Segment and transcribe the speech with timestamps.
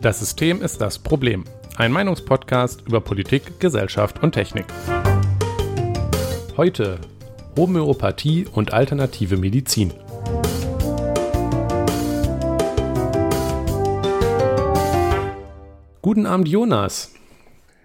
[0.00, 1.44] Das System ist das Problem.
[1.76, 4.64] Ein Meinungspodcast über Politik, Gesellschaft und Technik.
[6.56, 7.00] Heute
[7.56, 9.92] Homöopathie und alternative Medizin.
[16.00, 17.12] Guten Abend, Jonas.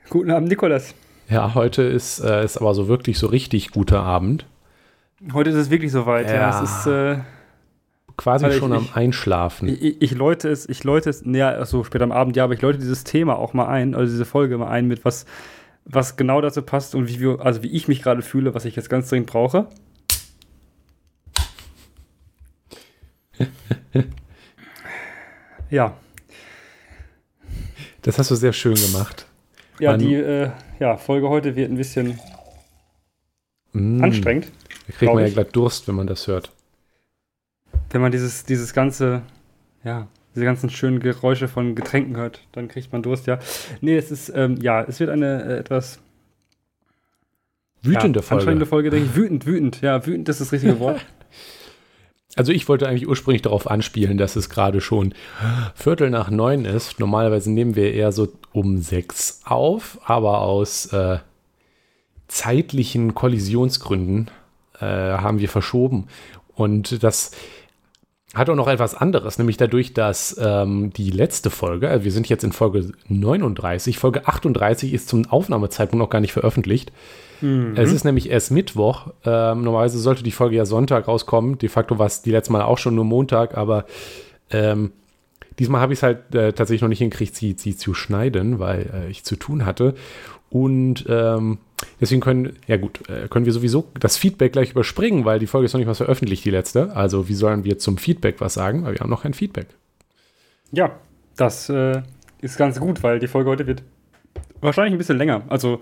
[0.10, 0.94] Guten Abend, Nikolas.
[1.30, 4.46] Ja, heute ist, äh, ist aber so wirklich so richtig guter Abend.
[5.32, 6.36] Heute ist es wirklich soweit, ja.
[6.36, 6.62] ja.
[6.62, 7.20] Es ist äh,
[8.18, 9.70] quasi schon ich, am Einschlafen.
[9.70, 12.62] Ich, ich, läute es, ich läute es, ja, so spät am Abend, ja, aber ich
[12.62, 15.26] läute dieses Thema auch mal ein, also diese Folge mal ein mit was,
[15.86, 18.76] was genau dazu passt und wie wir, also wie ich mich gerade fühle, was ich
[18.76, 19.68] jetzt ganz dringend brauche.
[25.70, 25.96] ja.
[28.02, 29.28] Das hast du sehr schön gemacht.
[29.80, 32.20] Ja, Man, die äh, ja, Folge heute wird ein bisschen
[33.72, 34.52] mm, anstrengend.
[34.88, 36.52] Da kriegt man ja glatt Durst, wenn man das hört.
[37.90, 39.22] Wenn man dieses, dieses ganze,
[39.84, 43.40] ja, diese ganzen schönen Geräusche von Getränken hört, dann kriegt man Durst, ja.
[43.82, 46.00] Nee, es ist, ähm, ja, es wird eine äh, etwas
[47.82, 48.40] wütende ja, Folge.
[48.40, 49.16] Anstrengende Folge, denke ich.
[49.16, 51.06] Wütend, wütend, ja, wütend ist das richtige Wort.
[52.36, 55.14] Also ich wollte eigentlich ursprünglich darauf anspielen, dass es gerade schon
[55.76, 57.00] Viertel nach neun ist.
[57.00, 61.20] Normalerweise nehmen wir eher so um sechs auf, aber aus äh,
[62.28, 64.32] zeitlichen Kollisionsgründen
[64.80, 66.08] äh, haben wir verschoben.
[66.56, 67.32] Und das
[68.34, 72.28] hat auch noch etwas anderes, nämlich dadurch, dass ähm, die letzte Folge, also wir sind
[72.30, 76.92] jetzt in Folge 39, Folge 38 ist zum Aufnahmezeitpunkt noch gar nicht veröffentlicht.
[77.42, 77.74] Mhm.
[77.76, 79.08] Es ist nämlich erst Mittwoch.
[79.24, 81.60] Ähm, normalerweise sollte die Folge ja Sonntag rauskommen.
[81.60, 83.86] De facto war es die letzte Mal auch schon nur Montag, aber
[84.50, 84.94] ähm,
[85.60, 88.90] diesmal habe ich es halt äh, tatsächlich noch nicht hingekriegt, sie, sie zu schneiden, weil
[88.94, 89.94] äh, ich zu tun hatte.
[90.54, 91.58] Und ähm,
[92.00, 95.66] deswegen können, ja gut, äh, können wir sowieso das Feedback gleich überspringen, weil die Folge
[95.66, 96.96] ist noch nicht was veröffentlicht, die letzte.
[96.96, 98.84] Also wie sollen wir zum Feedback was sagen?
[98.84, 99.66] Weil wir haben noch kein Feedback.
[100.72, 100.92] Ja,
[101.38, 102.04] das äh,
[102.42, 103.82] ist ganz gut, weil die Folge heute wird
[104.62, 105.42] wahrscheinlich ein bisschen länger.
[105.50, 105.82] Also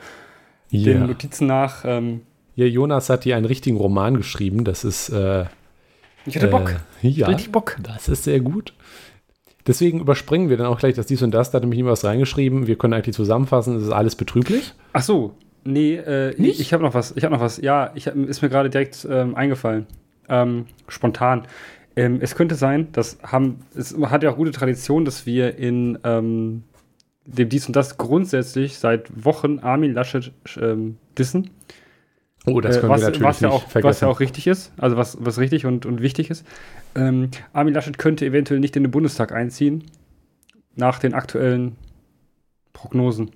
[0.72, 0.86] yeah.
[0.86, 1.84] den Notizen nach.
[1.84, 2.22] Ähm,
[2.56, 4.64] ja, Jonas hat hier einen richtigen Roman geschrieben.
[4.64, 5.10] Das ist.
[5.10, 5.48] Äh,
[6.26, 6.76] ich hatte Bock.
[7.04, 7.76] Äh, ja, Richtig Bock.
[7.84, 8.74] Das ist sehr gut.
[9.68, 11.52] Deswegen überspringen wir dann auch gleich das dies und das.
[11.52, 12.68] Da hat nämlich jemand was reingeschrieben.
[12.68, 14.74] Wir können eigentlich zusammenfassen, es ist alles betrüglich.
[14.94, 16.56] Ach so, nee, äh, Nicht?
[16.56, 17.14] ich, ich habe noch was.
[17.16, 17.58] Ich habe noch was.
[17.58, 19.88] Ja, ich ist mir gerade direkt ähm, eingefallen.
[20.30, 21.44] Ähm, spontan.
[21.96, 26.00] Ähm, es könnte sein, das haben, es hat ja auch gute Tradition, dass wir in
[26.06, 26.64] ähm,
[27.26, 31.50] dem dies und das grundsätzlich seit Wochen Armin Laschet ähm, dissen.
[32.46, 33.90] Oh, das können äh, was, wir natürlich was ja auch, vergessen.
[33.90, 36.46] Was ja auch richtig ist, also was, was richtig und, und wichtig ist.
[36.96, 39.84] Ähm, Armin Laschet könnte eventuell nicht in den Bundestag einziehen,
[40.76, 41.76] nach den aktuellen
[42.74, 43.32] Prognosen.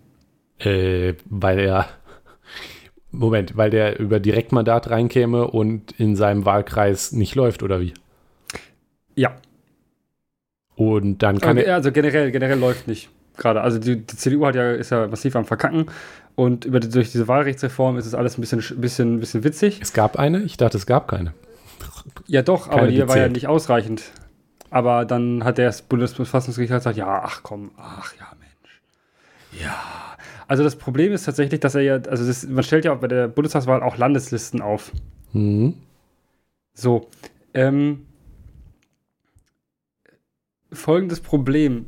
[0.60, 1.88] Äh, weil er,
[3.12, 7.94] Moment, weil der über Direktmandat reinkäme und in seinem Wahlkreis nicht läuft, oder wie?
[9.16, 9.36] Ja.
[10.76, 11.76] Und dann kann okay, er.
[11.76, 13.62] Also generell, generell läuft nicht gerade.
[13.62, 15.86] Also die, die, CDU hat ja, ist ja massiv am Verkacken
[16.36, 19.80] und über, durch diese Wahlrechtsreform ist es alles ein bisschen, bisschen, bisschen witzig.
[19.82, 20.44] Es gab eine?
[20.44, 21.34] Ich dachte, es gab keine.
[22.28, 24.03] Ja, doch, keine aber die war ja nicht ausreichend.
[24.69, 28.81] Aber dann hat der Bundesverfassungsgericht gesagt, ja, ach komm, ach ja, Mensch.
[29.63, 29.75] Ja.
[30.47, 33.07] Also das Problem ist tatsächlich, dass er ja, also das, man stellt ja auch bei
[33.07, 34.91] der Bundestagswahl auch Landeslisten auf.
[35.34, 35.75] Mhm.
[36.73, 37.09] So.
[37.53, 38.06] Ähm,
[40.72, 41.85] folgendes Problem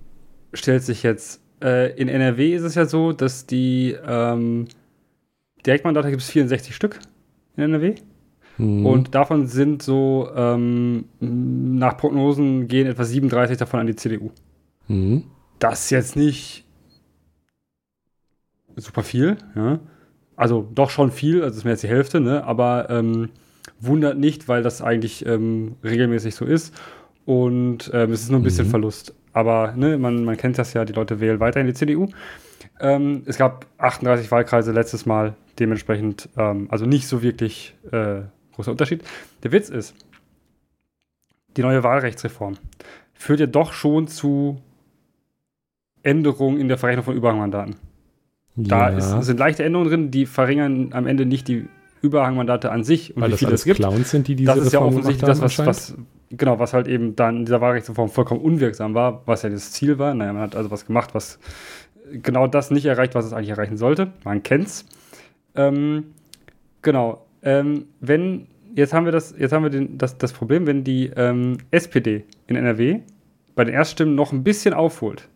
[0.53, 1.41] stellt sich jetzt.
[1.61, 4.67] Äh, in NRW ist es ja so, dass die ähm,
[5.65, 6.99] Direktmandate gibt es 64 Stück
[7.55, 7.95] in NRW.
[8.57, 8.85] Mhm.
[8.85, 14.31] Und davon sind so, ähm, nach Prognosen gehen etwa 37 davon an die CDU.
[14.87, 15.23] Mhm.
[15.59, 16.65] Das ist jetzt nicht
[18.75, 19.79] super viel, ja.
[20.35, 22.43] Also doch schon viel, also ist mir jetzt die Hälfte, ne?
[22.43, 23.29] aber ähm,
[23.79, 26.75] wundert nicht, weil das eigentlich ähm, regelmäßig so ist.
[27.25, 28.71] Und ähm, es ist nur ein bisschen mhm.
[28.71, 29.15] Verlust.
[29.33, 32.07] Aber ne, man, man kennt das ja, die Leute wählen weiterhin die CDU.
[32.79, 38.21] Ähm, es gab 38 Wahlkreise letztes Mal, dementsprechend, ähm, also nicht so wirklich äh,
[38.57, 39.03] großer Unterschied.
[39.43, 39.95] Der Witz ist,
[41.55, 42.55] die neue Wahlrechtsreform
[43.13, 44.61] führt ja doch schon zu
[46.03, 47.75] Änderungen in der Verrechnung von Überhangmandaten.
[48.55, 51.67] Da ist, sind leichte Änderungen drin, die verringern am Ende nicht die
[52.01, 53.79] Überhangmandate an sich und Weil wie viele es gibt.
[53.79, 55.95] Clowns sind, die diese das ist Reform ja offensichtlich das, was, was,
[56.29, 59.99] genau, was halt eben dann in dieser Wahlrechtsreform vollkommen unwirksam war, was ja das Ziel
[59.99, 60.13] war.
[60.13, 61.39] Naja, man hat also was gemacht, was
[62.11, 64.11] genau das nicht erreicht, was es eigentlich erreichen sollte.
[64.23, 64.85] Man kennt's.
[65.55, 66.05] Ähm,
[66.81, 67.26] genau.
[67.43, 71.11] Ähm, wenn, jetzt haben wir das, jetzt haben wir den, das, das Problem, wenn die
[71.15, 72.99] ähm, SPD in NRW
[73.55, 75.27] bei den Erststimmen noch ein bisschen aufholt,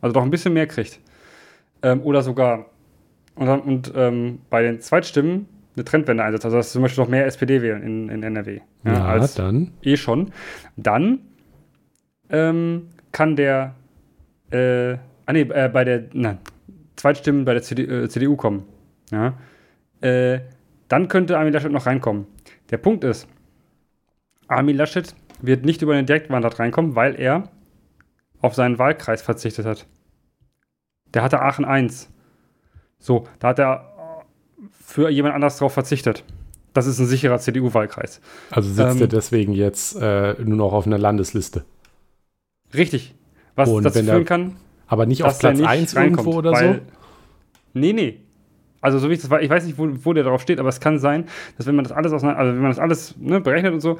[0.00, 1.00] also noch ein bisschen mehr kriegt,
[1.82, 2.66] ähm, oder sogar
[3.34, 5.46] und, und ähm, bei den Zweitstimmen
[5.76, 8.92] eine Trendwende einsetzt, also dass zum Beispiel noch mehr SPD wählen in, in NRW, ja,
[8.94, 9.70] Ja, als dann.
[9.82, 10.32] eh schon,
[10.76, 11.20] dann
[12.30, 13.74] ähm, kann der,
[14.50, 14.94] äh,
[15.26, 16.38] ah nee, äh, bei der, nein,
[16.96, 18.64] Zweitstimmen bei der CD, äh, CDU kommen,
[19.12, 19.34] ja,
[20.00, 20.40] äh,
[20.88, 22.26] dann könnte Armin Laschet noch reinkommen.
[22.70, 23.28] Der Punkt ist,
[24.46, 27.50] Armin Laschet wird nicht über ein Direktmandat reinkommen, weil er
[28.40, 29.86] auf seinen Wahlkreis verzichtet hat.
[31.14, 32.10] Der hatte Aachen 1.
[32.98, 34.24] So, da hat er
[34.72, 36.24] für jemand anders drauf verzichtet.
[36.72, 38.20] Das ist ein sicherer CDU-Wahlkreis.
[38.50, 41.64] Also sitzt Ähm, er deswegen jetzt äh, nur noch auf einer Landesliste.
[42.74, 43.14] Richtig.
[43.54, 44.56] Was Und dazu er führen kann,
[44.86, 46.78] Aber nicht auf Platz nicht 1 reinkommt, irgendwo oder so?
[47.74, 48.20] Nee, nee.
[48.80, 50.68] Also so wie ich das weiß, ich weiß nicht, wo, wo der drauf steht, aber
[50.68, 51.24] es kann sein,
[51.56, 53.98] dass wenn man das alles auseinander, also wenn man das alles ne, berechnet und so,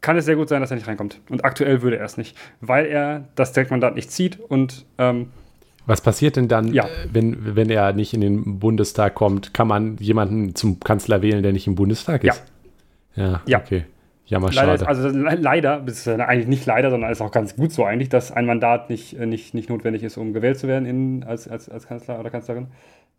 [0.00, 1.20] kann es sehr gut sein, dass er nicht reinkommt.
[1.30, 5.28] Und aktuell würde er es nicht, weil er das Direktmandat nicht zieht und ähm,
[5.86, 6.84] Was passiert denn dann, Ja.
[6.84, 9.52] äh, wenn, wenn er nicht in den Bundestag kommt?
[9.54, 12.42] Kann man jemanden zum Kanzler wählen, der nicht im Bundestag ist?
[13.16, 13.42] Ja.
[13.46, 13.58] Ja.
[13.58, 13.84] okay.
[14.26, 14.88] Ja, mal leider, ist, schade.
[14.88, 18.08] also le- leider, das ist eigentlich nicht leider, sondern ist auch ganz gut so eigentlich,
[18.08, 21.48] dass ein Mandat nicht, äh, nicht, nicht notwendig ist, um gewählt zu werden in, als,
[21.48, 22.68] als, als Kanzler oder Kanzlerin.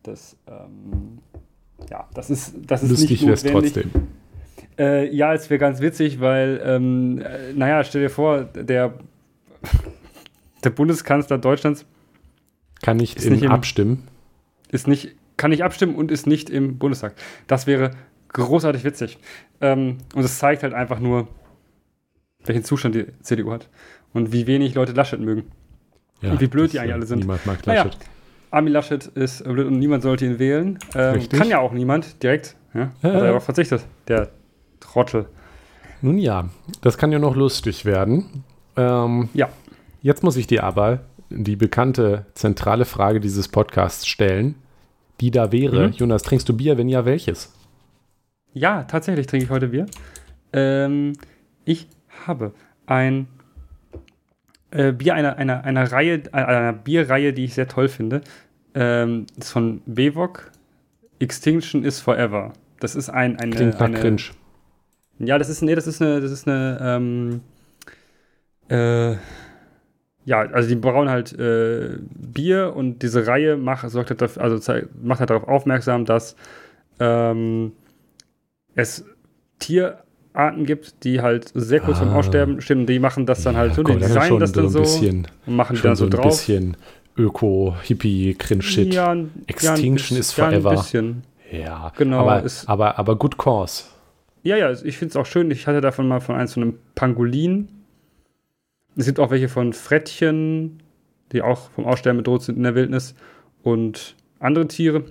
[0.04, 1.20] Das, ähm,
[1.90, 3.74] ja, das ist, das ist Lustig nicht wäre es notwendig.
[3.74, 4.08] trotzdem.
[4.78, 8.94] Äh, ja, es wäre ganz witzig, weil, ähm, äh, naja, stell dir vor, der,
[10.64, 11.86] der Bundeskanzler Deutschlands
[12.82, 14.08] Kann nicht, Ist nicht im- abstimmen.
[14.70, 17.14] ist nicht, kann nicht abstimmen und ist nicht im Bundestag.
[17.48, 17.92] Das wäre
[18.30, 19.18] großartig witzig.
[19.62, 21.28] Ähm, und es zeigt halt einfach nur,
[22.46, 23.70] welchen Zustand die CDU hat
[24.14, 25.44] und wie wenig Leute Laschet mögen.
[26.22, 27.20] Ja, Und wie blöd die eigentlich alle sind.
[27.20, 28.00] Niemand mag Naja, Laschet.
[28.54, 30.78] Armin Laschet ist blöd und niemand sollte ihn wählen.
[30.96, 32.56] Ähm, kann ja auch niemand direkt.
[32.74, 34.30] Ja, hat er darauf verzichtet, der
[34.80, 35.26] Trottel.
[36.02, 36.50] Nun ja,
[36.82, 38.44] das kann ja noch lustig werden.
[38.78, 39.50] Ähm, Ja.
[40.02, 44.56] Jetzt muss ich dir aber die bekannte zentrale Frage dieses Podcasts stellen,
[45.22, 45.94] die da wäre, Mhm.
[45.94, 46.78] Jonas, trinkst du Bier?
[46.78, 47.54] Wenn ja, welches?
[48.54, 49.86] Ja, tatsächlich trinke ich heute Bier.
[50.52, 51.14] Ähm,
[51.66, 51.88] ich
[52.28, 52.54] habe
[52.86, 53.28] ein
[54.72, 58.22] äh, Bier einer, einer, einer Reihe, einer Bierreihe, die ich sehr toll finde.
[58.76, 60.52] Ähm, das ist von Bewok.
[61.20, 62.54] Extinction is Forever.
[62.80, 64.22] Das ist ein, eine, Klingt eine Cringe.
[65.20, 67.42] Ja, das ist, nee, das ist eine, das ist eine, ähm,
[68.70, 69.16] äh,
[70.26, 74.74] ja, also die brauen halt äh, Bier und diese Reihe macht, sorgt halt dafür, also
[75.02, 76.36] macht halt darauf aufmerksam, dass
[77.00, 77.74] ähm,
[78.76, 79.06] es
[79.60, 82.16] Tierarten gibt, die halt sehr kurz vorm Ah.
[82.16, 82.86] Aussterben stehen.
[82.86, 85.56] Die machen das dann halt Ja, so, die dann designen das dann so bisschen, und
[85.56, 86.48] machen die dann so so ein drauf.
[86.48, 86.78] bisschen
[87.18, 88.94] Öko-Hippie-Cringe-Shit.
[88.94, 90.72] Ja, Ja, ein- Extinction ja, ein is bisschen- forever.
[90.74, 91.24] Ja, ein bisschen.
[91.98, 93.84] Genau, aber, ist- aber, aber good cause.
[94.44, 95.50] Ja, ja, ich finde es auch schön.
[95.52, 97.70] Ich hatte davon mal von eins von einem Pangolin.
[98.96, 100.82] Es gibt auch welche von Frettchen,
[101.32, 103.16] die auch vom Aussterben bedroht sind in der Wildnis.
[103.64, 105.06] Und andere Tiere.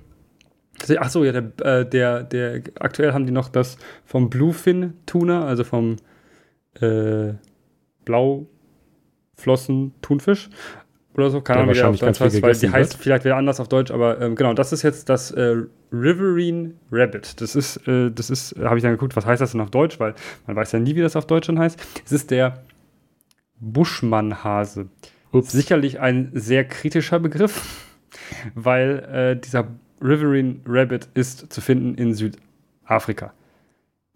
[0.98, 5.64] Ach so, ja, der, äh, der, der, aktuell haben die noch das vom Bluefin-Tuna, also
[5.64, 5.96] vom
[6.80, 7.34] äh,
[8.04, 10.50] Blauflossen-Thunfisch
[11.14, 11.40] oder so.
[11.40, 13.90] Keine Ahnung, wie der auf Deutsch heißt, weil die heißt vielleicht wieder anders auf Deutsch,
[13.90, 15.56] aber ähm, genau, das ist jetzt das äh,
[15.92, 17.40] Riverine Rabbit.
[17.40, 20.00] Das ist, äh, das ist, habe ich dann geguckt, was heißt das denn auf Deutsch,
[20.00, 20.14] weil
[20.46, 21.78] man weiß ja nie, wie das auf Deutsch dann heißt.
[22.04, 22.62] Es ist der
[23.60, 24.88] Buschmannhase.
[25.32, 25.52] Ups.
[25.52, 27.86] Sicherlich ein sehr kritischer Begriff,
[28.54, 29.68] weil äh, dieser
[30.02, 33.32] Riverine Rabbit ist zu finden in Südafrika.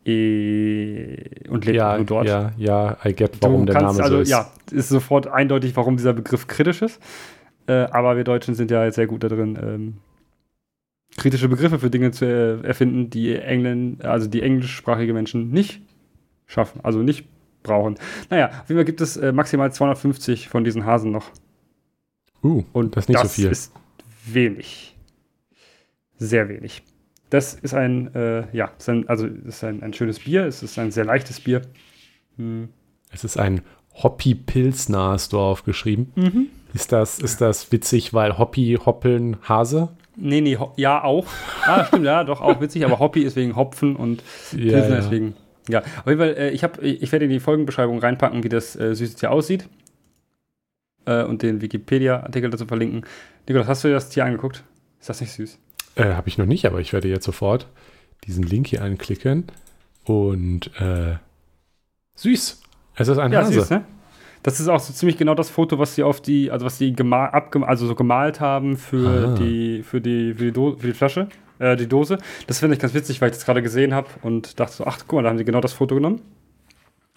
[0.06, 2.26] Eh, Und lebt Ja, nur dort.
[2.28, 4.28] ja, ja, I get, warum du der kannst, Name also, so ist.
[4.30, 7.00] Ja, ist sofort eindeutig, warum dieser Begriff kritisch ist.
[7.66, 9.94] Äh, aber wir Deutschen sind ja sehr gut da drin, ähm,
[11.16, 15.80] kritische Begriffe für Dinge zu äh, erfinden, die England, also die englischsprachige Menschen nicht
[16.46, 17.26] schaffen, also nicht
[17.64, 17.96] brauchen.
[18.30, 21.30] Naja, auf jeden Fall gibt es äh, maximal 250 von diesen Hasen noch.
[22.44, 23.48] Uh, Und das ist nicht so viel.
[23.50, 23.72] ist
[24.26, 24.96] wenig.
[26.18, 26.84] Sehr wenig.
[27.30, 30.46] Das ist ein, äh, ja, ist ein, also ist ein, ein schönes Bier.
[30.46, 31.62] Es ist ein sehr leichtes Bier.
[32.36, 32.68] Hm.
[33.10, 33.62] Es ist ein
[34.02, 36.12] Hoppy Pilsner, hast du aufgeschrieben.
[36.16, 36.46] Mhm.
[36.74, 39.88] Ist das, ist das witzig, weil Hoppy, Hoppeln, Hase?
[40.16, 41.26] Nee, nee, ja, auch.
[41.62, 44.98] Ah, stimmt, ja, doch, auch witzig, aber Hobby ist wegen Hopfen und Ja, Pilsner ja.
[44.98, 45.34] ist wegen.
[45.68, 48.76] Ja, auf jeden Fall, äh, ich, hab, ich werde in die Folgenbeschreibung reinpacken, wie das
[48.76, 49.68] äh, süße Tier aussieht.
[51.06, 53.04] Äh, und den Wikipedia-Artikel dazu verlinken.
[53.48, 54.64] Nikolas, hast du dir das Tier angeguckt?
[55.00, 55.58] Ist das nicht süß?
[55.96, 57.66] Äh, Habe ich noch nicht, aber ich werde jetzt sofort
[58.24, 59.44] diesen Link hier anklicken.
[60.04, 61.16] Und äh,
[62.16, 62.62] süß.
[62.94, 63.52] Es ist ein Ja, Hase.
[63.54, 63.84] süß, ne?
[64.42, 66.92] Das ist auch so ziemlich genau das Foto, was sie auf die, also was sie
[66.92, 69.34] gemal, also so gemalt haben für Ah.
[69.34, 72.18] die, für die, für die, Do für die Flasche, äh, die Dose.
[72.46, 74.98] Das finde ich ganz witzig, weil ich das gerade gesehen habe und dachte so, ach
[75.00, 76.20] guck mal, da haben sie genau das Foto genommen.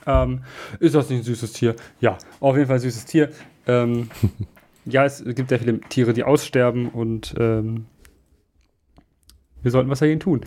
[0.08, 0.42] Ähm,
[0.80, 1.76] ist das nicht ein süßes Tier?
[2.02, 3.30] Ja, auf jeden Fall ein süßes Tier.
[3.68, 4.10] Ähm,
[4.86, 7.86] ja, es gibt sehr viele Tiere, die aussterben und ähm,
[9.62, 10.42] wir sollten was dagegen tun.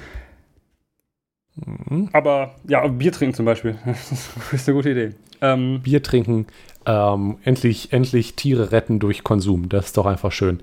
[1.56, 2.08] Mhm.
[2.12, 3.78] Aber ja, Bier trinken zum Beispiel.
[3.84, 4.12] das
[4.52, 5.10] ist eine gute Idee.
[5.40, 6.46] Ähm, Bier trinken,
[6.86, 9.68] ähm, endlich, endlich Tiere retten durch Konsum.
[9.68, 10.62] Das ist doch einfach schön.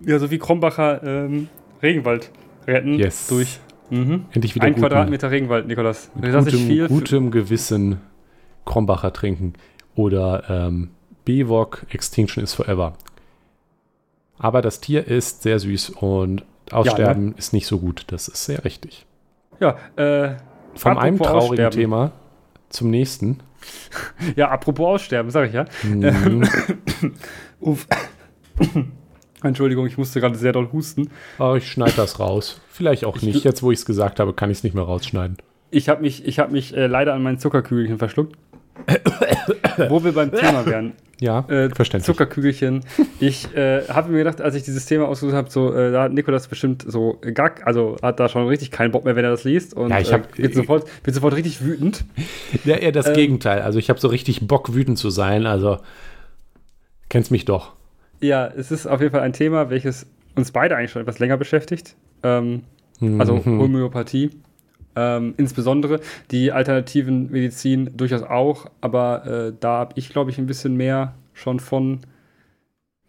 [0.00, 1.48] Ja, so wie Krombacher ähm,
[1.82, 2.30] Regenwald
[2.66, 3.28] retten yes.
[3.28, 4.26] durch mhm.
[4.32, 6.10] endlich wieder ein guten, Quadratmeter Regenwald, Nikolas.
[6.14, 8.00] Mit gutem, viel gutem Gewissen
[8.66, 9.54] Krombacher trinken
[9.94, 10.90] oder ähm,
[11.24, 12.94] BWOG Extinction is Forever.
[14.38, 17.34] Aber das Tier ist sehr süß und Aussterben ja, ne?
[17.36, 18.04] ist nicht so gut.
[18.08, 19.06] Das ist sehr richtig.
[19.60, 20.36] Ja, äh,
[20.74, 21.78] Von einem traurigen Aussterben.
[21.78, 22.12] Thema
[22.68, 23.40] zum nächsten.
[24.36, 25.64] Ja, apropos Aussterben, sag ich ja.
[25.82, 26.48] Mhm.
[27.60, 27.86] Uff.
[29.42, 31.10] Entschuldigung, ich musste gerade sehr doll husten.
[31.38, 32.60] Aber oh, ich schneide das raus.
[32.68, 33.44] Vielleicht auch ich nicht.
[33.44, 35.36] Jetzt, wo ich es gesagt habe, kann ich es nicht mehr rausschneiden.
[35.70, 38.36] Ich habe mich, ich hab mich äh, leider an meinen Zuckerkügelchen verschluckt.
[39.88, 40.92] wo wir beim Thema wären.
[41.18, 42.04] Ja, äh, verständlich.
[42.04, 42.82] Zuckerkügelchen.
[43.20, 46.12] Ich äh, habe mir gedacht, als ich dieses Thema ausgesucht habe, so, äh, da hat
[46.12, 49.44] Nikolas bestimmt so gar, also hat da schon richtig keinen Bock mehr, wenn er das
[49.44, 52.04] liest und ja, ich hab, äh, wird, sofort, wird sofort richtig wütend.
[52.64, 53.62] Ja, eher das ähm, Gegenteil.
[53.62, 55.46] Also ich habe so richtig Bock, wütend zu sein.
[55.46, 55.78] Also
[57.08, 57.72] kennst mich doch.
[58.20, 61.38] Ja, es ist auf jeden Fall ein Thema, welches uns beide eigentlich schon etwas länger
[61.38, 61.96] beschäftigt.
[62.22, 62.62] Ähm,
[63.00, 63.20] mhm.
[63.20, 64.30] Also Homöopathie.
[64.98, 66.00] Ähm, insbesondere
[66.30, 71.14] die alternativen Medizin durchaus auch, aber äh, da habe ich, glaube ich, ein bisschen mehr
[71.34, 72.00] schon von.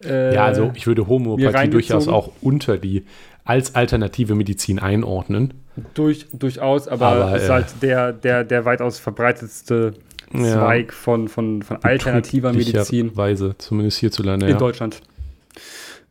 [0.04, 3.06] Äh, ja, also ich würde Homöopathie durchaus auch unter die
[3.46, 5.54] als alternative Medizin einordnen.
[5.94, 9.94] Durch, durchaus, aber, aber ist äh, halt der, der, der weitaus verbreitetste
[10.32, 13.16] Zweig ja, von, von, von alternativer Medizin.
[13.16, 14.46] Weise, zumindest hierzulande.
[14.48, 14.58] In ja.
[14.58, 15.02] Deutschland.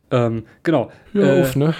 [0.09, 0.91] Ähm, genau.
[1.13, 1.75] Ja, äh, uff, ne?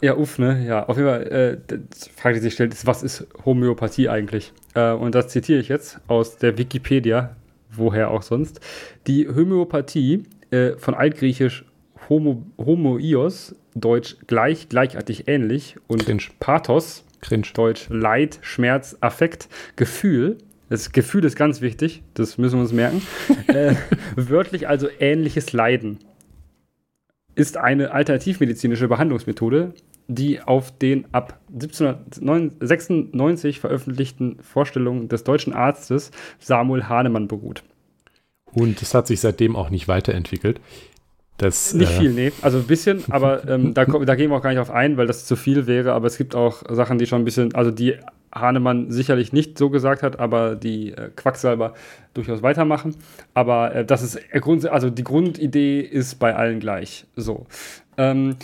[0.00, 0.64] Ja, uff, ne?
[0.66, 4.52] Ja, auf jeden Fall, äh, die Frage, die sich stellt, ist, was ist Homöopathie eigentlich?
[4.74, 7.36] Äh, und das zitiere ich jetzt aus der Wikipedia,
[7.70, 8.60] woher auch sonst.
[9.06, 11.64] Die Homöopathie, äh, von altgriechisch
[12.08, 16.22] Homo, Homoios, deutsch gleich, gleichartig, ähnlich, und Cringe.
[16.40, 17.46] Pathos, Cringe.
[17.54, 20.38] deutsch Leid, Schmerz, Affekt, Gefühl,
[20.70, 23.02] das Gefühl ist ganz wichtig, das müssen wir uns merken.
[23.48, 23.74] äh,
[24.16, 25.98] wörtlich also ähnliches Leiden
[27.40, 29.72] ist eine alternativmedizinische Behandlungsmethode,
[30.08, 37.62] die auf den ab 1796 veröffentlichten Vorstellungen des deutschen Arztes Samuel Hahnemann beruht.
[38.52, 40.60] Und es hat sich seitdem auch nicht weiterentwickelt.
[41.40, 42.32] Das, nicht äh, viel, nee.
[42.42, 45.06] Also ein bisschen, aber ähm, da, da gehen wir auch gar nicht auf ein, weil
[45.06, 45.92] das zu viel wäre.
[45.92, 47.96] Aber es gibt auch Sachen, die schon ein bisschen, also die
[48.34, 51.72] Hahnemann sicherlich nicht so gesagt hat, aber die äh, Quacksalber
[52.12, 52.94] durchaus weitermachen.
[53.32, 54.20] Aber äh, das ist
[54.66, 57.06] also die Grundidee ist bei allen gleich.
[57.16, 57.46] So.
[57.96, 58.36] Ähm,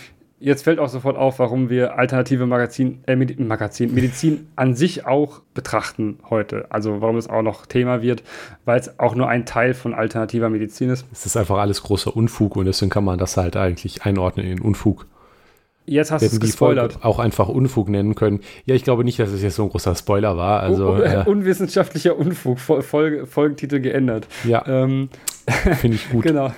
[0.46, 5.04] jetzt fällt auch sofort auf, warum wir alternative Magazin, äh, Medi Magazin, Medizin an sich
[5.04, 6.66] auch betrachten heute.
[6.70, 8.22] Also warum es auch noch Thema wird,
[8.64, 11.04] weil es auch nur ein Teil von alternativer Medizin ist.
[11.10, 14.60] Es ist einfach alles großer Unfug und deswegen kann man das halt eigentlich einordnen in
[14.60, 15.06] Unfug.
[15.86, 16.98] Jetzt hast du es gespoilert.
[17.02, 18.40] auch einfach Unfug nennen können.
[18.64, 20.60] Ja, ich glaube nicht, dass es jetzt so ein großer Spoiler war.
[20.60, 24.26] Also, Un äh, unwissenschaftlicher Unfug, Folge, Folgentitel geändert.
[24.44, 24.66] Ja.
[24.66, 25.08] Ähm,
[25.80, 26.24] Finde ich gut.
[26.24, 26.52] genau.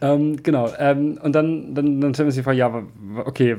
[0.00, 0.70] ähm, genau.
[0.78, 2.82] Ähm, und dann, dann, dann stellen wir sich die Frage, ja,
[3.24, 3.56] okay,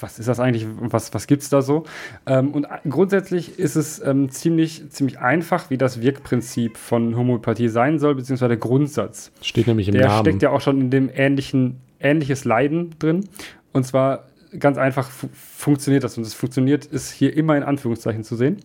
[0.00, 1.84] was ist das eigentlich, was, was gibt es da so?
[2.26, 7.98] Ähm, und grundsätzlich ist es ähm, ziemlich, ziemlich einfach, wie das Wirkprinzip von Homöopathie sein
[7.98, 9.32] soll, beziehungsweise der Grundsatz.
[9.40, 10.24] Steht nämlich im der Namen.
[10.24, 13.28] Der steckt ja auch schon in dem ähnlichen, ähnliches Leiden drin.
[13.72, 14.26] Und zwar
[14.58, 16.18] ganz einfach fu funktioniert das.
[16.18, 18.58] Und es funktioniert, ist hier immer in Anführungszeichen zu sehen.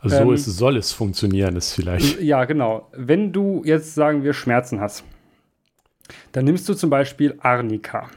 [0.00, 2.20] Also so ähm, ist, soll es funktionieren, ist vielleicht.
[2.22, 2.88] Ja, genau.
[2.92, 5.04] Wenn du jetzt, sagen wir, Schmerzen hast,
[6.32, 8.08] dann nimmst du zum Beispiel Arnika.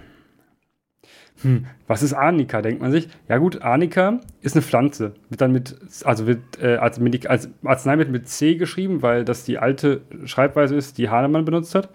[1.42, 3.10] Hm, was ist Arnika, denkt man sich?
[3.28, 5.14] Ja gut, Arnika ist eine Pflanze.
[5.30, 5.76] Wird dann mit,
[6.06, 10.98] also wird äh, als, als Arzneimittel mit C geschrieben, weil das die alte Schreibweise ist,
[10.98, 11.90] die Hahnemann benutzt hat.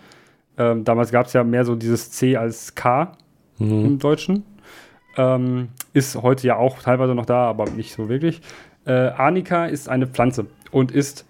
[0.58, 3.16] Ähm, damals gab es ja mehr so dieses C als K
[3.58, 3.84] mhm.
[3.84, 4.44] im Deutschen.
[5.16, 8.40] Ähm, ist heute ja auch teilweise noch da, aber nicht so wirklich.
[8.86, 11.26] Äh, Arnika ist eine Pflanze und ist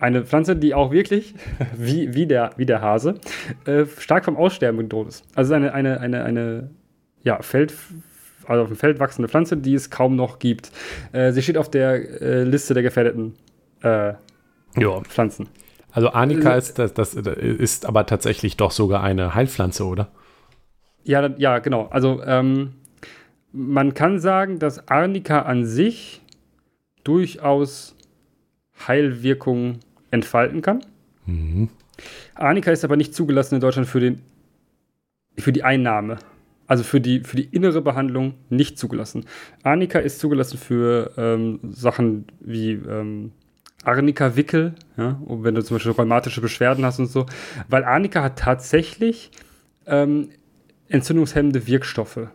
[0.00, 1.34] eine Pflanze, die auch wirklich,
[1.76, 3.14] wie, wie, der, wie der Hase,
[3.66, 5.24] äh, stark vom Aussterben bedroht ist.
[5.34, 6.70] Also eine, eine, eine, eine
[7.22, 7.74] ja, Feld,
[8.46, 10.72] also auf dem Feld wachsende Pflanze, die es kaum noch gibt.
[11.12, 13.34] Äh, sie steht auf der äh, Liste der gefährdeten
[13.82, 14.14] äh,
[15.08, 15.48] Pflanzen.
[15.92, 20.08] Also Arnika ist, das, das ist aber tatsächlich doch sogar eine Heilpflanze, oder?
[21.04, 21.86] Ja, ja, genau.
[21.86, 22.74] Also ähm,
[23.52, 26.22] man kann sagen, dass Arnika an sich
[27.04, 27.96] durchaus
[28.86, 29.80] Heilwirkungen
[30.10, 30.84] entfalten kann.
[31.26, 31.68] Mhm.
[32.34, 34.22] Arnika ist aber nicht zugelassen in Deutschland für, den,
[35.36, 36.18] für die Einnahme.
[36.66, 39.24] Also für die, für die innere Behandlung nicht zugelassen.
[39.64, 43.32] Arnika ist zugelassen für ähm, Sachen wie ähm,
[43.82, 47.26] Arnika-Wickel, ja, wenn du zum Beispiel rheumatische Beschwerden hast und so.
[47.68, 49.32] Weil Arnika hat tatsächlich
[49.86, 50.30] ähm,
[50.90, 52.28] entzündungshemmende Wirkstoffe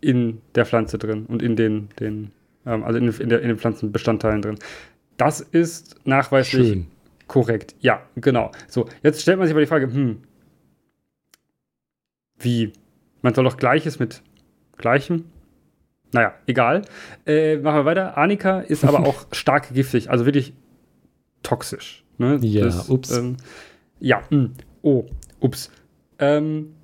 [0.00, 2.32] in der Pflanze drin und in den, den
[2.64, 4.58] ähm, also in, in, der, in den Pflanzenbestandteilen drin.
[5.16, 6.86] Das ist nachweislich Schön.
[7.26, 7.74] korrekt.
[7.80, 8.52] Ja, genau.
[8.68, 10.22] So, jetzt stellt man sich aber die Frage, hm,
[12.38, 12.72] wie?
[13.22, 14.22] Man soll doch Gleiches mit
[14.76, 15.24] Gleichem?
[16.12, 16.82] Naja, egal.
[17.26, 18.16] Äh, machen wir weiter.
[18.16, 20.52] Arnika ist aber auch stark giftig, also wirklich
[21.42, 22.04] toxisch.
[22.18, 22.38] Ne?
[22.42, 23.16] Ja, das, ups.
[23.16, 23.36] Ähm,
[24.00, 24.30] ja, mh.
[24.30, 24.52] Hm.
[24.82, 25.06] oh,
[25.40, 25.70] ups.
[26.18, 26.74] Ähm,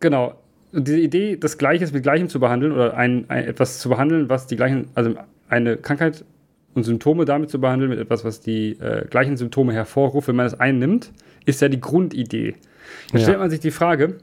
[0.00, 0.40] genau.
[0.72, 4.46] Diese Idee, das Gleiches mit Gleichem zu behandeln oder ein, ein, etwas zu behandeln, was
[4.46, 5.14] die gleichen, also
[5.48, 6.24] eine Krankheit
[6.74, 10.46] und Symptome damit zu behandeln, mit etwas, was die äh, gleichen Symptome hervorruft, wenn man
[10.46, 11.12] das einnimmt,
[11.44, 12.54] ist ja die Grundidee.
[13.12, 13.24] Da ja.
[13.24, 14.18] stellt man sich die Frage,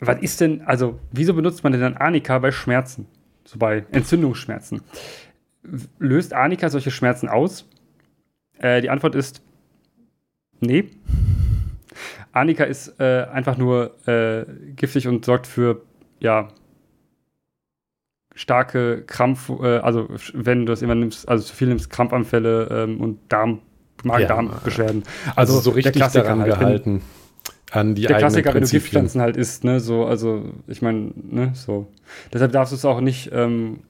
[0.00, 3.06] was ist denn, also, wieso benutzt man denn dann Arnika bei Schmerzen?
[3.44, 4.80] So bei Entzündungsschmerzen.
[5.98, 7.68] Löst Arnika solche Schmerzen aus?
[8.58, 9.42] Äh, die Antwort ist
[10.60, 10.86] nee.
[12.34, 15.82] Arnika ist äh, einfach nur äh, giftig und sorgt für,
[16.18, 16.48] ja,
[18.34, 23.00] starke Krampf, äh, also wenn du das immer nimmst, also zu viel nimmst, Krampfanfälle ähm,
[23.00, 23.60] und Darm,
[24.02, 25.04] Magen-Darm-Beschwerden.
[25.04, 27.02] Ja, also, also, so richtig daran halt, gehalten.
[27.70, 31.52] an die der Klassiker, wenn du Giftpflanzen halt isst, ne, so, also ich meine, ne,
[31.54, 31.86] so.
[32.32, 33.84] Deshalb darfst du es auch nicht, ähm,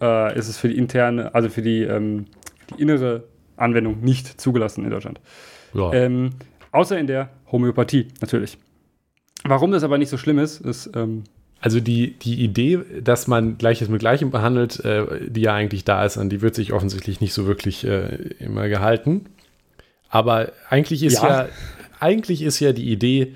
[0.00, 2.24] äh, ist es für die interne, also für die, ähm,
[2.70, 3.24] die innere
[3.58, 5.20] Anwendung nicht zugelassen in Deutschland.
[5.74, 5.92] Ja.
[5.92, 6.30] Ähm,
[6.72, 8.58] außer in der Homöopathie, natürlich.
[9.44, 10.90] Warum das aber nicht so schlimm ist, ist.
[10.94, 11.24] Ähm,
[11.60, 16.04] also die, die Idee, dass man Gleiches mit Gleichem behandelt, äh, die ja eigentlich da
[16.04, 19.26] ist, an die wird sich offensichtlich nicht so wirklich äh, immer gehalten.
[20.08, 21.48] Aber eigentlich ist ja, ja
[21.98, 23.34] eigentlich ist ja die Idee,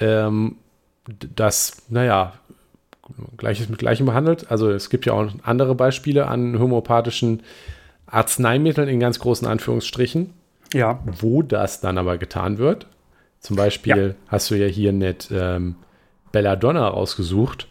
[0.00, 0.56] ähm,
[1.34, 2.34] dass, naja,
[3.36, 4.50] Gleiches mit Gleichem behandelt.
[4.50, 7.42] Also es gibt ja auch andere Beispiele an homöopathischen
[8.06, 10.30] Arzneimitteln in ganz großen Anführungsstrichen.
[10.72, 11.00] Ja.
[11.04, 12.86] Wo das dann aber getan wird.
[13.40, 14.28] Zum Beispiel ja.
[14.28, 15.74] hast du ja hier nicht ähm,
[16.30, 17.68] Belladonna rausgesucht,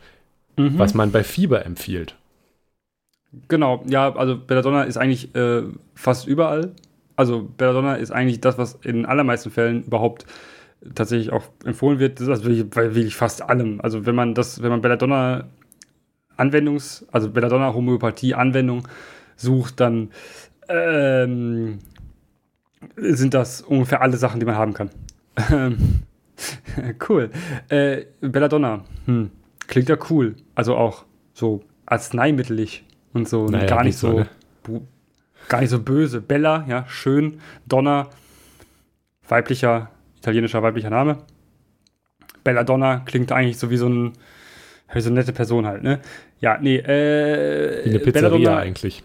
[0.58, 0.78] mhm.
[0.78, 2.16] was man bei Fieber empfiehlt.
[3.48, 5.64] Genau, ja, also Belladonna ist eigentlich äh,
[5.96, 6.74] fast überall.
[7.16, 10.26] Also Belladonna ist eigentlich das, was in allermeisten Fällen überhaupt
[10.96, 12.20] tatsächlich auch empfohlen wird.
[12.20, 13.80] Das ist also wirklich, bei wirklich fast allem.
[13.82, 15.46] Also wenn man das, wenn man Belladonna
[16.36, 18.88] Anwendungs, also Belladonna Homöopathie Anwendung
[19.36, 20.10] sucht, dann
[20.68, 21.80] ähm,
[22.96, 24.90] sind das ungefähr alle Sachen, die man haben kann.
[27.10, 27.30] cool.
[27.70, 28.84] Äh, Belladonna.
[29.06, 29.32] Hm.
[29.68, 30.36] Klingt ja cool.
[30.56, 33.46] Also auch so arzneimittelig und so.
[33.46, 34.28] Naja, gar nicht so, ne?
[35.48, 36.22] gar nicht so böse.
[36.22, 37.40] Bella, ja, schön.
[37.68, 38.10] Donna,
[39.28, 41.20] weiblicher, italienischer weiblicher Name.
[42.44, 44.14] Belladonna klingt eigentlich so wie so ein
[44.94, 46.00] wie so eine nette Person halt, ne?
[46.40, 47.86] Ja, nee, äh.
[47.86, 49.04] Wie eine Pizzeria Belladonna, eigentlich.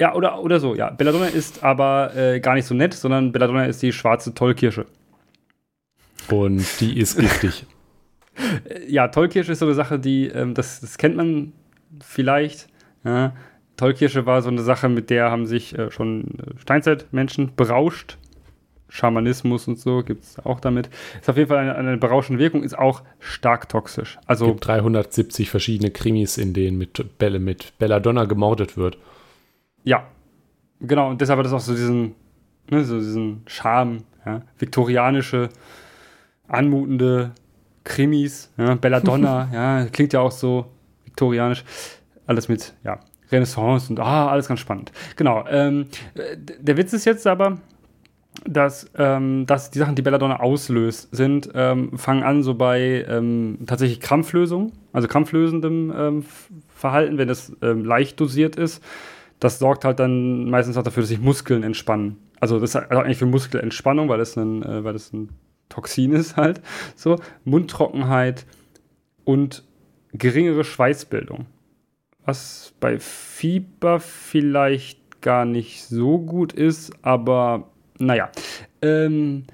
[0.00, 0.90] Ja, oder, oder so, ja.
[0.90, 4.86] Belladonna ist aber äh, gar nicht so nett, sondern Belladonna ist die schwarze Tollkirsche.
[6.30, 7.66] Und die ist giftig.
[8.88, 11.52] ja, Tollkirsche ist so eine Sache, die, ähm, das, das kennt man
[12.02, 12.68] vielleicht.
[13.04, 13.34] Ja.
[13.76, 18.18] Tollkirsche war so eine Sache, mit der haben sich äh, schon äh, Steinzeitmenschen berauscht.
[18.88, 20.88] Schamanismus und so gibt es auch damit.
[21.20, 24.18] Ist auf jeden Fall eine, eine berauschende Wirkung, ist auch stark toxisch.
[24.26, 28.96] Also es gibt 370 verschiedene Krimis, in denen mit, Belle, mit Belladonna gemordet wird.
[29.86, 30.04] Ja,
[30.80, 31.10] genau.
[31.10, 32.14] Und deshalb hat es auch so diesen,
[32.68, 34.42] ne, so diesen Charme, ja?
[34.58, 35.48] viktorianische,
[36.48, 37.30] anmutende
[37.84, 38.74] Krimis, ja?
[38.74, 40.66] Belladonna, ja, klingt ja auch so
[41.04, 41.64] viktorianisch.
[42.26, 42.98] Alles mit, ja,
[43.30, 44.90] Renaissance und ah, alles ganz spannend.
[45.14, 45.44] Genau.
[45.48, 45.86] Ähm,
[46.58, 47.58] der Witz ist jetzt aber,
[48.44, 53.58] dass, ähm, dass die Sachen, die Belladonna auslöst, sind, ähm, fangen an so bei ähm,
[53.66, 56.24] tatsächlich Krampflösung, also krampflösendem ähm,
[56.74, 58.82] Verhalten, wenn das ähm, leicht dosiert ist
[59.40, 62.18] das sorgt halt dann meistens auch dafür, dass sich Muskeln entspannen.
[62.40, 65.30] Also das ist halt eigentlich für Muskelentspannung, weil das ein, äh, weil das ein
[65.68, 66.60] Toxin ist halt.
[66.94, 68.46] So, Mundtrockenheit
[69.24, 69.64] und
[70.12, 71.46] geringere Schweißbildung.
[72.24, 78.30] Was bei Fieber vielleicht gar nicht so gut ist, aber naja.
[78.82, 79.44] Ähm,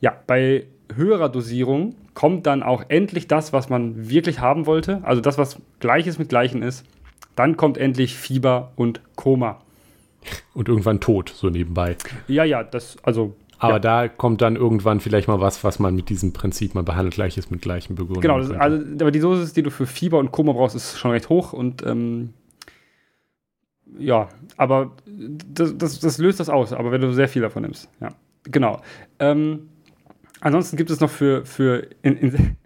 [0.00, 5.00] ja, bei höherer Dosierung kommt dann auch endlich das, was man wirklich haben wollte.
[5.04, 6.84] Also das, was Gleiches mit Gleichen ist.
[7.36, 9.60] Dann kommt endlich Fieber und Koma.
[10.52, 11.96] Und irgendwann Tod, so nebenbei.
[12.28, 13.34] Ja, ja, das, also.
[13.58, 13.78] Aber ja.
[13.78, 17.50] da kommt dann irgendwann vielleicht mal was, was man mit diesem Prinzip mal behandelt, gleiches
[17.50, 20.52] mit gleichem begründen Genau, das, also, aber die Dosis, die du für Fieber und Koma
[20.52, 22.32] brauchst, ist schon recht hoch und ähm,
[23.98, 27.90] ja, aber das, das, das, löst das aus, aber wenn du sehr viel davon nimmst,
[28.00, 28.08] ja.
[28.44, 28.80] Genau.
[29.18, 29.68] Ähm,
[30.40, 32.56] ansonsten gibt es noch für, für in, in,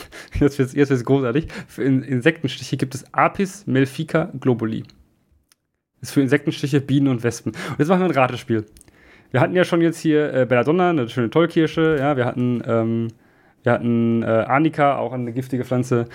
[0.40, 1.48] jetzt wird es großartig.
[1.68, 4.82] Für Insektenstiche gibt es Apis melfica globuli.
[6.00, 7.52] Das ist für Insektenstiche, Bienen und Wespen.
[7.52, 8.66] Und jetzt machen wir ein Ratespiel.
[9.30, 11.96] Wir hatten ja schon jetzt hier äh, Belladonna, eine schöne Tollkirsche.
[11.98, 13.08] Ja, wir hatten, ähm,
[13.62, 16.06] wir hatten äh, Arnika, auch eine giftige Pflanze.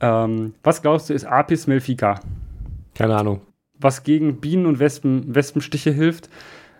[0.00, 2.20] Ähm, was glaubst du, ist Apis melfica?
[2.94, 3.40] Keine Ahnung.
[3.78, 6.28] was gegen Bienen- und Wespen, Wespenstiche hilft.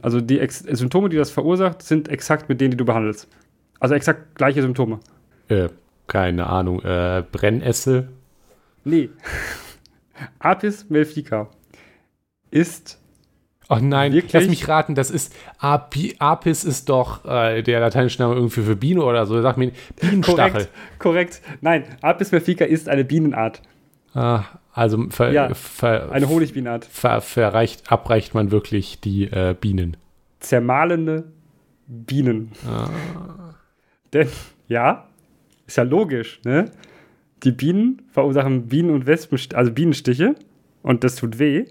[0.02, 3.28] Also die Ex Symptome, die das verursacht, sind exakt mit denen, die du behandelst.
[3.80, 5.00] Also exakt gleiche Symptome.
[5.48, 5.68] Äh,
[6.06, 8.08] keine Ahnung, äh, Brennessel?
[8.84, 9.10] Nee.
[10.38, 11.48] Apis mellifica
[12.50, 13.00] ist.
[13.68, 14.32] Ach nein, Wirklich?
[14.32, 18.76] lass mich raten, das ist Api, Apis ist doch äh, der lateinische Name irgendwie für
[18.76, 19.42] Biene oder so.
[19.42, 20.52] Sag mir Bienenstachel.
[20.52, 21.42] Korrekt, korrekt.
[21.62, 23.60] Nein, Apis mellifica ist eine Bienenart.
[24.14, 26.84] Ah, also ver, Ja, ver, Eine Honigbienenart.
[26.84, 29.96] ver, verreicht, abreicht man wirklich die äh, Bienen.
[30.38, 31.24] Zermahlende
[31.88, 32.52] Bienen.
[34.12, 34.28] Denn,
[34.68, 35.08] ja,
[35.66, 36.66] ist ja logisch, ne?
[37.42, 40.34] Die Bienen verursachen Bienen- und Wespen, also Bienenstiche
[40.82, 41.66] und das tut weh.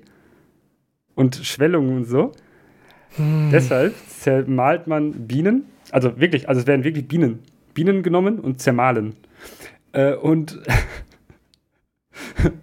[1.15, 2.33] Und Schwellungen und so.
[3.17, 7.39] Deshalb zermahlt man Bienen, also wirklich, also es werden wirklich Bienen,
[7.73, 9.15] Bienen genommen und zermahlen.
[9.93, 10.61] Äh, und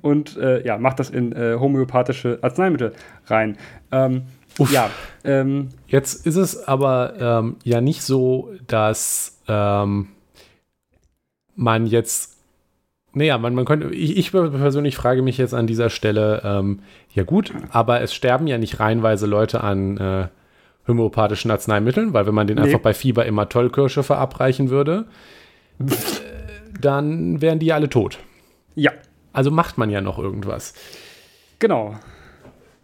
[0.02, 2.92] und äh, ja, macht das in äh, homöopathische Arzneimittel
[3.26, 3.56] rein.
[3.90, 4.22] Ähm,
[4.70, 4.90] ja,
[5.24, 10.08] ähm, Jetzt ist es aber ähm, ja nicht so, dass ähm,
[11.54, 12.36] man jetzt,
[13.12, 16.80] naja, man, man könnte, ich, ich persönlich frage mich jetzt an dieser Stelle, ähm,
[17.12, 20.28] ja gut, aber es sterben ja nicht reihenweise Leute an äh,
[20.88, 22.64] homöopathischen Arzneimitteln, weil wenn man den Nee.
[22.64, 25.06] einfach bei Fieber immer Tollkirsche verabreichen würde,
[25.78, 25.84] äh,
[26.80, 28.18] dann wären die ja alle tot.
[28.74, 28.92] ja,
[29.32, 30.74] Also macht man ja noch irgendwas.
[31.58, 31.96] genau.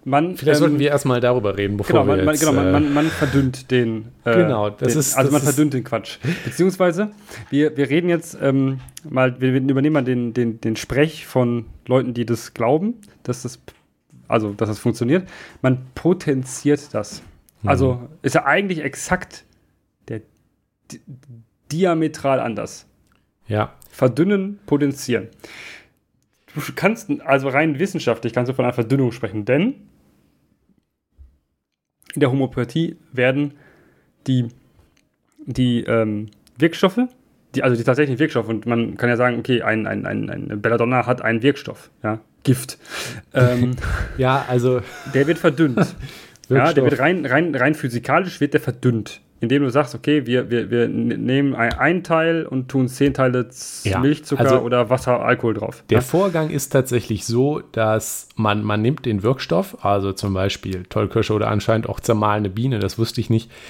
[0.09, 2.53] Man, Vielleicht ähm, sollten wir erstmal darüber reden, bevor Genau, wir man, man, jetzt, genau
[2.55, 4.07] man, äh, man, man verdünnt den.
[4.25, 6.19] äh, Genau, das den, ist- Also das man ist- verdünnt den Quatsch.
[6.45, 7.11] Beziehungsweise,
[7.51, 11.67] wir, wir reden jetzt ähm, mal, wir, wir übernehmen mal den, den, den Sprech von
[11.87, 13.61] Leuten, die das glauben, dass das,
[14.29, 15.29] also, dass das funktioniert.
[15.63, 17.23] Man potenziert das.
[17.63, 17.69] Mhm.
[17.69, 19.45] Also ist ja eigentlich exakt
[20.09, 20.23] der
[20.91, 21.01] di
[21.71, 22.87] diametral anders.
[23.47, 25.29] ja, Verdünnen, potenzieren.
[26.55, 29.75] Du kannst, also rein wissenschaftlich kannst du von einer Verdünnung sprechen, denn
[32.15, 33.55] in der Homöopathie werden
[34.27, 34.49] die,
[35.47, 37.01] die ähm, Wirkstoffe,
[37.55, 40.61] die, also die tatsächlichen Wirkstoffe, und man kann ja sagen, okay, ein, ein, ein, ein
[40.61, 42.79] Belladonna hat einen Wirkstoff, ja, Gift.
[43.35, 43.77] Ähm,
[44.17, 44.81] ja, also
[45.13, 45.79] der wird verdünnt.
[46.49, 49.21] ja, der wird rein, rein, rein physikalisch wird der verdünnt.
[49.41, 53.49] Indem du sagst, okay, wir, wir, wir nehmen ein, ein Teil und tun zehn Teile
[53.85, 55.85] Ja, Milchzucker also oder Wasser, Alkohol drauf.
[55.91, 56.03] Der ja?
[56.03, 61.49] Vorgang ist tatsächlich so, dass man, man nimmt den Wirkstoff, also zum Beispiel Tollkirsche oder
[61.49, 63.51] anscheinend auch zermahlene Biene, das wusste ich nicht.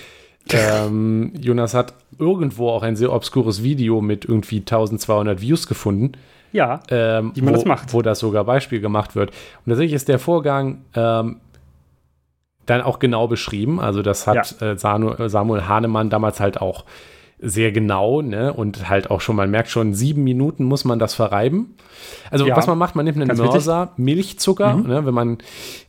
[0.50, 6.12] Ähm, Jonas hat irgendwo auch ein sehr obskures Video mit irgendwie 1200 Views gefunden,
[6.52, 7.92] ja, ähm, Wie man wo, das macht.
[7.92, 9.30] wo das sogar Beispiel gemacht wird.
[9.30, 11.40] Und tatsächlich ist der Vorgang ähm,
[12.70, 13.80] dann auch genau beschrieben.
[13.80, 16.84] Also das hat äh, Sanu, Samuel Hahnemann damals halt auch
[17.40, 18.52] sehr genau, ne?
[18.52, 21.76] Und halt auch schon, man merkt schon, sieben Minuten muss man das verreiben.
[22.32, 24.88] Also Ja, was man macht, man nimmt einen Mörser, Milchzucker, Mhm.
[24.88, 25.06] ne?
[25.06, 25.38] Wenn man,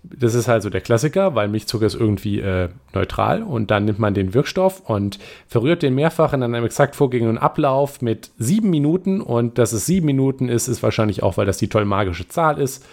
[0.04, 3.98] das ist halt so der Klassiker, weil Milchzucker ist irgendwie äh, neutral und dann nimmt
[3.98, 9.20] man den Wirkstoff und verrührt den mehrfach in einem exakt vorgehenden Ablauf mit sieben Minuten
[9.20, 12.60] und dass es sieben Minuten ist, ist wahrscheinlich auch, weil das die toll magische Zahl
[12.60, 12.86] ist.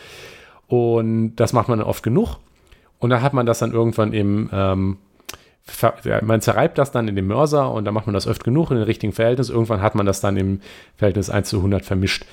[0.67, 2.39] Und das macht man dann oft genug.
[2.99, 4.99] Und dann hat man das dann irgendwann im, ähm,
[6.23, 8.77] man zerreibt das dann in dem Mörser und dann macht man das öfter genug in
[8.77, 9.51] den richtigen Verhältnis.
[9.51, 10.61] Irgendwann hat man das dann im
[10.97, 12.25] Verhältnis 1 zu 100 vermischt.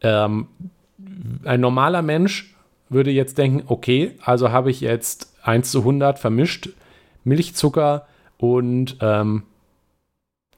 [0.00, 0.46] Ähm,
[1.44, 2.54] ein normaler Mensch
[2.88, 6.70] würde jetzt denken, okay, also habe ich jetzt 1 zu 100 vermischt,
[7.24, 8.06] Milchzucker
[8.38, 9.44] und ähm,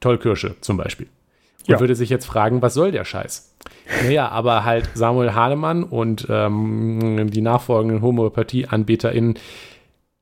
[0.01, 1.09] Tollkirsche zum Beispiel.
[1.63, 1.81] Und Ja.
[1.81, 3.54] würde sich jetzt fragen, was soll der Scheiß?
[4.03, 9.35] Naja, aber halt Samuel Hahnemann und ähm, die nachfolgenden Homöopathie-AnbieterInnen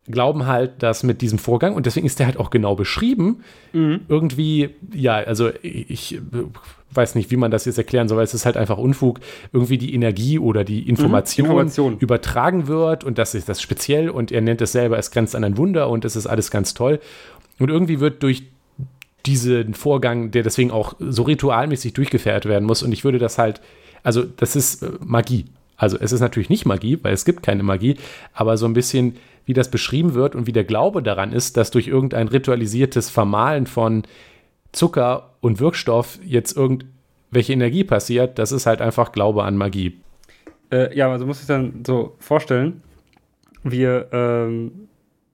[0.08, 3.44] glauben halt, dass mit diesem Vorgang, und deswegen ist der halt auch genau beschrieben,
[4.08, 6.18] irgendwie, ja, also ich, äh,
[6.90, 9.20] weiß nicht, wie man das jetzt erklären soll, weil es ist halt einfach Unfug,
[9.52, 11.98] irgendwie die Energie oder die Information, Information.
[11.98, 15.44] übertragen wird und das ist das speziell und er nennt es selber, es grenzt an
[15.44, 17.00] ein Wunder und es ist alles ganz toll.
[17.58, 18.44] Und irgendwie wird durch
[19.26, 22.82] diesen Vorgang, der deswegen auch so ritualmäßig durchgeführt werden muss.
[22.82, 23.60] Und ich würde das halt,
[24.02, 25.46] also das ist äh, Magie.
[25.76, 27.96] Also es ist natürlich nicht Magie, weil es gibt keine Magie,
[28.32, 31.70] aber so ein bisschen, wie das beschrieben wird und wie der Glaube daran ist, dass
[31.70, 34.04] durch irgendein ritualisiertes Vermahlen von
[34.70, 40.00] Zucker und Wirkstoff jetzt irgendwelche Energie passiert, das ist halt einfach Glaube an Magie.
[40.70, 42.82] Äh, ja, also muss ich dann so vorstellen,
[43.64, 44.88] wir, ähm,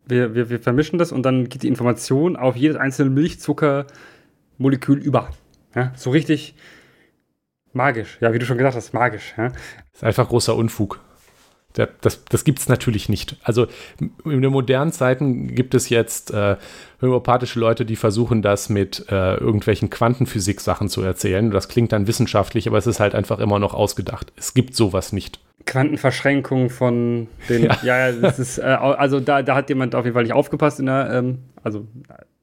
[0.09, 5.31] wir, wir, wir vermischen das und dann geht die Information auf jedes einzelne Milchzuckermolekül über.
[5.75, 6.55] Ja, so richtig
[7.73, 8.18] magisch.
[8.21, 9.35] Ja, wie du schon gesagt hast, magisch.
[9.37, 9.53] Ja.
[9.92, 11.01] ist einfach großer Unfug.
[11.77, 13.37] Der, das das gibt es natürlich nicht.
[13.42, 13.66] Also
[14.01, 16.57] in den modernen Zeiten gibt es jetzt äh,
[17.03, 21.51] homöopathische Leute, die versuchen, das mit äh, irgendwelchen Quantenphysik-Sachen zu erzählen.
[21.51, 24.33] Das klingt dann wissenschaftlich, aber es ist halt einfach immer noch ausgedacht.
[24.37, 25.40] Es gibt sowas nicht.
[25.69, 27.65] Quantenverschränkung von den.
[27.65, 30.81] Ja, ja, das ist, äh, also da, da hat jemand auf jeden Fall nicht aufgepasst
[30.81, 31.87] in der, ähm, also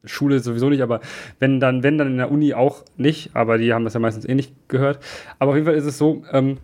[0.06, 1.02] Schule sowieso nicht, aber
[1.40, 4.26] wenn dann, wenn dann in der Uni auch nicht, aber die haben das ja meistens
[4.26, 5.00] eh nicht gehört.
[5.40, 6.58] Aber auf jeden Fall ist es so, ähm,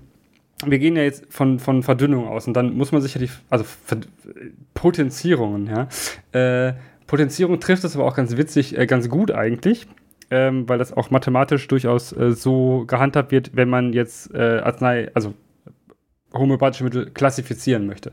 [0.65, 3.30] wir gehen ja jetzt von, von Verdünnung aus und dann muss man sich ja die,
[3.50, 3.65] also
[4.76, 5.88] Potenzierungen, ja.
[6.39, 6.74] Äh,
[7.08, 9.88] Potenzierung trifft es aber auch ganz witzig, äh, ganz gut eigentlich,
[10.30, 15.10] ähm, weil das auch mathematisch durchaus äh, so gehandhabt wird, wenn man jetzt äh, Arznei,
[15.15, 15.34] also
[16.33, 18.11] homöopathische Mittel klassifizieren möchte.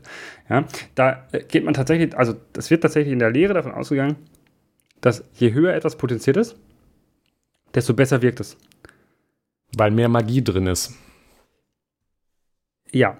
[0.49, 4.17] Ja, da äh, geht man tatsächlich, also das wird tatsächlich in der Lehre davon ausgegangen,
[5.01, 6.57] dass je höher etwas potenziert ist,
[7.73, 8.57] desto besser wirkt es.
[9.77, 10.93] Weil mehr Magie drin ist.
[12.91, 13.17] Ja.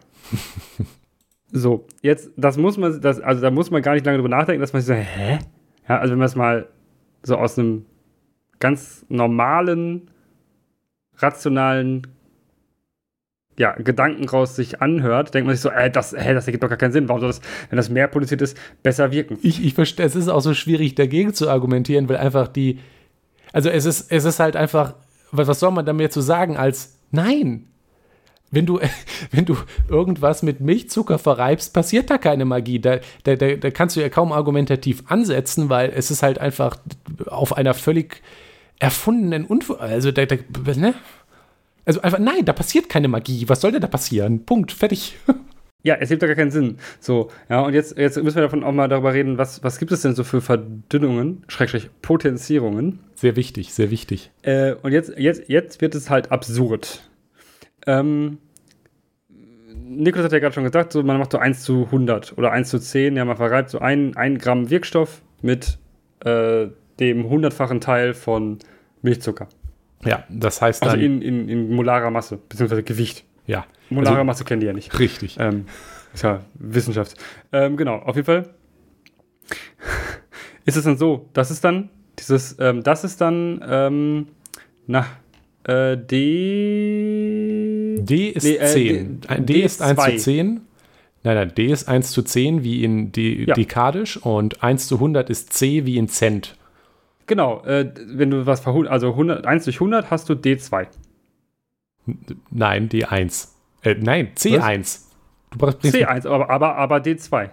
[1.51, 4.61] so, jetzt, das muss man, das, also da muss man gar nicht lange drüber nachdenken,
[4.61, 5.39] dass man sich so, hä?
[5.87, 6.67] Ja, also wenn man es mal
[7.23, 7.85] so aus einem
[8.59, 10.09] ganz normalen,
[11.15, 12.07] rationalen
[13.59, 16.69] ja, Gedanken raus sich anhört, denkt man sich so, äh, das, äh, das ergibt doch
[16.69, 17.09] gar keinen Sinn.
[17.09, 19.37] Warum soll das, wenn das mehr produziert ist, besser wirken?
[19.41, 22.79] Ich, ich verstehe, es ist auch so schwierig, dagegen zu argumentieren, weil einfach die,
[23.51, 24.95] also es ist, es ist halt einfach,
[25.33, 27.67] was, was soll man damit zu sagen als, nein,
[28.49, 28.79] wenn du,
[29.31, 29.57] wenn du
[29.89, 32.79] irgendwas mit Milchzucker verreibst, passiert da keine Magie.
[32.79, 36.77] Da, da, da, da kannst du ja kaum argumentativ ansetzen, weil es ist halt einfach
[37.25, 38.21] auf einer völlig
[38.79, 39.79] erfundenen Unfall.
[39.79, 40.37] Also, da, da,
[40.77, 40.93] ne?
[41.89, 43.49] Also einfach, nein, da passiert keine Magie.
[43.49, 44.45] Was soll denn da passieren?
[44.45, 45.17] Punkt, fertig.
[45.81, 46.77] Ja, es gibt doch gar keinen Sinn.
[46.99, 49.93] So, ja, und jetzt, jetzt müssen wir davon auch mal darüber reden, was, was gibt
[49.93, 52.99] es denn so für Verdünnungen, Schrägstrich Potenzierungen?
[53.15, 54.29] Sehr wichtig, sehr wichtig.
[54.41, 57.09] Äh, und jetzt, jetzt, jetzt wird es halt absurd.
[57.87, 58.39] Ähm,
[59.69, 62.69] Niklas hat ja gerade schon gesagt, so, man macht so 1 zu 100 oder 1
[62.69, 65.79] zu 10, ja, man verreibt so ein, ein Gramm Wirkstoff mit
[66.25, 66.67] äh,
[66.99, 68.59] dem hundertfachen Teil von
[69.01, 69.47] Milchzucker.
[70.05, 71.03] Ja, das heißt also dann.
[71.03, 73.25] Also in, in, in molarer Masse, beziehungsweise Gewicht.
[73.45, 73.65] Ja.
[73.89, 74.97] Molare also, Masse kennen die ja nicht.
[74.99, 75.37] Richtig.
[75.39, 75.65] Ähm,
[76.13, 77.15] ist ja Wissenschaft.
[77.51, 78.49] Ähm, genau, auf jeden Fall
[80.65, 84.27] ist es dann so, das ist dann dieses, ähm, das ist dann, ähm,
[84.87, 85.05] na,
[85.63, 86.17] äh, D.
[87.99, 89.21] D ist nee, äh, 10.
[89.21, 90.61] D, D, D, ist 1 zu 10.
[91.23, 93.53] Nein, nein, D ist 1 zu 10 wie in de ja.
[93.53, 96.55] dekadisch und 1 zu 100 ist C wie in Cent.
[97.29, 100.87] Genau, äh, wenn du was verhunzt, also 100, 1 durch 100 hast du D2.
[102.49, 103.49] Nein, D1.
[103.83, 104.79] Äh, nein, C1.
[104.79, 105.09] Was?
[105.51, 107.51] Du brauchst C1, aber, aber, aber D2.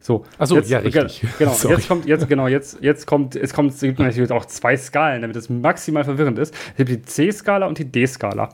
[0.00, 0.24] So.
[0.38, 1.26] Achso, ja, richtig.
[1.38, 4.78] Genau, jetzt kommt, jetzt, genau, jetzt, jetzt kommt, es kommt, es gibt natürlich auch zwei
[4.78, 6.54] Skalen, damit es maximal verwirrend ist.
[6.70, 8.48] Es gibt die C-Skala und die D-Skala.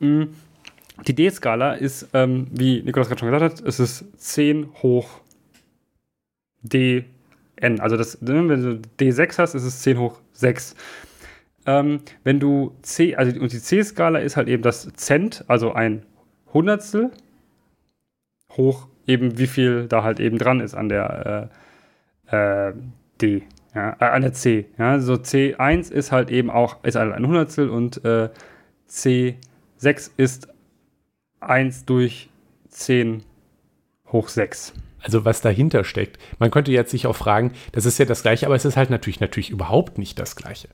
[0.00, 0.34] Mhm.
[1.06, 5.08] Die D-Skala ist, ähm, wie Nikolaus gerade schon gesagt hat, es ist 10 hoch
[6.60, 7.06] D
[7.56, 7.80] n.
[7.80, 10.74] Also das, ne, wenn du D6 hast, ist es 10 hoch 6.
[11.66, 16.04] Ähm, wenn du C, also und die C-Skala ist halt eben das Cent, also ein
[16.52, 17.10] Hundertstel,
[18.52, 21.50] hoch eben wie viel da halt eben dran ist an der
[22.30, 22.74] äh, äh,
[23.20, 23.42] D,
[23.74, 24.66] ja, äh, an der C.
[24.78, 28.30] Ja, so C1 ist halt eben auch, ist halt ein Hundertstel und äh,
[28.88, 30.48] C6 ist
[31.40, 32.30] 1 durch
[32.68, 33.22] 10
[34.12, 34.72] hoch 6
[35.06, 36.18] also was dahinter steckt.
[36.38, 38.90] Man könnte jetzt sich auch fragen, das ist ja das Gleiche, aber es ist halt
[38.90, 40.68] natürlich, natürlich überhaupt nicht das Gleiche.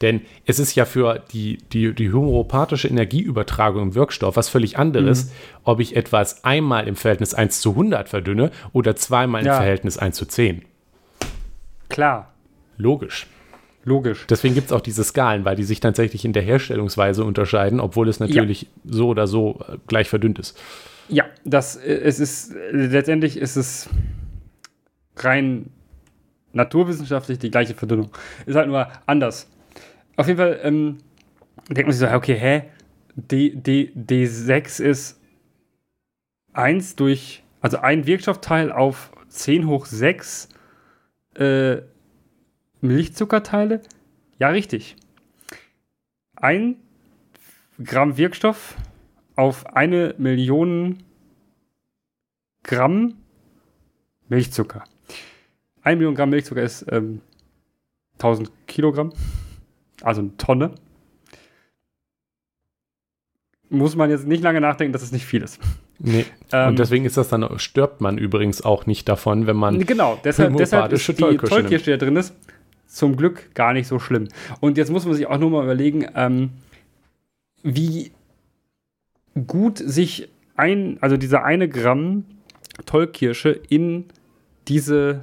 [0.00, 5.26] Denn es ist ja für die, die, die homöopathische Energieübertragung im Wirkstoff was völlig anderes,
[5.26, 5.30] mhm.
[5.64, 9.52] ob ich etwas einmal im Verhältnis 1 zu 100 verdünne oder zweimal ja.
[9.52, 10.62] im Verhältnis 1 zu 10.
[11.88, 12.32] Klar.
[12.78, 13.26] Logisch.
[13.84, 14.26] Logisch.
[14.28, 18.08] Deswegen gibt es auch diese Skalen, weil die sich tatsächlich in der Herstellungsweise unterscheiden, obwohl
[18.08, 18.68] es natürlich ja.
[18.84, 20.56] so oder so äh, gleich verdünnt ist.
[21.12, 23.90] Ja, das äh, es ist letztendlich ist es
[25.16, 25.70] rein
[26.54, 28.10] naturwissenschaftlich die gleiche Verdünnung.
[28.46, 29.50] Ist halt nur anders.
[30.16, 30.98] Auf jeden Fall ähm,
[31.68, 32.64] denkt man sich so, okay, hä?
[33.14, 35.20] D, D, D6 ist
[36.54, 40.48] 1 durch, also ein Wirkstoffteil auf 10 hoch 6
[41.34, 41.82] äh,
[42.80, 43.82] Milchzuckerteile?
[44.38, 44.96] Ja, richtig.
[46.36, 46.76] Ein
[47.84, 48.76] Gramm Wirkstoff
[49.36, 51.02] auf eine Million
[52.62, 53.14] Gramm
[54.28, 54.84] Milchzucker.
[55.82, 57.20] Eine Million Gramm Milchzucker ist ähm,
[58.14, 59.12] 1000 Kilogramm,
[60.02, 60.72] also eine Tonne.
[63.68, 65.58] Muss man jetzt nicht lange nachdenken, dass es nicht viel ist.
[65.98, 66.26] Nee.
[66.52, 69.84] Ähm, und deswegen ist das dann, stirbt man übrigens auch nicht davon, wenn man.
[69.86, 72.34] Genau, deshalb, deshalb ist die Tollkirsche, die da drin ist,
[72.86, 74.28] zum Glück gar nicht so schlimm.
[74.60, 76.50] Und jetzt muss man sich auch nur mal überlegen, ähm,
[77.62, 78.12] wie
[79.46, 82.24] gut sich ein, also dieser eine Gramm
[82.86, 84.06] Tollkirsche in
[84.68, 85.22] diese,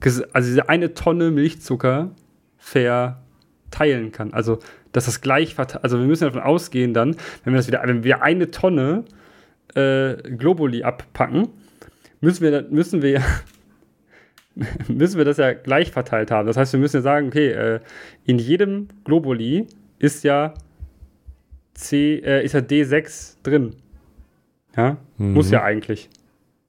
[0.00, 2.10] also diese eine Tonne Milchzucker
[2.58, 4.32] verteilen kann.
[4.32, 4.58] Also,
[4.92, 8.04] dass das gleich verteilt, also wir müssen davon ausgehen dann, wenn wir das wieder, wenn
[8.04, 9.04] wir eine Tonne
[9.74, 11.48] äh, Globuli abpacken,
[12.20, 13.22] müssen wir, müssen wir
[14.88, 16.46] müssen wir das ja gleich verteilt haben.
[16.46, 17.80] Das heißt, wir müssen ja sagen, okay, äh,
[18.24, 19.66] in jedem Globuli
[19.98, 20.54] ist ja
[21.74, 23.76] C, äh, ist ja D6 drin.
[24.76, 25.34] Ja, mhm.
[25.34, 26.08] muss ja eigentlich.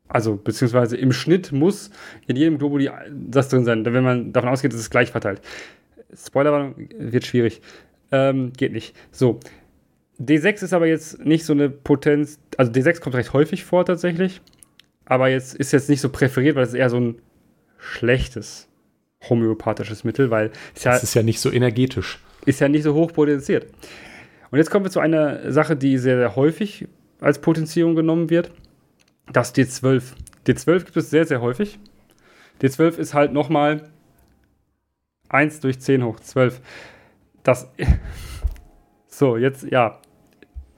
[0.07, 1.89] Also, beziehungsweise im Schnitt muss
[2.27, 5.41] in jedem Globuli das drin sein, wenn man davon ausgeht, dass es gleich verteilt.
[6.15, 7.61] Spoiler wird schwierig.
[8.11, 8.95] Ähm, geht nicht.
[9.11, 9.39] So.
[10.19, 14.41] D6 ist aber jetzt nicht so eine Potenz, also D6 kommt recht häufig vor tatsächlich,
[15.05, 17.15] aber jetzt ist jetzt nicht so präferiert, weil es eher so ein
[17.79, 18.69] schlechtes
[19.27, 22.19] homöopathisches Mittel, weil es ja, ist ja nicht so energetisch.
[22.45, 23.67] Ist ja nicht so hoch potenziert.
[24.53, 26.87] Und jetzt kommen wir zu einer Sache, die sehr, sehr häufig
[27.19, 28.51] als Potenzierung genommen wird.
[29.31, 30.03] Das D12.
[30.45, 31.79] D12 gibt es sehr, sehr häufig.
[32.61, 33.89] D12 ist halt nochmal
[35.29, 36.61] 1 durch 10 hoch 12.
[37.41, 37.67] Das.
[39.07, 39.99] So, jetzt, ja.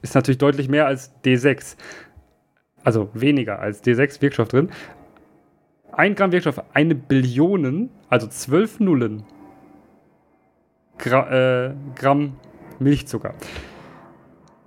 [0.00, 1.76] Ist natürlich deutlich mehr als D6.
[2.82, 4.70] Also weniger als D6 Wirkstoff drin.
[5.92, 9.24] 1 Gramm Wirkstoff, eine Billionen, also 12 Nullen
[10.96, 12.36] Gra äh, Gramm
[12.78, 13.34] Milchzucker.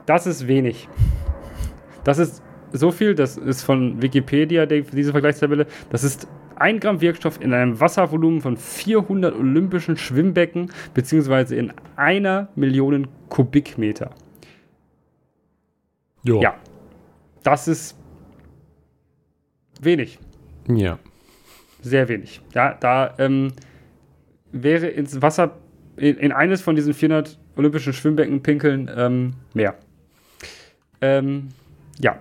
[0.05, 0.87] Das ist wenig.
[2.03, 2.41] Das ist
[2.71, 7.79] so viel, das ist von Wikipedia, diese Vergleichstabelle, das ist 1 Gramm Wirkstoff in einem
[7.79, 14.11] Wasservolumen von 400 olympischen Schwimmbecken, beziehungsweise in einer Million Kubikmeter.
[16.23, 16.41] Jo.
[16.41, 16.55] Ja,
[17.43, 17.97] das ist
[19.81, 20.19] wenig.
[20.67, 20.99] Ja.
[21.81, 22.41] Sehr wenig.
[22.53, 23.53] Ja, da ähm,
[24.51, 25.57] wäre ins Wasser,
[25.95, 29.75] in, in, eines von diesen 400 olympischen Schwimmbecken pinkeln ähm, mehr.
[31.01, 31.49] Ähm,
[31.99, 32.17] ja.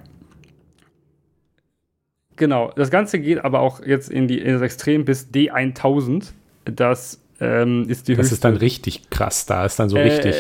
[2.37, 2.72] Genau.
[2.77, 6.33] Das Ganze geht aber auch jetzt in, die, in das Extrem bis D1000.
[6.64, 8.35] Das ähm, ist die Das höchste.
[8.35, 9.46] ist dann richtig krass.
[9.46, 10.37] Da ist dann so äh, richtig.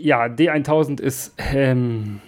[0.00, 1.34] Ja, D1000 ist.
[1.38, 2.20] Ähm,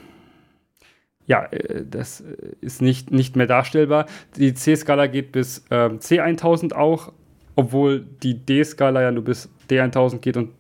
[1.27, 2.23] ja, äh, das
[2.61, 4.07] ist nicht, nicht mehr darstellbar.
[4.37, 7.13] Die C-Skala geht bis ähm, C1000 auch,
[7.57, 10.51] obwohl die D-Skala ja nur bis D1000 geht und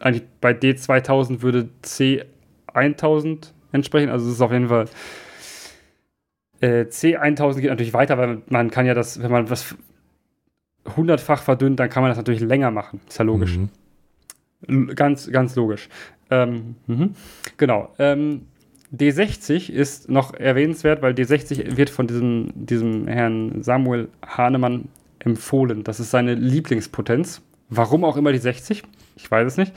[0.00, 4.10] eigentlich bei D2000 würde C1000 entsprechen.
[4.10, 4.86] Also es ist auf jeden Fall
[6.60, 9.74] äh, C1000 geht natürlich weiter, weil man kann ja das, wenn man was
[10.96, 13.00] hundertfach verdünnt, dann kann man das natürlich länger machen.
[13.08, 13.58] Ist ja logisch.
[14.66, 14.94] Mhm.
[14.94, 15.88] Ganz, ganz logisch.
[16.30, 17.14] Ähm, mhm.
[17.56, 17.92] Genau.
[17.98, 18.42] Ähm,
[18.96, 25.84] D60 ist noch erwähnenswert, weil D60 wird von diesem, diesem Herrn Samuel Hahnemann empfohlen.
[25.84, 27.42] Das ist seine Lieblingspotenz.
[27.68, 28.82] Warum auch immer die 60?
[29.16, 29.72] Ich weiß es nicht.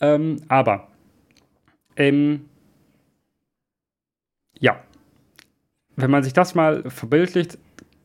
[0.00, 0.88] Ähm, aber,
[1.96, 2.46] ähm,
[4.58, 4.82] ja,
[5.96, 7.58] wenn man sich das mal verbildlicht,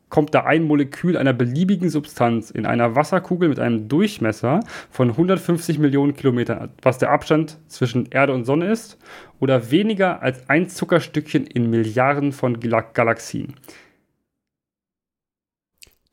[0.10, 5.80] kommt da ein Molekül einer beliebigen Substanz in einer Wasserkugel mit einem Durchmesser von 150
[5.80, 8.98] Millionen Kilometern, was der Abstand zwischen Erde und Sonne ist,
[9.40, 13.56] oder weniger als ein Zuckerstückchen in Milliarden von Galaxien.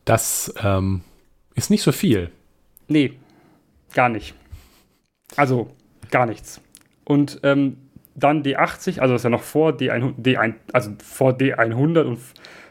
[0.05, 1.03] Das ähm,
[1.55, 2.31] ist nicht so viel.
[2.89, 3.15] Nee,
[3.95, 4.35] gar nicht.
[5.37, 5.69] Also
[6.11, 6.61] gar nichts.
[7.05, 7.77] Und ähm,
[8.15, 12.19] dann D80, also das ist ja noch vor D100, D1, also vor D100 und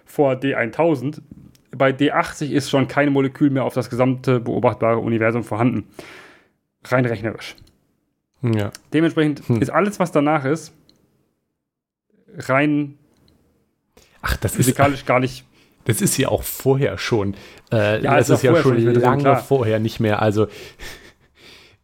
[0.06, 1.21] vor D1000.
[1.76, 5.88] Bei D80 ist schon kein Molekül mehr auf das gesamte beobachtbare Universum vorhanden.
[6.86, 7.56] Rein rechnerisch.
[8.41, 8.71] Ja.
[8.93, 9.62] Dementsprechend hm.
[9.62, 10.73] ist alles, was danach ist,
[12.38, 12.97] rein
[14.21, 15.45] Ach, das physikalisch ist, gar nicht.
[15.86, 17.36] Das ist ja auch vorher schon.
[17.71, 20.21] Äh, ja, das ist ja schon lange vorher nicht mehr.
[20.21, 20.47] Also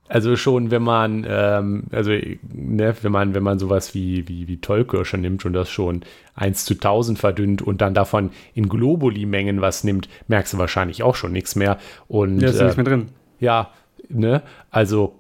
[0.10, 4.58] also schon, wenn man, ähm, also ne, wenn man, wenn man sowas wie, wie, wie
[4.58, 6.02] Tollkirsche nimmt und das schon
[6.34, 11.15] 1 zu 1000 verdünnt und dann davon in Globuli-Mengen was nimmt, merkst du wahrscheinlich auch
[11.15, 11.78] schon nichts mehr.
[12.08, 13.10] Und, ja, ist äh, nichts mehr drin.
[13.39, 13.69] Ja,
[14.10, 14.41] ne,
[14.72, 15.15] also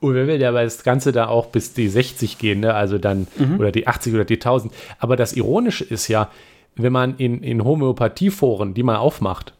[0.00, 3.26] und wenn wir ja das Ganze da auch bis die 60 gehen, ne, also dann,
[3.36, 3.58] mhm.
[3.58, 4.72] oder die 80 oder die 1000.
[4.98, 6.30] Aber das Ironische ist ja,
[6.76, 9.54] wenn man in, in Homöopathieforen die mal aufmacht,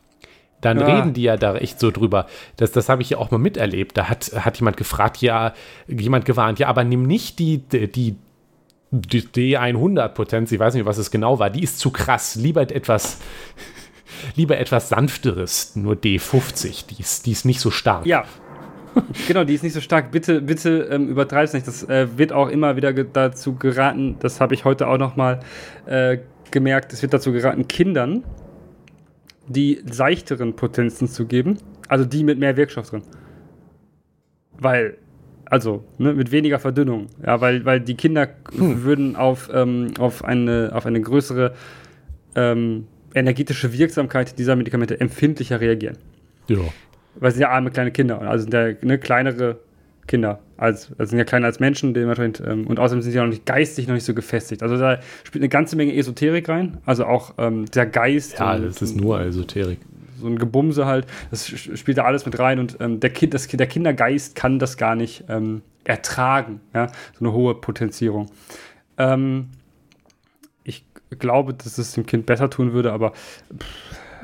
[0.61, 0.87] dann ja.
[0.87, 2.27] reden die ja da echt so drüber.
[2.57, 3.97] Das, das habe ich ja auch mal miterlebt.
[3.97, 5.55] Da hat, hat jemand gefragt, ja,
[5.87, 8.17] jemand gewarnt, ja, aber nimm nicht die, die,
[8.91, 12.35] die D100-Potenz, ich weiß nicht, was es genau war, die ist zu krass.
[12.35, 13.19] Lieber etwas,
[14.35, 18.05] lieber etwas sanfteres, nur D50, die ist, die ist nicht so stark.
[18.07, 18.25] Ja,
[19.29, 20.11] genau, die ist nicht so stark.
[20.11, 21.69] Bitte, bitte ähm, übertreib's nicht.
[21.69, 25.15] Das äh, wird auch immer wieder ge dazu geraten, das habe ich heute auch noch
[25.15, 25.41] mal
[25.87, 26.19] äh,
[26.51, 28.25] gemerkt, es wird dazu geraten, Kindern
[29.49, 33.03] die seichteren Potenzen zu geben, also die mit mehr Wirkstoff drin.
[34.59, 34.99] Weil,
[35.47, 38.83] also ne, mit weniger Verdünnung, ja, weil, weil die Kinder hm.
[38.83, 41.55] würden auf, ähm, auf, eine, auf eine größere
[42.35, 45.97] ähm, energetische Wirksamkeit dieser Medikamente empfindlicher reagieren.
[46.49, 46.59] Ja.
[47.17, 49.59] Weil sie sind ja arme kleine Kinder, also sind ja ne, kleinere
[50.09, 50.41] Kinder.
[50.57, 53.31] Als, also sind ja kleiner als Menschen, dementsprechend, ähm, und außerdem sind sie auch noch
[53.31, 54.65] nicht geistig noch nicht so gefestigt.
[54.65, 58.41] Also da spielt eine ganze Menge Esoterik rein, also auch ähm, der Geist.
[58.41, 59.79] Ja, das ist nur Esoterik.
[60.21, 63.47] So ein Gebumse halt, das spielt da alles mit rein und ähm, der, kind, das,
[63.47, 68.27] der Kindergeist kann das gar nicht ähm, ertragen, ja, so eine hohe Potenzierung.
[68.97, 69.51] Ähm,
[70.65, 70.85] ich
[71.21, 73.67] glaube, dass es dem Kind besser tun würde, aber pff,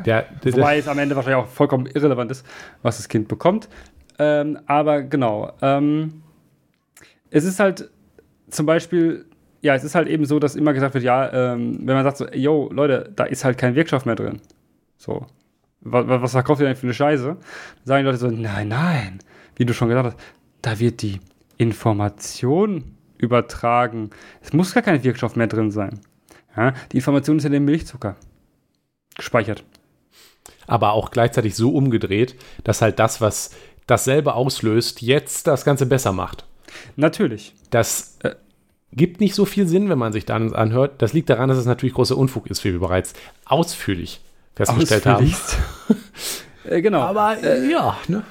[0.05, 2.45] ja, wobei es am Ende wahrscheinlich auch vollkommen irrelevant ist,
[2.82, 3.68] was das Kind bekommt.
[4.19, 5.53] Ähm, aber genau.
[5.61, 6.23] Ähm,
[7.31, 7.91] es ist halt
[8.49, 9.27] zum Beispiel,
[9.61, 12.19] ja, es ist halt eben so, dass immer gesagt wird, ja, ähm, wenn man sagt
[12.19, 14.41] so, yo, Leute, da ist halt kein Wirkstoff mehr drin.
[14.97, 15.27] So.
[15.81, 17.25] Was, was verkauft ihr denn für eine Scheiße?
[17.27, 17.39] Dann
[17.85, 19.19] sagen die Leute so, nein, nein.
[19.57, 20.19] Wie du schon gesagt hast,
[20.62, 21.21] da wird die
[21.59, 24.11] Information übertragen.
[24.41, 26.01] Es muss gar kein Wirkstoff mehr drin sein.
[26.57, 28.17] Ja, die Information ist ja der Milchzucker.
[29.17, 29.65] Gespeichert.
[30.67, 33.51] Aber auch gleichzeitig so umgedreht, dass halt das, was
[33.87, 36.45] dasselbe auslöst, jetzt das Ganze besser macht.
[36.97, 37.55] Natürlich.
[37.70, 38.35] Das äh,
[38.93, 41.03] gibt nicht so viel Sinn, wenn man sich dann anhört.
[41.03, 43.14] Das liegt daran, dass es natürlich großer Unfug ist, wie wir bereits
[43.45, 44.20] ausführlich
[44.55, 45.35] festgestellt haben.
[46.64, 47.01] äh, genau.
[47.01, 48.22] Aber äh, ja, ne?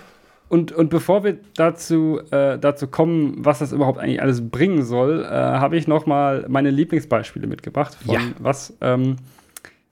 [0.50, 5.24] Und, und bevor wir dazu, äh, dazu kommen, was das überhaupt eigentlich alles bringen soll,
[5.24, 8.22] äh, habe ich noch mal meine Lieblingsbeispiele mitgebracht, von Ja.
[8.38, 9.16] was ähm,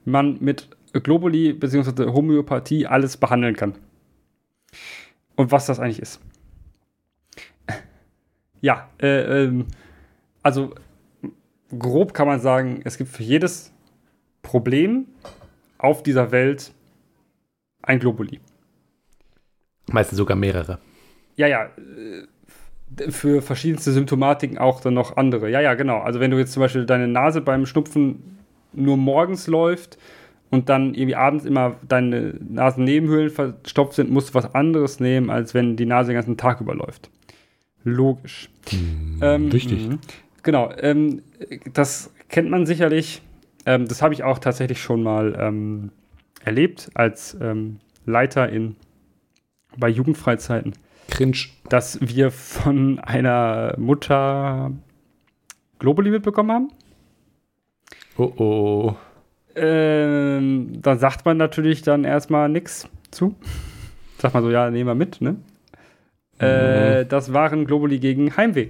[0.06, 2.12] man mit Globuli bzw.
[2.12, 3.74] Homöopathie alles behandeln kann.
[5.42, 6.22] Und was das eigentlich ist.
[8.60, 9.66] Ja, äh, ähm,
[10.44, 10.76] also
[11.80, 13.74] grob kann man sagen, es gibt für jedes
[14.44, 15.08] Problem
[15.80, 16.72] auf dieser Welt
[17.82, 18.40] ein Globuli.
[19.88, 20.78] Meistens sogar mehrere.
[21.38, 21.66] Ja, ja.
[21.66, 25.50] äh, Für verschiedenste Symptomatiken auch dann noch andere.
[25.50, 26.02] Ja, ja, genau.
[26.02, 28.38] Also wenn du jetzt zum Beispiel deine Nase beim Schnupfen
[28.74, 29.98] nur morgens läuft
[30.52, 35.54] und dann irgendwie abends immer deine Nasennebenhöhlen verstopft sind, musst du was anderes nehmen, als
[35.54, 37.10] wenn die Nase den ganzen Tag überläuft.
[37.84, 38.50] Logisch.
[39.22, 39.88] Ähm, richtig.
[39.88, 40.00] mhm.
[40.44, 40.72] Genau.
[40.78, 41.22] Ähm,
[41.74, 43.22] das kennt man sicherlich.
[43.66, 45.92] Ähm, das habe ich auch tatsächlich schon mal ähm,
[46.44, 48.76] erlebt als ähm, Leiter in,
[49.78, 50.74] bei Jugendfreizeiten
[51.10, 51.38] Cringe.
[51.70, 54.72] dass wir von einer Mutter
[55.80, 56.72] Globuli mitbekommen haben.
[58.18, 58.96] Oh oh.
[59.56, 63.36] Ähm, da sagt man natürlich dann erstmal nichts zu.
[64.18, 65.38] Sagt man so, ja, nehmen wir mit, ne?
[66.40, 68.70] Äh, das waren Globuli gegen Heimweh.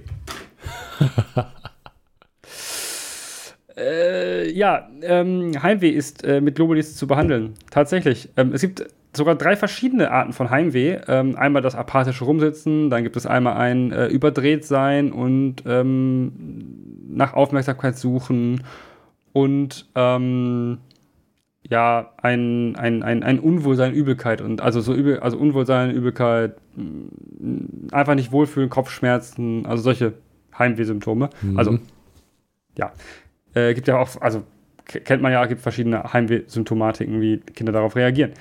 [3.76, 7.54] äh, ja, ähm, Heimweh ist äh, mit Globulis zu behandeln.
[7.70, 8.28] Tatsächlich.
[8.36, 10.98] Ähm, es gibt sogar drei verschiedene Arten von Heimweh.
[11.08, 16.32] Ähm, einmal das apathische Rumsitzen, dann gibt es einmal ein äh, überdreht sein und ähm,
[17.08, 18.62] nach Aufmerksamkeit suchen
[19.32, 20.78] und ähm,
[21.68, 27.92] ja, ein, ein, ein, ein Unwohlsein, Übelkeit und also so übel, also Unwohlsein, Übelkeit, mh,
[27.92, 30.14] einfach nicht wohlfühlen, Kopfschmerzen, also solche
[30.58, 31.30] Heimwehsymptome.
[31.40, 31.58] Mhm.
[31.58, 31.78] Also,
[32.76, 32.92] ja.
[33.54, 34.44] Äh, gibt ja auch, also
[34.84, 38.32] kennt man ja, gibt verschiedene Heimwehsymptomatiken, wie Kinder darauf reagieren.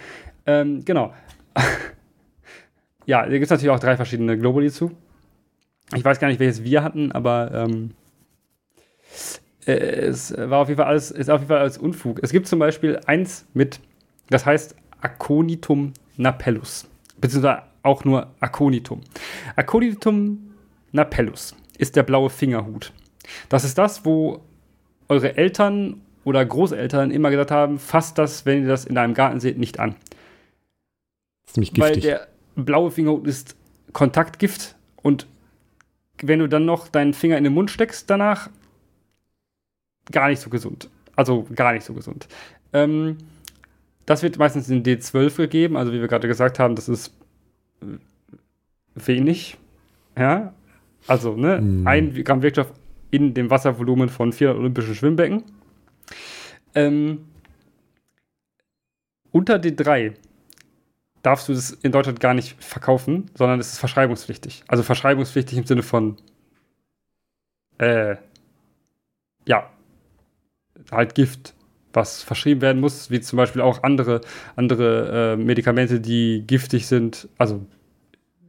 [0.46, 1.14] Ähm, genau.
[3.06, 4.92] ja, da gibt es natürlich auch drei verschiedene Globuli zu.
[5.96, 7.92] Ich weiß gar nicht, welches wir hatten, aber ähm,
[9.12, 12.20] äh, es war auf jeden Fall alles, ist auf jeden Fall alles Unfug.
[12.24, 13.80] Es gibt zum Beispiel eins mit,
[14.30, 16.88] das heißt Aconitum napellus,
[17.20, 19.02] beziehungsweise auch nur Aconitum.
[19.56, 20.54] Aconitum
[20.92, 22.92] napellus ist der blaue Fingerhut.
[23.50, 24.42] Das ist das, wo
[25.08, 29.40] eure Eltern oder Großeltern immer gesagt haben, fasst das, wenn ihr das in deinem Garten
[29.40, 29.96] seht, nicht an.
[31.46, 32.04] Ziemlich Weil giftig.
[32.04, 33.56] der blaue Fingerhut ist
[33.94, 35.28] Kontaktgift und
[36.22, 38.50] wenn du dann noch deinen Finger in den Mund steckst danach,
[40.12, 40.90] gar nicht so gesund.
[41.16, 42.28] Also gar nicht so gesund.
[42.74, 43.18] Ähm,
[44.06, 47.14] das wird meistens in D12 gegeben, also wie wir gerade gesagt haben, das ist
[47.82, 47.98] äh,
[48.96, 49.58] wenig.
[50.18, 50.54] Ja,
[51.08, 51.88] also ne, Mhm.
[51.88, 52.74] ein Gramm Wirkstoff
[53.12, 55.44] in dem Wasservolumen von 400 olympischen Schwimmbecken.
[56.76, 57.26] Ähm,
[59.32, 60.14] unter D3
[61.22, 64.64] darfst du das in Deutschland gar nicht verkaufen, sondern es ist verschreibungspflichtig.
[64.68, 66.18] Also verschreibungspflichtig im Sinne von,
[67.78, 68.16] äh,
[69.48, 69.70] ja,
[70.92, 71.54] halt Gift,
[71.94, 74.22] was verschrieben werden muss, wie zum Beispiel auch andere,
[74.56, 77.66] andere äh, Medikamente, die giftig sind, also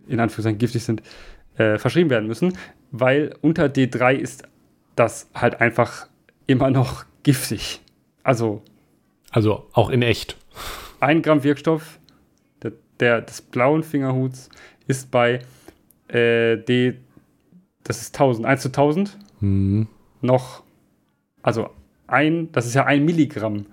[0.06, 1.02] in Anführungszeichen giftig sind,
[1.56, 2.56] äh, verschrieben werden müssen,
[2.92, 4.44] weil unter D3 ist
[4.96, 6.08] das halt einfach
[6.46, 7.80] immer noch giftig.
[8.22, 8.62] Also
[9.30, 10.36] Also auch in echt.
[11.00, 11.98] ein Gramm Wirkstoff
[12.62, 14.48] der, der, des blauen Fingerhuts
[14.86, 15.40] ist bei
[16.08, 16.98] äh, D,
[17.84, 19.88] das ist 1000, 1 zu 1000 Mhm.
[20.20, 20.62] noch,
[21.42, 21.70] also
[22.12, 23.66] ein, das ist ja ein Milligramm.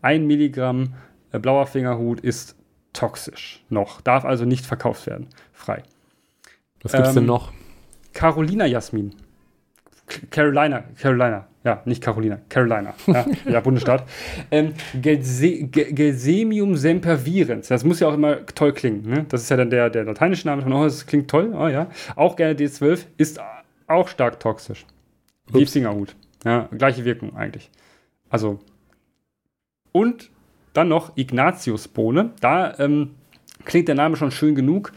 [0.00, 0.94] Ein Milligramm
[1.32, 2.56] äh, blauer Fingerhut ist
[2.92, 5.82] toxisch noch, darf also nicht verkauft werden, frei.
[6.82, 7.52] Was gibt's Ähm, denn noch?
[8.12, 9.14] Carolina Jasmin.
[10.30, 14.06] Carolina, Carolina, ja, nicht Carolina, Carolina, ja, ja Bundesstaat.
[14.50, 19.08] Ähm, Gelsemium sempervirens, das muss ja auch immer toll klingen.
[19.08, 19.26] Ne?
[19.28, 21.88] Das ist ja dann der, der lateinische Name von, oh, das klingt toll, oh ja.
[22.16, 23.40] Auch gerne D12, ist
[23.86, 24.84] auch stark toxisch.
[25.50, 26.14] Liebsingerhut,
[26.44, 27.70] ja, gleiche Wirkung eigentlich.
[28.32, 28.58] Also,
[29.92, 30.30] und
[30.72, 33.10] dann noch Ignatiusbohne, da ähm,
[33.64, 34.92] klingt der Name schon schön genug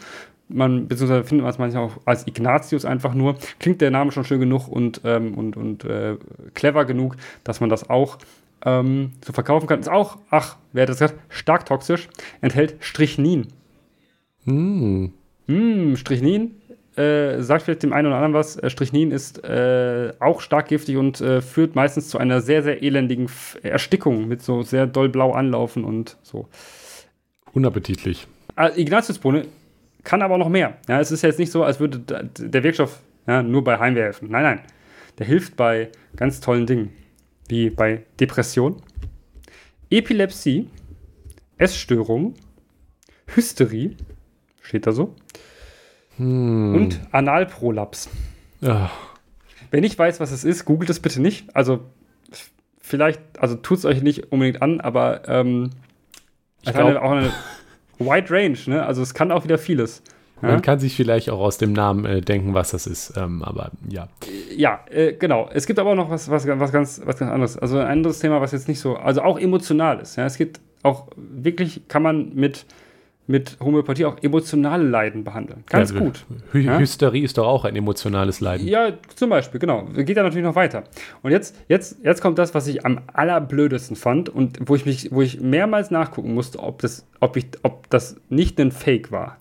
[0.47, 4.25] man, beziehungsweise findet man es manchmal auch als Ignatius einfach nur, klingt der Name schon
[4.25, 6.17] schön genug und, ähm, und, und äh,
[6.53, 8.17] clever genug, dass man das auch
[8.63, 9.79] ähm, so verkaufen kann.
[9.79, 12.09] Ist auch, ach, wer hat das gesagt, stark toxisch,
[12.41, 13.47] enthält Strichnin.
[14.45, 15.07] Mm.
[15.47, 16.55] Mm, Strichnin
[16.97, 18.57] äh, sagt vielleicht dem einen oder anderen was.
[18.57, 22.81] Äh, Strichnin ist äh, auch stark giftig und äh, führt meistens zu einer sehr, sehr
[22.81, 26.47] elendigen F Erstickung mit so sehr doll blau anlaufen und so.
[27.53, 28.27] Unappetitlich.
[28.57, 29.45] Äh, Ignatiusbohne
[30.03, 30.77] kann aber noch mehr.
[30.87, 34.29] Ja, es ist jetzt nicht so, als würde der Wirkstoff ja, nur bei Heimweh helfen.
[34.29, 34.59] Nein, nein.
[35.17, 36.91] Der hilft bei ganz tollen Dingen,
[37.47, 38.81] wie bei Depression,
[39.89, 40.69] Epilepsie,
[41.57, 42.35] Essstörungen,
[43.33, 43.95] Hysterie,
[44.61, 45.15] steht da so,
[46.17, 46.75] hm.
[46.75, 48.09] und Analprolaps.
[48.61, 48.89] Ja.
[49.71, 51.55] Wer nicht weiß, was es ist, googelt es bitte nicht.
[51.55, 51.81] Also
[52.79, 55.71] vielleicht, also tut es euch nicht unbedingt an, aber ähm,
[56.61, 57.31] ich glaube auch eine
[57.99, 58.85] Wide Range, ne?
[58.85, 60.01] Also es kann auch wieder vieles.
[60.41, 60.49] Ja?
[60.49, 63.71] Man kann sich vielleicht auch aus dem Namen äh, denken, was das ist, ähm, aber
[63.89, 64.07] ja.
[64.55, 65.49] Ja, äh, genau.
[65.53, 67.57] Es gibt aber auch noch was, was, was, ganz, was ganz anderes.
[67.57, 70.17] Also ein anderes Thema, was jetzt nicht so, also auch emotional ist.
[70.17, 70.25] Ja?
[70.25, 72.65] Es gibt auch wirklich, kann man mit
[73.27, 75.63] mit Homöopathie auch emotionale Leiden behandeln.
[75.67, 76.25] Ganz ja, gut.
[76.53, 76.77] Hy ja?
[76.77, 78.67] Hysterie ist doch auch ein emotionales Leiden.
[78.67, 79.85] Ja, zum Beispiel, genau.
[79.85, 80.83] Geht ja natürlich noch weiter.
[81.23, 85.11] Und jetzt, jetzt, jetzt kommt das, was ich am allerblödesten fand und wo ich mich,
[85.11, 89.37] wo ich mehrmals nachgucken musste, ob das, ob ich, ob das nicht ein Fake war.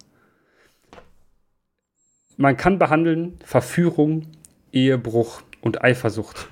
[2.36, 4.26] Man kann behandeln Verführung,
[4.72, 6.48] Ehebruch und Eifersucht.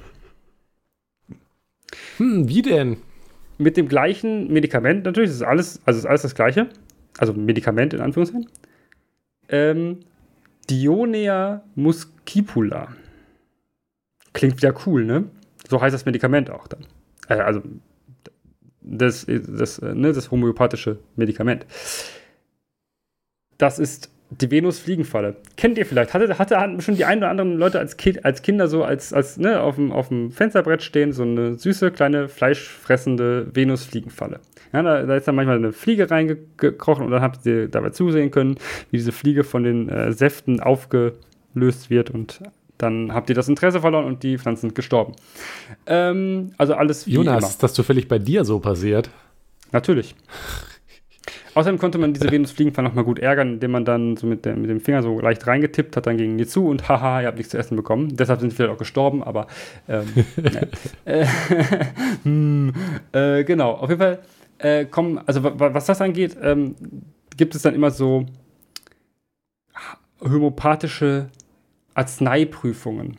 [2.19, 2.99] Hm, wie denn?
[3.59, 6.69] Mit dem gleichen Medikament natürlich, das ist alles, also ist alles das gleiche
[7.19, 8.49] also Medikament in Anführungszeichen.
[9.49, 10.01] Ähm,
[10.71, 12.95] Dionea muscipula.
[14.33, 15.25] Klingt wieder cool, ne?
[15.69, 16.87] So heißt das Medikament auch dann.
[17.29, 17.63] Äh, also
[18.81, 21.67] das, das, ne, das homöopathische Medikament.
[23.59, 24.11] Das ist
[24.41, 25.37] die Venus-Fliegenfalle.
[25.57, 26.15] Kennt ihr vielleicht?
[26.15, 29.13] Hatte, hatte, hatten schon die ein oder anderen Leute als, kind, als Kinder so als,
[29.13, 34.41] als ne, auf, dem, auf dem Fensterbrett stehen, so eine süße, kleine, fleischfressende Venus-Fliegenfalle.
[34.73, 38.31] Ja, da, da, ist dann manchmal eine Fliege reingekrochen und dann habt ihr dabei zusehen
[38.31, 38.57] können,
[38.91, 42.41] wie diese Fliege von den äh, Säften aufgelöst wird und
[42.79, 45.15] dann habt ihr das Interesse verloren und die Pflanzen sind gestorben.
[45.87, 47.49] Ähm, also alles wie Jonas, immer.
[47.49, 49.11] ist das zufällig bei dir so passiert?
[49.73, 50.15] Natürlich.
[51.55, 54.71] Außerdem konnte man diese Venus-Fliegenfalle nochmal gut ärgern, indem man dann so mit, der, mit,
[54.71, 57.51] dem Finger so leicht reingetippt hat, dann gingen die zu und haha, ihr habt nichts
[57.51, 58.17] zu essen bekommen.
[58.17, 59.47] Deshalb sind sie vielleicht auch gestorben, aber
[59.89, 60.07] ähm,
[61.05, 61.27] äh,
[62.23, 62.73] hm,
[63.13, 64.19] äh, genau, auf jeden Fall
[64.59, 66.75] äh, kommen, also was das angeht, ähm,
[67.37, 68.27] gibt es dann immer so
[70.23, 71.29] homöopathische
[71.95, 73.17] Arzneiprüfungen.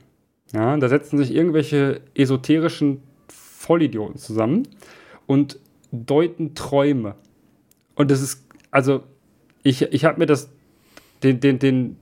[0.53, 4.67] Ja, da setzen sich irgendwelche esoterischen Vollidioten zusammen
[5.25, 5.59] und
[5.91, 7.15] deuten Träume.
[7.95, 9.03] Und das ist, also,
[9.63, 10.49] ich, ich habe mir das,
[11.21, 11.97] den, den, den,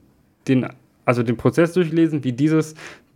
[0.47, 0.67] den,
[1.05, 2.75] also den Prozess durchgelesen, wie dieses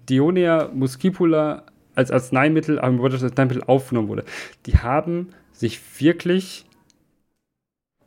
[0.10, 1.64] Dionea muscipula
[1.96, 4.26] als Arzneimittel, als Arzneimittel aufgenommen wurde.
[4.66, 6.66] Die haben sich wirklich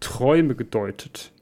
[0.01, 1.33] Träume gedeutet.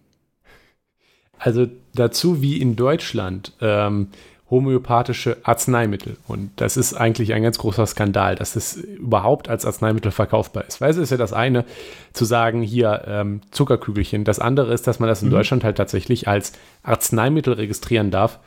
[1.38, 4.08] Also dazu wie in Deutschland ähm,
[4.50, 6.16] homöopathische Arzneimittel.
[6.28, 10.80] Und das ist eigentlich ein ganz großer Skandal, dass es überhaupt als Arzneimittel verkaufbar ist.
[10.80, 11.64] Weil es ist ja das eine,
[12.12, 14.24] zu sagen, hier ähm, Zuckerkügelchen.
[14.24, 15.32] Das andere ist, dass man das in mhm.
[15.32, 16.52] Deutschland halt tatsächlich als
[16.84, 18.38] Arzneimittel registrieren darf.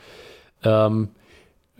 [0.64, 1.10] Ähm,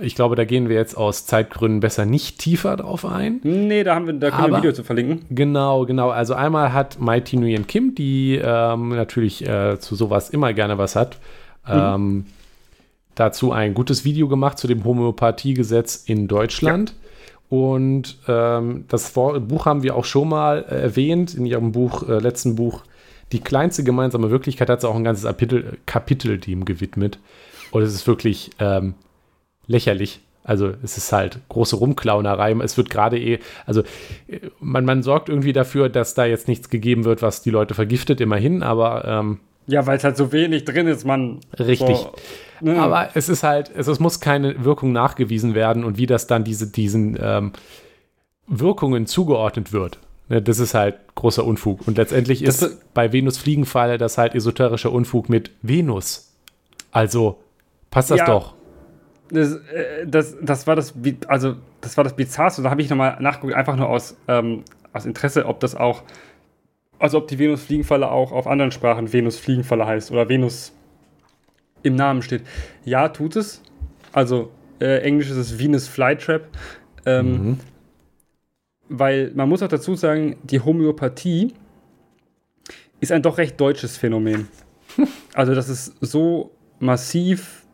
[0.02, 3.40] ich glaube, da gehen wir jetzt aus Zeitgründen besser nicht tiefer drauf ein.
[3.44, 5.26] Nee, da haben wir, da können Aber, wir ein Video zu verlinken.
[5.30, 6.10] Genau, genau.
[6.10, 10.96] Also einmal hat Mighty Nguyen Kim, die ähm, natürlich äh, zu sowas immer gerne was
[10.96, 11.18] hat,
[11.68, 12.26] mhm.
[13.20, 16.92] Dazu ein gutes Video gemacht zu dem Homöopathiegesetz in Deutschland.
[16.92, 16.96] Ja.
[17.50, 22.20] Und ähm, das Buch haben wir auch schon mal äh, erwähnt in ihrem Buch, äh,
[22.20, 22.84] letzten Buch.
[23.32, 27.20] Die kleinste gemeinsame Wirklichkeit hat sie auch ein ganzes Kapitel, Kapitel dem gewidmet.
[27.72, 28.94] Und es ist wirklich ähm,
[29.68, 30.22] lächerlich.
[30.44, 32.54] Also es ist halt große Rumklaunerei.
[32.64, 33.84] Es wird gerade eh, also
[34.60, 38.22] man, man sorgt irgendwie dafür, dass da jetzt nichts gegeben wird, was die Leute vergiftet,
[38.22, 41.42] immerhin, aber ähm, ja, weil es halt so wenig drin ist, man.
[41.60, 41.96] Richtig.
[41.96, 42.14] So,
[42.62, 42.80] ne?
[42.80, 46.44] Aber es ist halt, es, es, muss keine Wirkung nachgewiesen werden und wie das dann
[46.44, 47.54] diese, diesen ähm,
[48.48, 50.00] Wirkungen zugeordnet wird.
[50.30, 51.88] Ne, das ist halt großer Unfug.
[51.88, 56.34] Und letztendlich ist das, bei Venus Fliegenfalle das halt esoterischer Unfug mit Venus.
[56.92, 57.40] Also
[57.92, 58.54] passt das ja, doch.
[59.30, 60.94] das, äh, das, das war das,
[61.28, 62.62] also das war das Bizarrste.
[62.62, 66.04] Da habe ich nochmal nachgeguckt, einfach nur aus, ähm, aus Interesse, ob das auch,
[67.00, 70.74] also ob die Venus-Fliegenfalle auch auf anderen Sprachen Venus-Fliegenfalle heißt oder Venus
[71.84, 72.44] im Namen steht.
[72.86, 73.62] Ja, tut es.
[74.12, 76.48] Also äh, Englisch ist es Venus Flytrap.
[77.06, 77.60] Ähm, mhm.
[78.90, 81.54] Weil man muss auch dazu sagen, die Homöopathie
[83.00, 84.48] ist ein doch recht deutsches Phänomen.
[85.34, 87.66] also das ist so massiv,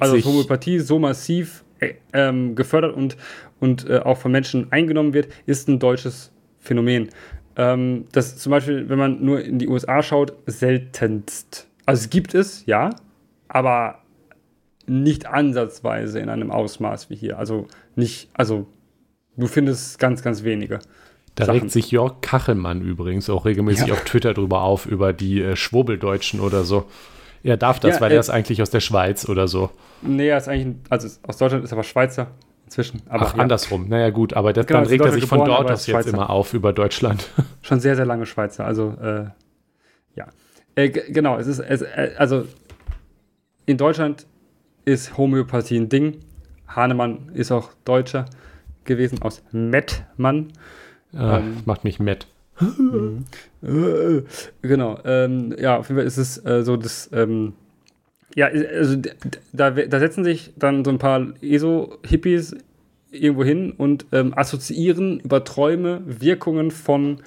[0.00, 3.16] also Homöopathie so massiv äh, ähm, gefördert und,
[3.60, 7.08] und äh, auch von Menschen eingenommen wird, ist ein deutsches Phänomen.
[7.56, 11.69] Ähm, das zum Beispiel, wenn man nur in die USA schaut, seltenst.
[11.86, 12.90] Also es gibt es, ja,
[13.48, 14.02] aber
[14.86, 17.38] nicht ansatzweise in einem Ausmaß wie hier.
[17.38, 18.66] Also nicht, also
[19.36, 20.80] du findest ganz, ganz wenige.
[21.34, 21.60] Da Sachen.
[21.60, 23.94] regt sich Jörg Kachelmann übrigens auch regelmäßig ja.
[23.94, 26.86] auf Twitter drüber auf, über die äh, Schwurbeldeutschen oder so.
[27.42, 29.70] Er darf das, ja, weil äh, er ist eigentlich aus der Schweiz oder so.
[30.02, 32.28] Nee, er ist eigentlich, also aus Deutschland ist aber Schweizer
[32.64, 33.02] inzwischen.
[33.08, 33.42] Aber, Ach, ja.
[33.42, 33.88] andersrum.
[33.88, 36.52] Naja, gut, aber das, genau, dann regt er sich von dort aus jetzt immer auf
[36.52, 37.28] über Deutschland.
[37.62, 38.66] Schon sehr, sehr lange Schweizer.
[38.66, 39.24] Also, äh,
[40.16, 40.26] ja.
[40.74, 42.46] Äh, genau, es ist, es, äh, also
[43.66, 44.26] in Deutschland
[44.84, 46.20] ist Homöopathie ein Ding.
[46.68, 48.26] Hahnemann ist auch Deutscher
[48.84, 50.52] gewesen, aus Mettmann.
[51.14, 52.26] Ähm, macht mich Mett.
[54.62, 54.98] Genau.
[55.04, 57.10] Ähm, ja, auf jeden Fall ist es äh, so, dass.
[57.12, 57.54] Ähm,
[58.34, 58.96] ja, also
[59.52, 62.56] da, da setzen sich dann so ein paar ESO-Hippies
[63.10, 67.22] irgendwo hin und ähm, assoziieren über Träume Wirkungen von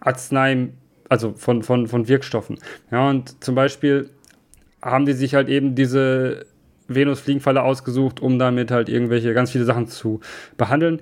[0.00, 0.74] Arzneien,
[1.10, 2.58] also von, von, von Wirkstoffen.
[2.90, 4.08] Ja, und zum Beispiel
[4.80, 6.46] haben die sich halt eben diese
[6.88, 10.20] Venus-Fliegenfalle ausgesucht, um damit halt irgendwelche ganz viele Sachen zu
[10.56, 11.00] behandeln.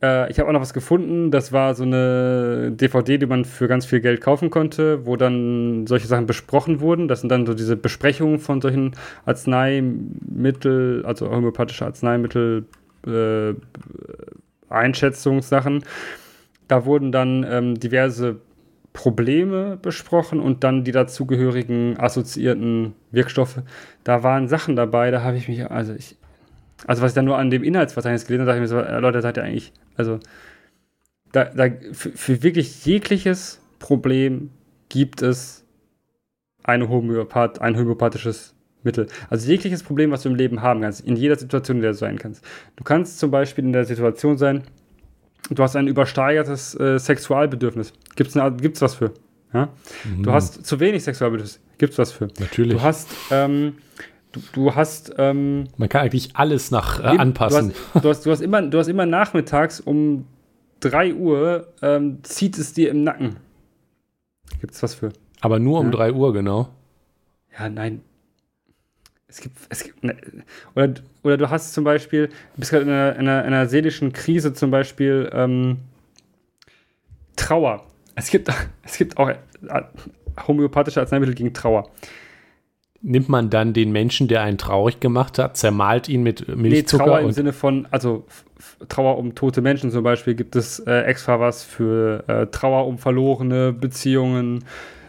[0.00, 1.30] Äh, ich habe auch noch was gefunden.
[1.30, 5.86] Das war so eine DVD, die man für ganz viel Geld kaufen konnte, wo dann
[5.86, 7.08] solche Sachen besprochen wurden.
[7.08, 8.92] Das sind dann so diese Besprechungen von solchen
[9.26, 12.64] Arzneimittel, also homöopathische Arzneimittel,
[13.06, 13.54] äh,
[14.68, 15.84] Einschätzungssachen.
[16.68, 18.36] Da wurden dann ähm, diverse
[18.92, 23.62] Probleme besprochen und dann die dazugehörigen assoziierten Wirkstoffe.
[24.04, 26.16] Da waren Sachen dabei, da habe ich mich, also ich,
[26.86, 28.98] also was ich dann nur an dem Inhaltsverzeichnis gelesen habe, dachte ich mir so, äh,
[29.00, 30.18] Leute, seid ihr eigentlich, also
[31.32, 34.50] da, da für, für, wirklich jegliches Problem
[34.88, 35.64] gibt es
[36.64, 39.06] eine Homöopath, ein homöopathisches Mittel.
[39.28, 41.98] Also jegliches Problem, was du im Leben haben kannst, in jeder Situation, in der du
[41.98, 42.44] sein kannst.
[42.76, 44.62] Du kannst zum Beispiel in der Situation sein,
[45.50, 47.92] du hast ein übersteigertes äh, Sexualbedürfnis.
[48.16, 49.12] Gibt es was für?
[49.52, 49.68] Ja?
[50.04, 50.22] Mhm.
[50.22, 51.60] Du hast zu wenig Sexualbedürfnis.
[51.78, 52.28] Gibt es was für?
[52.38, 52.76] Natürlich.
[52.76, 53.74] Du hast, ähm,
[54.32, 55.14] du, du, hast.
[55.18, 57.72] Ähm, Man kann eigentlich alles nach äh, anpassen.
[57.94, 60.26] Du hast, du, hast, du, hast, immer, du hast immer nachmittags um
[60.80, 63.36] 3 Uhr ähm, zieht es dir im Nacken.
[64.60, 65.12] Gibt es was für?
[65.40, 65.92] Aber nur um ja.
[65.92, 66.68] 3 Uhr, genau.
[67.58, 68.02] Ja, nein.
[69.28, 70.16] Es gibt, es gibt ne,
[70.74, 73.66] oder, oder du hast zum Beispiel, du bist gerade in einer, in, einer, in einer,
[73.66, 75.78] seelischen Krise, zum Beispiel ähm,
[77.36, 77.84] Trauer.
[78.14, 78.50] Es gibt,
[78.82, 79.36] es gibt auch äh,
[80.46, 81.90] homöopathische Arzneimittel gegen Trauer.
[83.00, 87.04] Nimmt man dann den Menschen, der einen traurig gemacht hat, zermalt ihn mit Milchzucker?
[87.04, 88.24] Nee, Trauer im Sinne von, also
[88.88, 92.98] Trauer um tote Menschen zum Beispiel gibt es äh, extra was für äh, Trauer um
[92.98, 94.64] verlorene Beziehungen,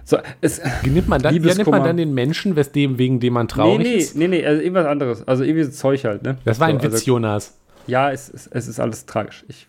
[0.09, 3.47] so, es, nimmt man dann, ja, nimmt man dann den Menschen, weswegen, wegen dem man
[3.47, 4.15] traurig nee, nee, ist?
[4.15, 5.27] Nee, nee, also irgendwas anderes.
[5.27, 6.39] Also irgendwie so Zeug halt, ne?
[6.45, 7.55] Das war ein so, Witz, also, Jonas.
[7.85, 9.45] Ja, es, es, es ist alles tragisch.
[9.47, 9.67] Ich,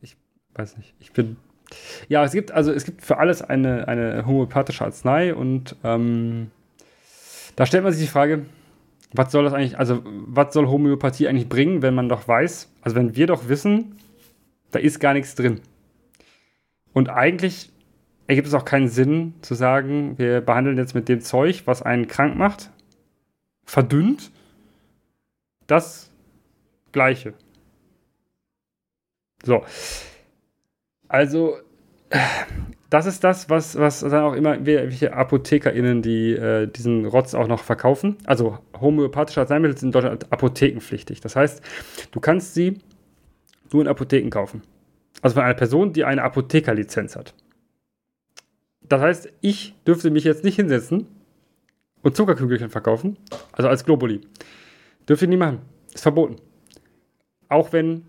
[0.00, 0.16] ich
[0.54, 0.94] weiß nicht.
[0.98, 1.36] Ich bin.
[2.08, 6.50] Ja, es gibt, also es gibt für alles eine, eine homöopathische Arznei und ähm,
[7.56, 8.46] da stellt man sich die Frage,
[9.12, 12.96] was soll das eigentlich, also was soll Homöopathie eigentlich bringen, wenn man doch weiß, also
[12.96, 13.96] wenn wir doch wissen,
[14.70, 15.60] da ist gar nichts drin.
[16.94, 17.71] Und eigentlich
[18.32, 22.08] ergibt es auch keinen Sinn zu sagen, wir behandeln jetzt mit dem Zeug, was einen
[22.08, 22.70] krank macht,
[23.64, 24.30] verdünnt,
[25.66, 26.10] das
[26.92, 27.34] Gleiche.
[29.44, 29.64] So.
[31.08, 31.58] Also,
[32.88, 37.48] das ist das, was, was dann auch immer welche ApothekerInnen, die äh, diesen Rotz auch
[37.48, 38.16] noch verkaufen.
[38.24, 41.20] Also, homöopathische Arzneimittel sind in Deutschland apothekenpflichtig.
[41.20, 41.60] Das heißt,
[42.10, 42.78] du kannst sie
[43.70, 44.62] nur in Apotheken kaufen.
[45.20, 47.34] Also von einer Person, die eine Apothekerlizenz hat.
[48.88, 51.06] Das heißt, ich dürfte mich jetzt nicht hinsetzen
[52.02, 53.16] und Zuckerkügelchen verkaufen,
[53.52, 54.20] also als Globuli.
[55.08, 55.60] Dürfte ich nie machen.
[55.94, 56.36] Ist verboten.
[57.48, 58.06] Auch wenn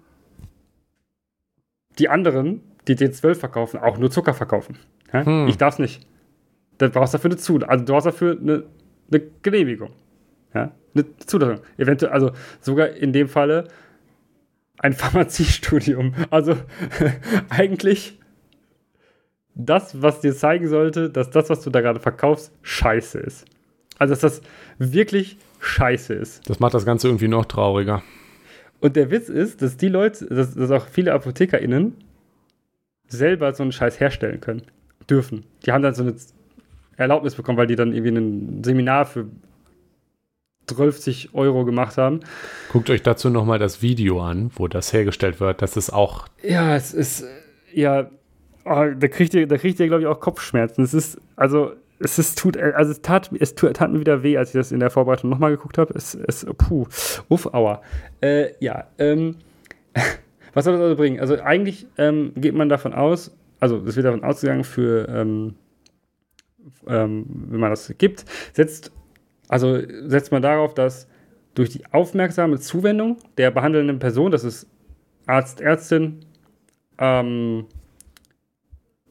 [1.99, 4.77] die anderen, die D12 verkaufen, auch nur Zucker verkaufen.
[5.11, 5.47] Hm.
[5.47, 6.07] Ich darf es nicht.
[6.77, 7.69] Du brauchst dafür eine Zulassung.
[7.69, 8.63] Also du brauchst dafür eine,
[9.11, 9.91] eine Genehmigung.
[10.53, 10.71] Ja?
[10.93, 11.63] Eine Zulassung.
[11.77, 13.67] Eventuell, also sogar in dem Falle
[14.79, 16.13] ein Pharmaziestudium.
[16.29, 16.57] Also
[17.49, 18.19] eigentlich
[19.55, 23.45] das, was dir zeigen sollte, dass das, was du da gerade verkaufst, scheiße ist.
[23.99, 24.41] Also, dass das
[24.79, 26.49] wirklich scheiße ist.
[26.49, 28.03] Das macht das Ganze irgendwie noch trauriger.
[28.79, 31.95] Und der Witz ist, dass die Leute, dass, dass auch viele ApothekerInnen
[33.07, 34.63] selber so einen Scheiß herstellen können,
[35.09, 35.45] dürfen.
[35.65, 36.15] Die haben dann so eine
[36.97, 39.27] Erlaubnis bekommen, weil die dann irgendwie ein Seminar für
[40.67, 42.21] 30 Euro gemacht haben.
[42.71, 45.61] Guckt euch dazu nochmal das Video an, wo das hergestellt wird.
[45.61, 46.27] Das ist auch.
[46.41, 47.25] Ja, es ist.
[47.73, 48.09] Ja,
[48.65, 50.83] oh, da kriegt ihr, da ihr, glaube ich, auch Kopfschmerzen.
[50.83, 54.49] Es ist, also, es ist, tut, also es tat, es tat, mir wieder weh, als
[54.49, 55.93] ich das in der Vorbereitung nochmal geguckt habe.
[55.95, 56.85] Es, es, puh,
[57.29, 57.81] uff, aua.
[58.21, 59.37] Äh, ja, ähm,
[60.53, 61.19] was soll das also bringen?
[61.19, 65.55] Also eigentlich ähm, geht man davon aus, also es wird davon ausgegangen für, ähm,
[66.87, 68.91] ähm, wenn man das gibt, setzt
[69.53, 71.07] also setzt man darauf, dass
[71.53, 74.67] durch die aufmerksame Zuwendung der behandelnden Person, das ist
[75.27, 76.21] Arzt, Ärztin,
[76.97, 77.65] ähm,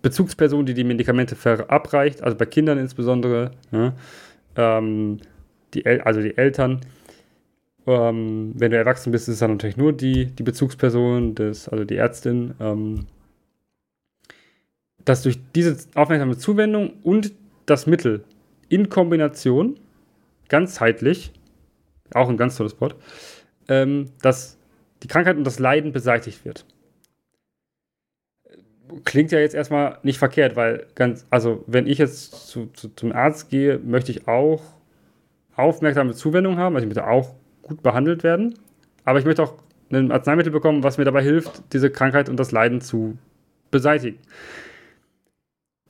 [0.03, 3.95] Bezugsperson, die die Medikamente verabreicht, also bei Kindern insbesondere, ja,
[4.57, 5.19] ähm,
[5.75, 6.81] die also die Eltern.
[7.87, 11.85] Ähm, wenn du erwachsen bist, ist es dann natürlich nur die, die Bezugsperson, des, also
[11.85, 12.55] die Ärztin.
[12.61, 13.07] Ähm,
[15.05, 17.33] dass durch diese aufmerksame Zuwendung und
[17.67, 18.25] das Mittel
[18.69, 19.79] in Kombination
[20.49, 21.33] ganzheitlich,
[22.15, 22.97] auch ein ganz tolles Wort,
[23.69, 24.59] ähm, dass
[25.03, 26.65] die Krankheit und das Leiden beseitigt wird.
[29.05, 33.13] Klingt ja jetzt erstmal nicht verkehrt, weil ganz, also wenn ich jetzt zu, zu, zum
[33.13, 34.63] Arzt gehe, möchte ich auch
[35.57, 38.59] aufmerksame Zuwendung haben, also ich möchte auch gut behandelt werden,
[39.05, 39.55] aber ich möchte auch
[39.91, 43.19] ein Arzneimittel bekommen, was mir dabei hilft, diese Krankheit und das Leiden zu
[43.71, 44.19] beseitigen.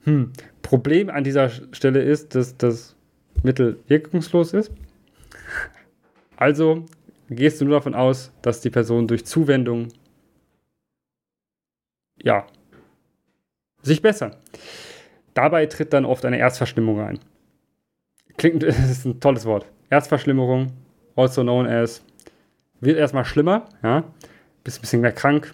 [0.03, 0.31] Hm.
[0.61, 2.95] Problem an dieser Stelle ist, dass das
[3.43, 4.71] Mittel wirkungslos ist.
[6.35, 6.85] Also
[7.29, 9.89] gehst du nur davon aus, dass die Person durch Zuwendung
[12.21, 12.45] ja
[13.83, 14.37] sich bessert.
[15.33, 17.19] Dabei tritt dann oft eine Erzverschlimmung ein.
[18.37, 19.67] Klingt, das ist ein tolles Wort.
[19.89, 20.71] Erzverschlimmerung,
[21.15, 22.03] also known as,
[22.79, 24.03] wird erstmal schlimmer, ja,
[24.63, 25.53] bist ein bisschen mehr krank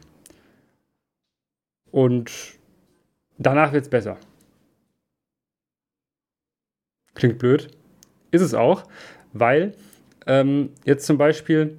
[1.91, 2.31] und
[3.37, 4.17] danach wird es besser.
[7.15, 7.69] Klingt blöd.
[8.31, 8.83] Ist es auch,
[9.33, 9.75] weil
[10.27, 11.77] ähm, jetzt zum Beispiel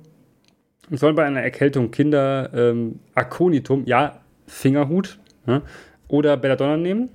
[0.90, 5.62] sollen bei einer Erkältung Kinder ähm, Aconitum, ja, Fingerhut ja,
[6.10, 7.10] oder Belladonna nehmen.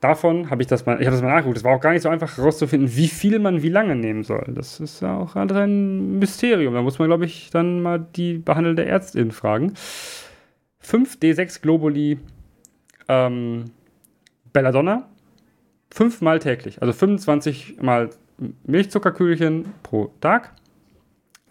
[0.00, 1.56] Davon habe ich das mal, ich habe das mal nachgeguckt.
[1.56, 4.44] Es war auch gar nicht so einfach herauszufinden, wie viel man wie lange nehmen soll.
[4.48, 6.74] Das ist ja auch alles ein Mysterium.
[6.74, 9.74] Da muss man, glaube ich, dann mal die behandelnde Ärztin fragen.
[10.80, 12.18] 5 D6 Globuli
[13.08, 13.64] ähm,
[14.52, 15.08] Belladonna
[15.96, 18.10] fünfmal täglich, also 25 mal
[18.64, 20.52] Milchzuckerkügelchen pro Tag.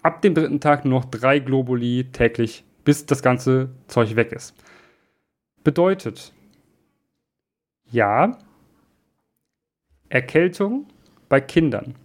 [0.03, 4.53] Ab dem dritten Tag nur noch drei Globuli täglich, bis das ganze Zeug weg ist.
[5.63, 6.31] Bedeutet,
[7.91, 8.37] ja,
[10.09, 10.87] Erkältung
[11.29, 11.95] bei Kindern.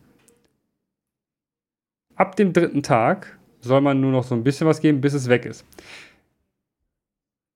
[2.16, 5.28] Ab dem dritten Tag soll man nur noch so ein bisschen was geben, bis es
[5.28, 5.64] weg ist.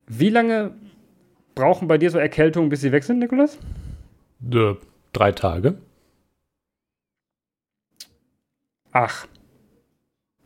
[0.06, 0.74] Wie lange
[1.54, 3.58] brauchen bei dir so Erkältungen, bis sie weg sind, Nikolas?
[4.50, 4.74] Äh,
[5.12, 5.78] drei Tage.
[8.92, 9.26] Ach.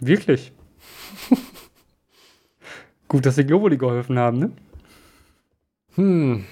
[0.01, 0.53] Wirklich?
[3.09, 4.53] Gut, dass die Globuli geholfen haben, ne?
[5.97, 6.45] Hm.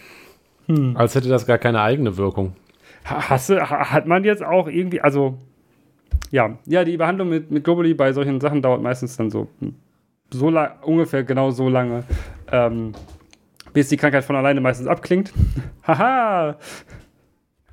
[0.67, 0.97] Hm.
[0.97, 2.55] Als hätte das gar keine eigene Wirkung.
[3.05, 5.39] Hast du, hat man jetzt auch irgendwie, also,
[6.31, 9.49] ja, ja, die Behandlung mit, mit Globuli bei solchen Sachen dauert meistens dann so,
[10.31, 12.03] so lang, ungefähr genau so lange,
[12.51, 12.93] ähm,
[13.73, 15.33] bis die Krankheit von alleine meistens abklingt.
[15.87, 16.57] Haha!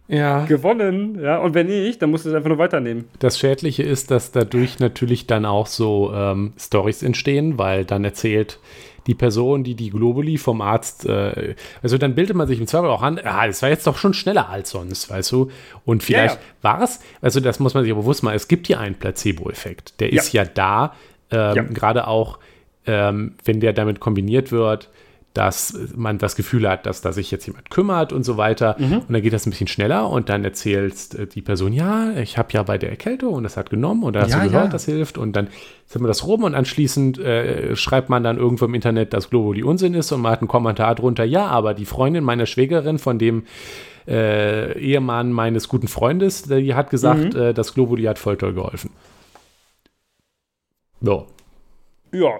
[0.07, 0.45] ja.
[0.45, 1.19] gewonnen.
[1.21, 3.05] Ja, und wenn nicht, dann musst du es einfach nur weiternehmen.
[3.19, 8.59] Das Schädliche ist, dass dadurch natürlich dann auch so ähm, Stories entstehen, weil dann erzählt
[9.07, 12.89] die Person, die die Globuli vom Arzt, äh, also dann bildet man sich im Zweifel
[12.89, 15.51] auch an, ah, das war jetzt doch schon schneller als sonst, weißt du?
[15.85, 16.45] Und vielleicht ja, ja.
[16.61, 19.99] war es, also das muss man sich aber bewusst machen, es gibt ja einen Placebo-Effekt.
[19.99, 20.21] Der ja.
[20.21, 20.93] ist ja da,
[21.31, 22.39] ähm, gerade auch,
[22.85, 24.89] ähm, wenn der damit kombiniert wird,
[25.33, 28.75] dass man das Gefühl hat, dass da sich jetzt jemand kümmert und so weiter.
[28.77, 28.99] Mhm.
[28.99, 32.37] Und dann geht das ein bisschen schneller und dann erzählt äh, die Person, ja, ich
[32.37, 34.65] habe ja bei der Erkältung und das hat genommen und da hast ja, du gehört,
[34.65, 34.71] ja.
[34.71, 35.17] das hilft.
[35.17, 35.47] Und dann
[35.87, 39.63] sind wir das rum und anschließend äh, schreibt man dann irgendwo im Internet, dass Globuli
[39.63, 43.17] Unsinn ist und man hat einen Kommentar drunter, ja, aber die Freundin meiner Schwägerin von
[43.17, 43.45] dem
[44.07, 47.41] äh, Ehemann meines guten Freundes, die hat gesagt, mhm.
[47.41, 48.91] äh, das Globuli hat voll toll geholfen.
[51.01, 51.25] So.
[52.11, 52.39] Ja.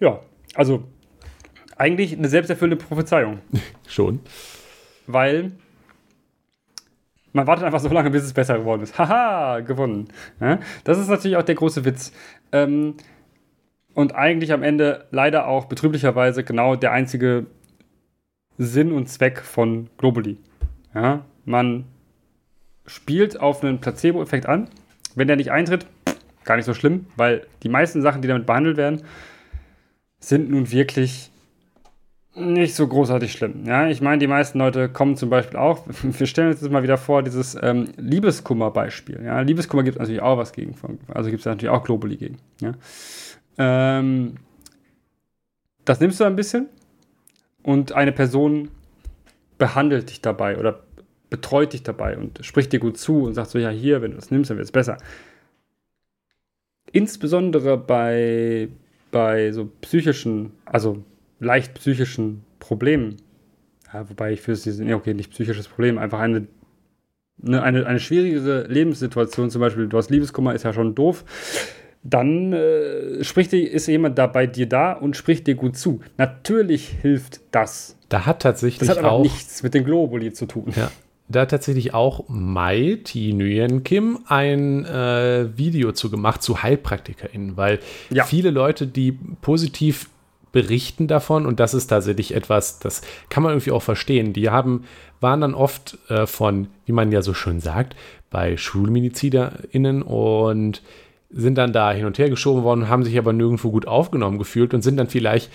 [0.00, 0.20] Ja,
[0.58, 0.82] also
[1.76, 3.38] eigentlich eine selbsterfüllende Prophezeiung.
[3.88, 4.18] Schon.
[5.06, 5.52] Weil
[7.32, 8.98] man wartet einfach so lange, bis es besser geworden ist.
[8.98, 10.08] Haha, gewonnen.
[10.40, 10.58] Ja?
[10.82, 12.12] Das ist natürlich auch der große Witz.
[12.50, 12.96] Ähm,
[13.94, 17.46] und eigentlich am Ende leider auch betrüblicherweise genau der einzige
[18.56, 20.38] Sinn und Zweck von Globally.
[20.92, 21.24] Ja?
[21.44, 21.84] Man
[22.86, 24.68] spielt auf einen Placebo-Effekt an.
[25.14, 25.86] Wenn der nicht eintritt,
[26.44, 29.02] gar nicht so schlimm, weil die meisten Sachen, die damit behandelt werden,
[30.20, 31.30] sind nun wirklich
[32.34, 33.64] nicht so großartig schlimm.
[33.64, 36.82] Ja, ich meine, die meisten Leute kommen zum Beispiel auch, wir stellen uns das mal
[36.82, 39.22] wieder vor, dieses ähm, Liebeskummer-Beispiel.
[39.24, 40.74] Ja, Liebeskummer gibt es natürlich auch was gegen,
[41.08, 42.38] also gibt es natürlich auch Globuli gegen.
[42.60, 42.72] Ja.
[43.58, 44.34] Ähm,
[45.84, 46.68] das nimmst du ein bisschen
[47.62, 48.68] und eine Person
[49.56, 50.84] behandelt dich dabei oder
[51.30, 54.16] betreut dich dabei und spricht dir gut zu und sagt so, ja, hier, wenn du
[54.16, 54.98] das nimmst, dann wird es besser.
[56.92, 58.68] Insbesondere bei,
[59.10, 61.04] bei so psychischen, also
[61.40, 63.16] leicht psychischen Problemen.
[63.92, 66.46] Ja, wobei ich für sie sind, ja, okay, nicht psychisches Problem, einfach eine,
[67.42, 71.24] eine, eine, eine schwierigere Lebenssituation, zum Beispiel, du hast Liebeskummer, ist ja schon doof.
[72.02, 76.00] Dann äh, spricht dir, ist jemand da bei dir da und spricht dir gut zu.
[76.16, 77.96] Natürlich hilft das.
[78.08, 80.72] Da hat tatsächlich das hat aber auch nichts mit den Globuli zu tun.
[80.76, 80.90] Ja,
[81.28, 83.32] da tatsächlich auch Mai T.
[83.32, 88.24] Nguyen Kim ein äh, Video zu gemacht zu HeilpraktikerInnen, weil ja.
[88.24, 90.08] viele Leute, die positiv
[90.52, 94.32] berichten davon und das ist tatsächlich etwas, das kann man irgendwie auch verstehen.
[94.32, 94.84] Die haben,
[95.20, 97.94] waren dann oft äh, von, wie man ja so schön sagt,
[98.30, 100.82] bei SchulmedizinerInnen und
[101.30, 104.72] sind dann da hin und her geschoben worden, haben sich aber nirgendwo gut aufgenommen gefühlt
[104.72, 105.50] und sind dann vielleicht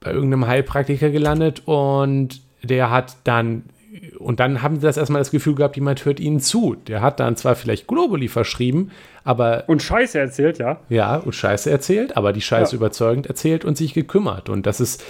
[0.00, 3.64] bei irgendeinem Heilpraktiker gelandet und der hat dann
[4.18, 6.76] und dann haben sie das erstmal das Gefühl gehabt, jemand hört ihnen zu.
[6.86, 8.90] Der hat dann zwar vielleicht Globuli verschrieben,
[9.24, 9.64] aber.
[9.66, 10.80] Und Scheiße erzählt, ja.
[10.88, 12.76] Ja, und Scheiße erzählt, aber die Scheiße ja.
[12.76, 14.48] überzeugend erzählt und sich gekümmert.
[14.48, 15.04] Und das ist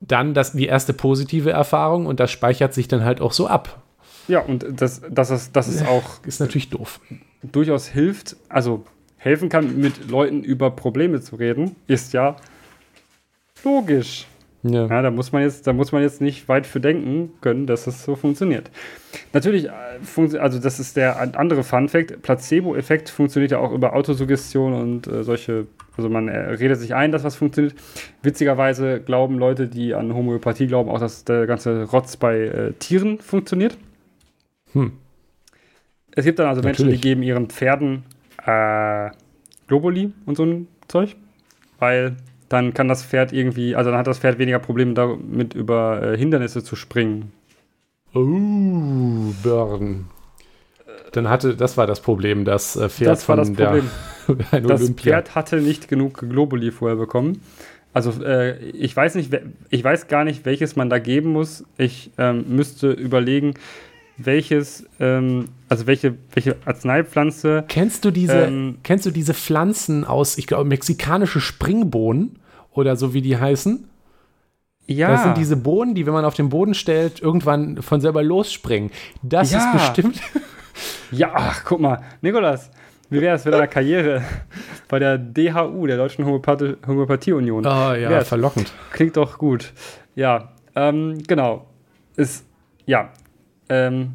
[0.00, 3.82] dann das, die erste positive Erfahrung und das speichert sich dann halt auch so ab.
[4.28, 6.24] Ja, und das, das, ist, das ist auch.
[6.26, 7.00] Ist natürlich doof.
[7.42, 8.84] Durchaus hilft, also
[9.16, 12.36] helfen kann, mit Leuten über Probleme zu reden, ist ja
[13.64, 14.26] logisch.
[14.68, 14.86] Ja.
[14.86, 15.02] ja.
[15.02, 18.04] da muss man jetzt, da muss man jetzt nicht weit für denken können, dass das
[18.04, 18.70] so funktioniert.
[19.32, 22.22] Natürlich, äh, also das ist der andere Fun Fact.
[22.22, 27.12] Placebo-Effekt funktioniert ja auch über Autosuggestion und äh, solche, also man äh, redet sich ein,
[27.12, 27.74] dass was funktioniert.
[28.22, 33.18] Witzigerweise glauben Leute, die an Homöopathie glauben, auch, dass der ganze Rotz bei äh, Tieren
[33.18, 33.76] funktioniert.
[34.72, 34.92] Hm.
[36.14, 36.78] Es gibt dann also Natürlich.
[36.78, 38.04] Menschen, die geben ihren Pferden
[38.46, 39.10] äh,
[39.66, 41.16] Globuli und so ein Zeug,
[41.78, 42.16] weil
[42.48, 46.18] dann kann das Pferd irgendwie, also dann hat das Pferd weniger Probleme damit, über äh,
[46.18, 47.32] Hindernisse zu springen.
[48.14, 50.06] Oh, Burn.
[51.12, 53.90] Dann hatte, das war das Problem, das äh, Pferd das war das Problem.
[54.52, 55.12] Der, das Olympia.
[55.12, 57.40] Pferd hatte nicht genug Globuli vorher bekommen.
[57.92, 59.32] Also äh, ich weiß nicht,
[59.70, 61.64] ich weiß gar nicht, welches man da geben muss.
[61.78, 63.54] Ich ähm, müsste überlegen,
[64.18, 67.64] welches, ähm, also welche, welche Arzneipflanze.
[67.68, 72.38] Kennst du diese, ähm, kennst du diese Pflanzen aus, ich glaube, mexikanische Springbohnen
[72.72, 73.88] oder so wie die heißen?
[74.86, 75.10] Ja.
[75.10, 78.90] Das sind diese Bohnen, die, wenn man auf den Boden stellt, irgendwann von selber losspringen.
[79.22, 79.58] Das ja.
[79.58, 80.20] ist bestimmt.
[81.10, 82.70] ja, ach, guck mal, Nikolas,
[83.10, 84.22] wie wäre es mit deiner Karriere
[84.88, 87.66] bei der DHU, der Deutschen Homöopathie, Homöopathie-Union?
[87.66, 88.28] Oh ja, wär's?
[88.28, 88.72] verlockend.
[88.92, 89.72] Klingt doch gut.
[90.14, 91.66] Ja, ähm, genau.
[92.16, 92.46] Ist,
[92.86, 93.10] ja,
[93.68, 94.12] ähm,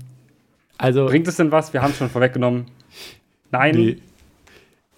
[0.78, 1.74] also, bringt es denn was?
[1.74, 2.66] Wir haben es schon vorweggenommen.
[3.52, 3.76] Nein.
[3.76, 3.97] Nee.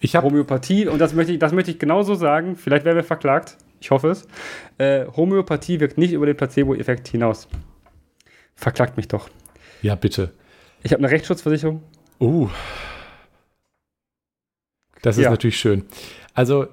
[0.00, 3.04] Ich habe Homöopathie, und das möchte, ich, das möchte ich genauso sagen, vielleicht werden wir
[3.04, 4.26] verklagt, ich hoffe es.
[4.78, 7.48] Äh, Homöopathie wirkt nicht über den Placebo-Effekt hinaus.
[8.54, 9.28] Verklagt mich doch.
[9.82, 10.32] Ja, bitte.
[10.82, 11.82] Ich habe eine Rechtsschutzversicherung.
[12.20, 12.48] Uh.
[15.02, 15.30] Das ist ja.
[15.30, 15.84] natürlich schön.
[16.32, 16.66] Also,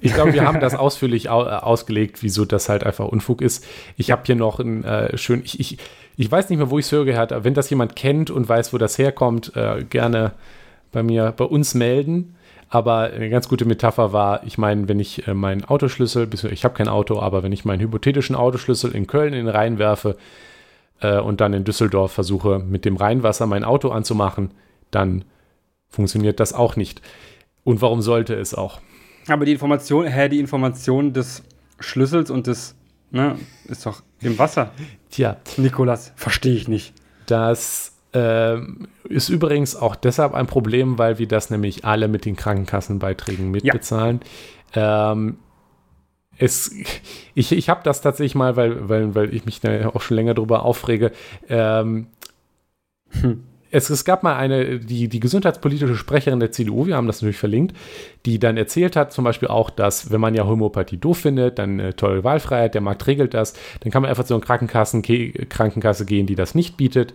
[0.00, 3.64] ich glaube, wir haben das ausführlich au ausgelegt, wieso das halt einfach Unfug ist.
[3.96, 5.78] Ich habe hier noch ein äh, schön, ich, ich,
[6.16, 8.48] ich weiß nicht mehr, wo ich es höre gehört, aber wenn das jemand kennt und
[8.48, 10.32] weiß, wo das herkommt, äh, gerne
[10.90, 12.36] bei mir, bei uns melden.
[12.68, 16.74] Aber eine ganz gute Metapher war, ich meine, wenn ich äh, meinen Autoschlüssel, ich habe
[16.74, 20.16] kein Auto, aber wenn ich meinen hypothetischen Autoschlüssel in Köln in den Rhein werfe
[21.00, 24.52] äh, und dann in Düsseldorf versuche, mit dem Rheinwasser mein Auto anzumachen,
[24.90, 25.24] dann
[25.88, 27.02] funktioniert das auch nicht.
[27.64, 28.80] Und warum sollte es auch?
[29.28, 31.42] Aber die Information, hä, die Information des
[31.78, 32.74] Schlüssels und des
[33.12, 33.38] Ne?
[33.68, 34.72] Ist doch im Wasser.
[35.10, 35.36] Tja.
[35.56, 36.94] Nikolas, verstehe ich nicht.
[37.26, 38.58] Das äh,
[39.08, 44.20] ist übrigens auch deshalb ein Problem, weil wir das nämlich alle mit den Krankenkassenbeiträgen mitbezahlen.
[44.74, 45.12] Ja.
[45.12, 45.38] Ähm,
[46.38, 46.74] es,
[47.34, 50.34] ich ich habe das tatsächlich mal, weil, weil, weil ich mich da auch schon länger
[50.34, 51.12] darüber aufrege.
[51.48, 52.06] Ähm,
[53.10, 57.22] hm es, es gab mal eine, die, die gesundheitspolitische Sprecherin der CDU, wir haben das
[57.22, 57.74] natürlich verlinkt,
[58.26, 61.80] die dann erzählt hat, zum Beispiel auch, dass wenn man ja Homöopathie doof findet, dann
[61.80, 66.04] äh, tolle Wahlfreiheit, der Markt regelt das, dann kann man einfach zu einer Krankenkassen, Krankenkasse
[66.04, 67.14] gehen, die das nicht bietet.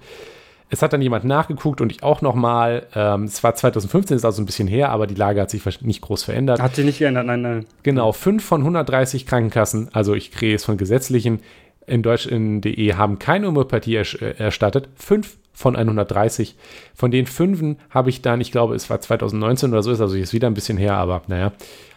[0.69, 2.87] Es hat dann jemand nachgeguckt und ich auch nochmal.
[2.93, 6.01] Ähm, es war 2015, ist also ein bisschen her, aber die Lage hat sich nicht
[6.01, 6.61] groß verändert.
[6.61, 7.65] Hat sich nicht geändert, nein, nein.
[7.83, 11.39] Genau, fünf von 130 Krankenkassen, also ich kriege es von gesetzlichen,
[11.85, 14.89] in deutsch.de haben keine Homöopathie erstattet.
[14.95, 16.55] Fünf von 130.
[16.93, 20.15] Von den fünfen habe ich dann, ich glaube, es war 2019 oder so, ist also
[20.15, 21.51] jetzt wieder ein bisschen her, aber naja,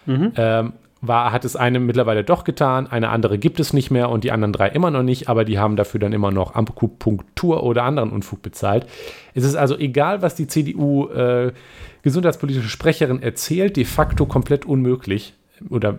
[0.07, 0.33] mhm.
[0.35, 4.25] ähm, war, hat es eine mittlerweile doch getan, eine andere gibt es nicht mehr und
[4.25, 7.85] die anderen drei immer noch nicht, aber die haben dafür dann immer noch Akupunktur oder
[7.85, 8.87] anderen Unfug bezahlt.
[9.35, 11.53] Es ist also egal, was die CDU äh,
[12.01, 15.35] gesundheitspolitische Sprecherin erzählt, de facto komplett unmöglich
[15.69, 15.99] oder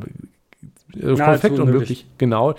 [0.99, 2.55] äh, perfekt unmöglich, genau.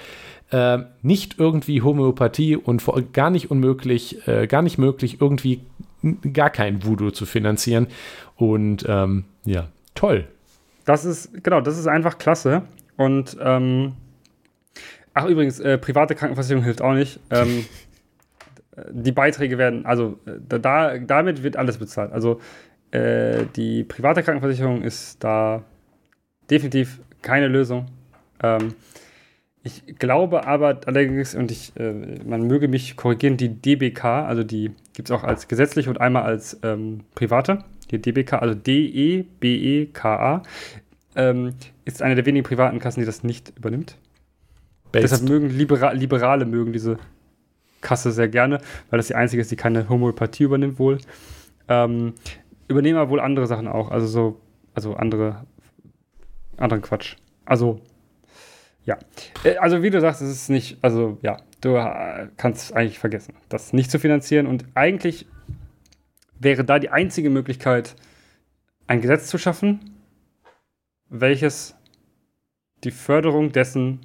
[0.53, 5.63] Äh, nicht irgendwie Homöopathie und vor, gar nicht unmöglich, äh, gar nicht möglich, irgendwie
[6.33, 7.87] gar kein Voodoo zu finanzieren.
[8.37, 10.29] Und ähm, ja, toll.
[10.85, 12.63] Das ist, genau, das ist einfach klasse.
[12.99, 13.95] Und ähm,
[15.15, 17.19] ach übrigens, äh, private Krankenversicherung hilft auch nicht.
[17.31, 17.65] Ähm,
[18.91, 22.13] die Beiträge werden, also da, damit wird alles bezahlt.
[22.13, 22.41] Also
[22.91, 25.63] äh, die private Krankenversicherung ist da
[26.51, 27.87] definitiv keine Lösung.
[28.43, 28.75] Ähm,
[29.65, 31.93] ich glaube aber allerdings, und ich, äh,
[32.25, 36.25] man möge mich korrigieren, die DBK, also die gibt es auch als gesetzlich und einmal
[36.25, 37.65] als ähm, private.
[37.91, 40.43] Die DBK, also D-E-B-E-K-A,
[41.15, 41.55] ähm,
[41.85, 43.99] ist eine der wenigen privaten Kassen, die das nicht übernimmt.
[44.91, 45.05] Based.
[45.05, 46.99] Deshalb mögen Libera Liberale mögen diese
[47.81, 48.59] Kasse sehr gerne,
[48.91, 50.99] weil das die einzige ist, die keine Homöopathie übernimmt wohl.
[51.69, 52.15] Ähm,
[52.67, 54.41] übernehmen aber wohl andere Sachen auch, also so,
[54.75, 55.45] also andere,
[56.57, 57.17] anderen Quatsch.
[57.45, 57.81] Also
[58.85, 58.99] ja.
[59.45, 63.35] Äh, also, wie du sagst, es ist nicht, also ja, du äh, kannst eigentlich vergessen,
[63.49, 64.47] das nicht zu finanzieren.
[64.47, 65.26] Und eigentlich
[66.39, 67.95] wäre da die einzige Möglichkeit,
[68.87, 69.97] ein Gesetz zu schaffen,
[71.09, 71.76] welches
[72.85, 74.01] die Förderung dessen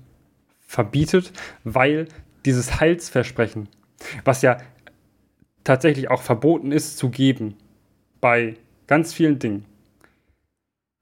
[0.60, 1.32] verbietet,
[1.64, 2.08] weil
[2.46, 3.70] dieses Heilsversprechen,
[4.24, 4.58] was ja
[5.64, 7.56] tatsächlich auch verboten ist zu geben
[8.22, 8.56] bei
[8.86, 9.66] ganz vielen Dingen.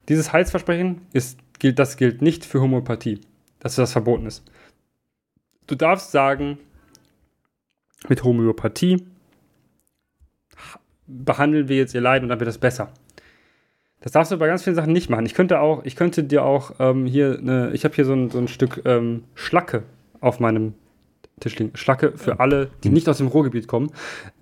[0.08, 3.20] Dieses Heilsversprechen ist, gilt, das gilt nicht für Homöopathie
[3.66, 4.42] dass das verboten ist.
[5.66, 6.58] Du darfst sagen,
[8.08, 9.04] mit Homöopathie
[11.06, 12.92] behandeln wir jetzt ihr Leiden und dann wird es besser.
[14.00, 15.26] Das darfst du bei ganz vielen Sachen nicht machen.
[15.26, 18.30] Ich könnte auch, ich könnte dir auch ähm, hier eine, ich habe hier so ein,
[18.30, 19.82] so ein Stück ähm, Schlacke
[20.20, 20.74] auf meinem
[21.40, 21.76] Tisch liegen.
[21.76, 23.90] Schlacke für alle, die nicht aus dem Ruhrgebiet kommen,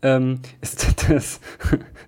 [0.02, 1.40] ähm, ist das,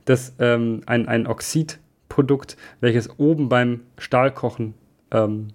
[0.04, 4.74] das ähm, ein, ein Oxidprodukt, welches oben beim Stahlkochen
[5.10, 5.48] ähm,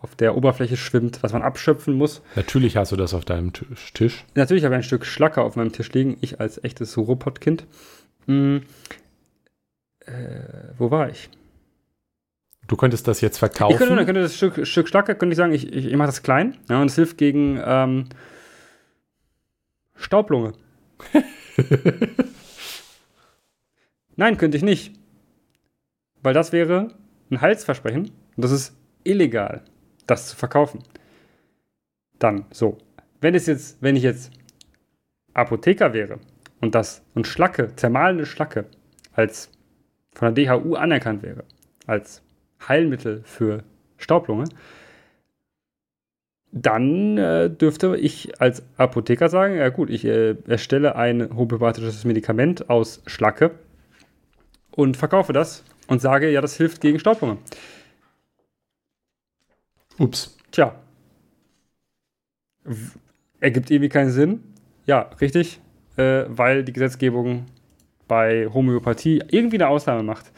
[0.00, 2.22] auf der Oberfläche schwimmt, was man abschöpfen muss.
[2.36, 4.24] Natürlich hast du das auf deinem Tisch.
[4.34, 7.66] Natürlich habe ich ein Stück Schlacker auf meinem Tisch liegen, ich als echtes Robotkind.
[8.26, 8.62] Hm.
[10.00, 10.12] Äh,
[10.78, 11.28] wo war ich?
[12.68, 13.72] Du könntest das jetzt verkaufen.
[13.72, 16.22] Ich könnte, könnte das Stück, Stück Schlacker, könnte ich sagen, ich, ich, ich mache das
[16.22, 16.56] klein.
[16.68, 18.04] Ja, und es hilft gegen ähm,
[19.96, 20.52] Staublunge.
[24.16, 24.94] Nein, könnte ich nicht.
[26.22, 26.88] Weil das wäre
[27.30, 28.10] ein Halsversprechen.
[28.36, 29.64] Und das ist illegal
[30.08, 30.82] das zu verkaufen.
[32.18, 32.78] Dann, so.
[33.20, 34.32] Wenn es jetzt, wenn ich jetzt
[35.34, 36.18] Apotheker wäre
[36.60, 38.66] und das und Schlacke, zermahlende Schlacke
[39.12, 39.50] als
[40.14, 41.44] von der DHU anerkannt wäre,
[41.86, 42.22] als
[42.66, 43.64] Heilmittel für
[43.96, 44.44] Staublunge,
[46.50, 52.70] dann äh, dürfte ich als Apotheker sagen, ja gut, ich äh, erstelle ein homöopathisches Medikament
[52.70, 53.50] aus Schlacke
[54.70, 57.38] und verkaufe das und sage, ja, das hilft gegen Staublunge.
[59.98, 60.36] Ups.
[60.50, 60.74] Tja.
[63.40, 64.42] Ergibt irgendwie keinen Sinn.
[64.86, 65.60] Ja, richtig.
[65.96, 67.46] Äh, weil die Gesetzgebung
[68.06, 70.32] bei Homöopathie irgendwie eine Ausnahme macht.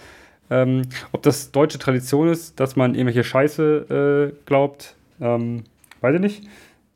[0.51, 0.83] Ähm,
[1.13, 5.65] ob das deutsche Tradition ist, dass man irgendwelche Scheiße äh, glaubt, ähm,
[6.01, 6.49] weiß ich nicht.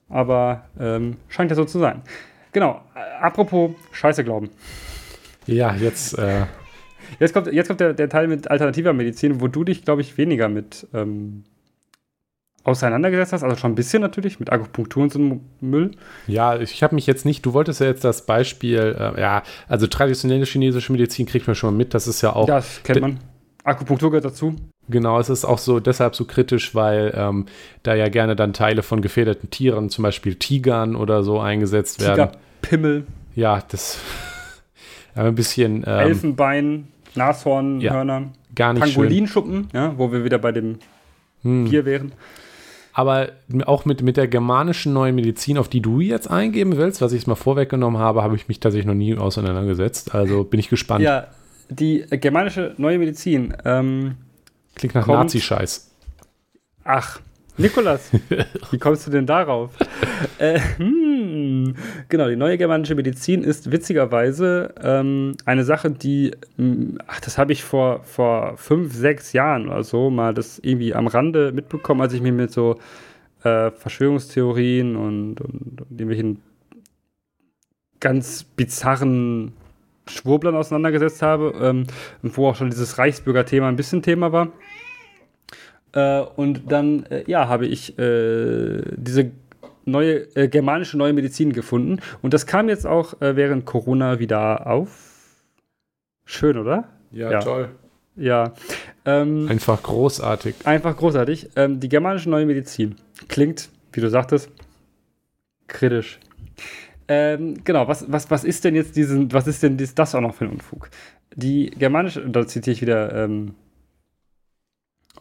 [0.09, 2.03] Aber ähm, scheint ja so zu sein.
[2.53, 2.83] Genau.
[3.21, 4.51] Apropos Scheiße glauben.
[5.47, 6.19] Ja, jetzt.
[6.19, 6.47] Äh
[7.19, 10.17] jetzt kommt, jetzt kommt der, der Teil mit alternativer Medizin, wo du dich, glaube ich,
[10.19, 11.45] weniger mit ähm,
[12.65, 15.93] auseinandergesetzt hast, also schon ein bisschen natürlich mit Akupunktur und so einem Müll.
[16.27, 19.87] Ja, ich habe mich jetzt nicht, du wolltest ja jetzt das Beispiel, äh, ja, also
[19.87, 22.47] traditionelle chinesische Medizin kriegt man schon mal mit, das ist ja auch.
[22.47, 23.19] Das kennt man.
[23.65, 24.57] Akupunktur gehört dazu.
[24.89, 27.47] Genau, es ist auch so deshalb so kritisch, weil ähm,
[27.83, 32.17] da ja gerne dann Teile von gefährdeten Tieren, zum Beispiel Tigern oder so, eingesetzt Tiger,
[32.17, 32.37] werden.
[32.61, 33.07] Pimmel.
[33.35, 33.99] Ja, das
[35.15, 35.85] ein bisschen.
[35.87, 38.21] Ähm, Elfenbein, Nashornhörner.
[38.21, 40.79] Ja, gar nicht Pangolinschuppen, ja, wo wir wieder bei dem
[41.43, 41.69] hm.
[41.69, 42.13] Bier wären.
[42.97, 43.31] Aber
[43.67, 47.27] auch mit, mit der germanischen neuen Medizin, auf die du jetzt eingeben willst, was ich
[47.27, 50.15] mal vorweggenommen habe, habe ich mich tatsächlich noch nie auseinandergesetzt.
[50.15, 51.03] Also bin ich gespannt.
[51.03, 51.27] Ja,
[51.69, 53.53] die germanische neue Medizin.
[53.65, 54.15] Ähm,
[54.77, 55.91] Klingt nach Nazi-Scheiß.
[56.85, 57.21] Ach,
[57.57, 58.11] Nikolas,
[58.71, 59.71] wie kommst du denn darauf?
[60.39, 61.04] äh, hm,
[62.09, 66.33] genau, die neue germanische Medizin ist witzigerweise ähm, eine Sache, die,
[67.07, 71.07] ach, das habe ich vor, vor fünf, sechs Jahren oder so mal das irgendwie am
[71.07, 72.79] Rande mitbekommen, als ich mich mit so
[73.43, 76.41] äh, Verschwörungstheorien und, und, und irgendwelchen
[78.01, 79.53] ganz bizarren
[80.07, 81.87] Schwurblern auseinandergesetzt habe, ähm,
[82.23, 84.49] wo auch schon dieses Reichsbürger-Thema ein bisschen Thema war.
[85.93, 89.31] Äh, und dann, äh, ja, habe ich äh, diese
[89.85, 92.01] neue, äh, germanische neue Medizin gefunden.
[92.23, 95.43] Und das kam jetzt auch äh, während Corona wieder auf.
[96.25, 96.89] Schön, oder?
[97.11, 97.41] Ja, ja.
[97.41, 97.69] toll.
[98.17, 98.55] Ja.
[99.05, 100.55] Ähm, einfach großartig.
[100.65, 101.51] Einfach großartig.
[101.57, 102.97] Ähm, die germanische neue Medizin
[103.29, 104.51] klingt, wie du sagtest,
[105.67, 106.21] kritisch.
[107.07, 110.35] Ähm, genau, was, was, was ist denn jetzt diesen, was ist denn das auch noch
[110.35, 110.91] für ein Unfug?
[111.35, 113.55] Die germanische, da zitiere ich wieder, ähm,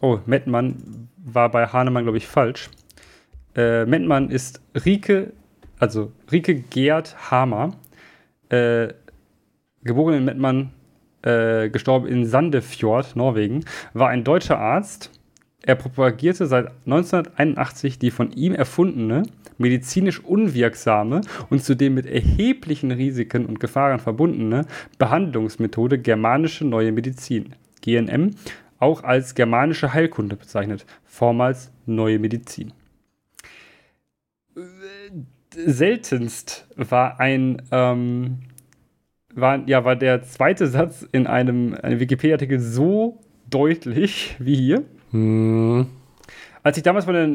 [0.00, 2.70] oh, Mettmann war bei Hahnemann, glaube ich, falsch.
[3.56, 5.32] Äh, Mettmann ist Rike,
[5.78, 7.76] also Rike Gerd Hamer,
[8.48, 8.88] äh,
[9.84, 10.70] geboren in Mettmann,
[11.22, 15.10] äh, gestorben in Sandefjord, Norwegen, war ein deutscher Arzt.
[15.62, 19.22] Er propagierte seit 1981 die von ihm erfundene,
[19.56, 24.66] medizinisch unwirksame und zudem mit erheblichen Risiken und Gefahren verbundene
[24.98, 28.32] Behandlungsmethode germanische neue Medizin, GNM,
[28.78, 32.72] auch als germanische Heilkunde bezeichnet, vormals neue Medizin.
[35.54, 38.40] Seltenst war ein ähm,
[39.34, 44.84] war, ja, war der zweite Satz in einem, einem Wikipedia-Artikel so deutlich wie hier.
[45.10, 45.86] Hm.
[46.62, 47.28] Als ich damals von der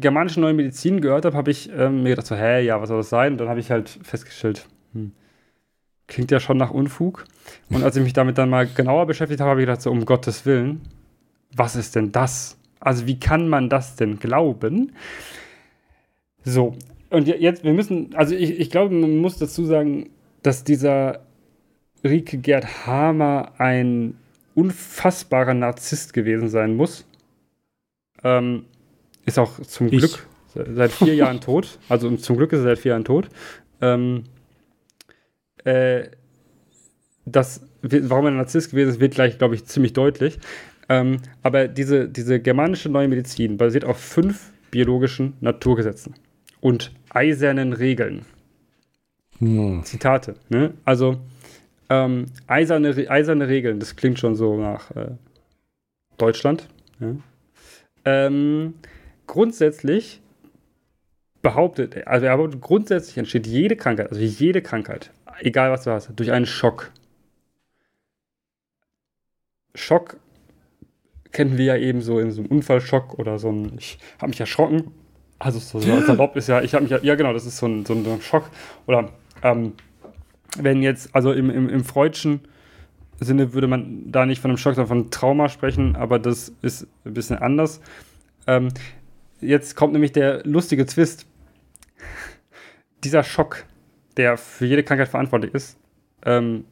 [0.00, 2.98] germanischen neuen Medizin gehört habe, habe ich ähm, mir gedacht, so, hä, ja, was soll
[2.98, 3.32] das sein?
[3.32, 5.12] Und dann habe ich halt festgestellt, hm,
[6.08, 7.24] klingt ja schon nach Unfug.
[7.70, 10.04] Und als ich mich damit dann mal genauer beschäftigt habe, habe ich gedacht, so, um
[10.04, 10.80] Gottes Willen,
[11.54, 12.58] was ist denn das?
[12.80, 14.92] Also, wie kann man das denn glauben?
[16.42, 16.76] So,
[17.10, 20.10] und jetzt, wir müssen, also ich, ich glaube, man muss dazu sagen,
[20.42, 21.20] dass dieser
[22.04, 24.16] Rike Gerd Hamer ein
[24.54, 27.06] unfassbarer Narzisst gewesen sein muss.
[28.24, 28.64] Ähm,
[29.24, 29.98] ist auch zum ich.
[29.98, 31.78] Glück seit vier Jahren tot.
[31.88, 33.28] Also zum Glück ist er seit vier Jahren tot.
[33.80, 34.24] Ähm,
[35.64, 36.08] äh,
[37.24, 40.38] das, warum er ein Narzisst gewesen ist, wird gleich, glaube ich, ziemlich deutlich.
[40.88, 46.14] Ähm, aber diese, diese germanische neue Medizin basiert auf fünf biologischen Naturgesetzen
[46.66, 48.26] und eisernen Regeln.
[49.38, 49.84] Hm.
[49.84, 50.34] Zitate.
[50.48, 50.74] Ne?
[50.84, 51.20] Also
[51.88, 55.12] ähm, eiserne, eiserne Regeln, das klingt schon so nach äh,
[56.18, 56.66] Deutschland.
[56.98, 57.14] Ja.
[58.04, 58.74] Ähm,
[59.28, 60.20] grundsätzlich
[61.40, 66.10] behauptet, also er behauptet, grundsätzlich entsteht jede Krankheit, also jede Krankheit, egal was du hast,
[66.16, 66.90] durch einen Schock.
[69.76, 70.16] Schock
[71.30, 74.40] kennen wir ja eben so in so einem Unfallschock oder so ein, ich habe mich
[74.40, 74.90] erschrocken.
[75.38, 77.84] Also so, salopp ist ja, ich habe mich ja, ja genau, das ist so ein,
[77.84, 78.50] so ein Schock.
[78.86, 79.10] Oder
[79.42, 79.72] ähm,
[80.58, 82.40] wenn jetzt, also im, im, im Freudschen
[83.20, 86.86] Sinne würde man da nicht von einem Schock, sondern von Trauma sprechen, aber das ist
[87.04, 87.80] ein bisschen anders.
[88.46, 88.68] Ähm,
[89.40, 91.26] jetzt kommt nämlich der lustige Twist.
[93.04, 93.64] Dieser Schock,
[94.16, 95.78] der für jede Krankheit verantwortlich ist,
[96.24, 96.64] ähm,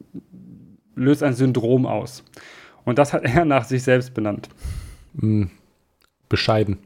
[0.95, 2.23] löst ein Syndrom aus.
[2.83, 4.49] Und das hat er nach sich selbst benannt.
[5.13, 5.45] Mm,
[6.29, 6.77] bescheiden.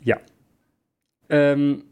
[0.00, 0.18] Ja.
[1.28, 1.84] Ähm,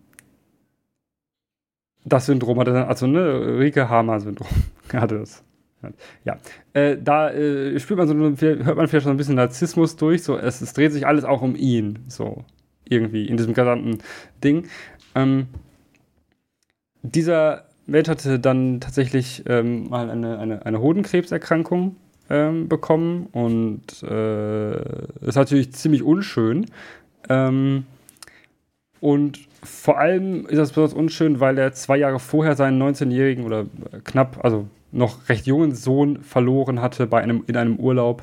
[2.05, 4.49] das Syndrom hatte also ne, Rike-Hamer-Syndrom
[4.93, 5.45] hatte das.
[6.25, 6.39] Ja,
[6.75, 10.39] äh, da äh, spürt man so, hört man vielleicht schon ein bisschen Narzissmus durch, so,
[10.39, 12.45] es, es, dreht sich alles auch um ihn, so,
[12.89, 13.99] irgendwie, in diesem gesamten
[14.45, 14.69] Ding.
[15.17, 15.49] Ähm,
[17.03, 21.97] dieser Mensch hatte dann tatsächlich ähm, mal eine, eine, eine Hodenkrebserkrankung
[22.31, 26.67] ähm, bekommen und äh, ist natürlich ziemlich unschön.
[27.29, 27.87] Ähm,
[29.03, 33.67] und vor allem ist das besonders unschön, weil er zwei Jahre vorher seinen 19-jährigen oder
[34.05, 38.23] knapp, also noch recht jungen Sohn verloren hatte bei einem, in einem Urlaub,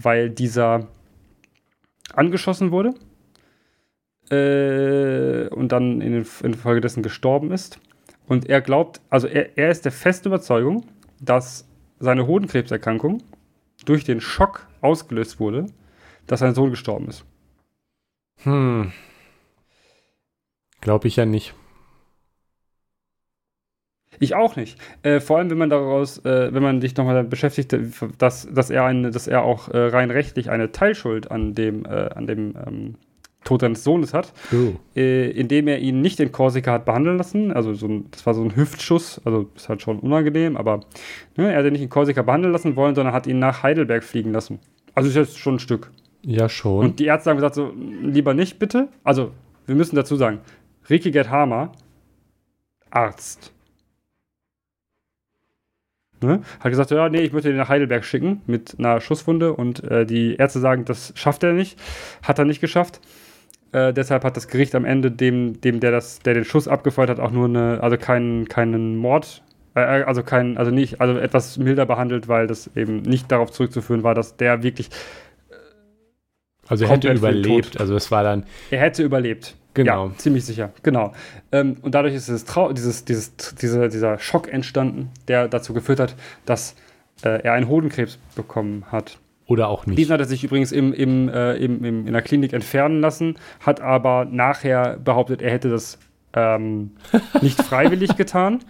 [0.00, 0.86] weil dieser
[2.14, 2.94] angeschossen wurde
[4.30, 7.80] äh, und dann in, infolgedessen gestorben ist.
[8.28, 10.84] Und er glaubt, also er, er ist der festen Überzeugung,
[11.20, 11.66] dass
[11.98, 13.24] seine Hodenkrebserkrankung
[13.86, 15.66] durch den Schock ausgelöst wurde,
[16.28, 17.24] dass sein Sohn gestorben ist.
[18.44, 18.92] Hm.
[20.82, 21.54] Glaube ich ja nicht.
[24.20, 24.78] Ich auch nicht.
[25.02, 27.74] Äh, vor allem, wenn man daraus, äh, wenn man sich nochmal beschäftigt,
[28.18, 32.10] dass, dass er eine, dass er auch äh, rein rechtlich eine Teilschuld an dem, äh,
[32.14, 32.94] an dem ähm,
[33.44, 34.74] Tod seines Sohnes hat, oh.
[34.94, 37.52] Äh, indem er ihn nicht in Korsika hat behandeln lassen.
[37.52, 40.80] Also so ein, das war so ein Hüftschuss, also ist halt schon unangenehm, aber
[41.36, 44.04] ne, er hat ihn nicht in Korsika behandeln lassen wollen, sondern hat ihn nach Heidelberg
[44.04, 44.58] fliegen lassen.
[44.94, 45.90] Also ist jetzt schon ein Stück.
[46.24, 46.84] Ja, schon.
[46.84, 47.72] Und die Ärzte haben gesagt, so,
[48.02, 48.88] lieber nicht, bitte.
[49.02, 49.32] Also,
[49.66, 50.40] wir müssen dazu sagen,
[50.88, 51.72] Ricky Gerd Hamer,
[52.90, 53.52] Arzt.
[56.22, 56.42] Ne?
[56.60, 60.06] Hat gesagt, ja, nee, ich möchte den nach Heidelberg schicken mit einer Schusswunde und äh,
[60.06, 61.78] die Ärzte sagen, das schafft er nicht.
[62.22, 63.00] Hat er nicht geschafft.
[63.72, 67.10] Äh, deshalb hat das Gericht am Ende dem, dem der, das, der den Schuss abgefeuert
[67.10, 69.42] hat, auch nur eine, also keinen, keinen Mord
[69.74, 74.02] Äh, also kein, also nicht, also etwas milder behandelt, weil das eben nicht darauf zurückzuführen
[74.02, 74.90] war, dass der wirklich.
[76.68, 77.80] Also er hätte überlebt.
[77.80, 78.44] Also es war dann.
[78.70, 79.56] Er hätte überlebt.
[79.74, 80.08] Genau.
[80.08, 80.70] Ja, ziemlich sicher.
[80.82, 81.12] Genau.
[81.50, 86.00] Ähm, und dadurch ist es Trau dieses, dieses, diese, dieser Schock entstanden, der dazu geführt
[86.00, 86.74] hat, dass
[87.22, 89.18] äh, er einen Hodenkrebs bekommen hat.
[89.46, 89.98] Oder auch nicht.
[89.98, 93.36] Diesen hat er sich übrigens im, im, äh, im, im, in der Klinik entfernen lassen,
[93.60, 95.98] hat aber nachher behauptet, er hätte das
[96.34, 96.92] ähm,
[97.40, 98.60] nicht freiwillig getan,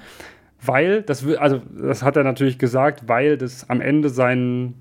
[0.64, 4.74] weil, das, also das hat er natürlich gesagt, weil das am Ende seinen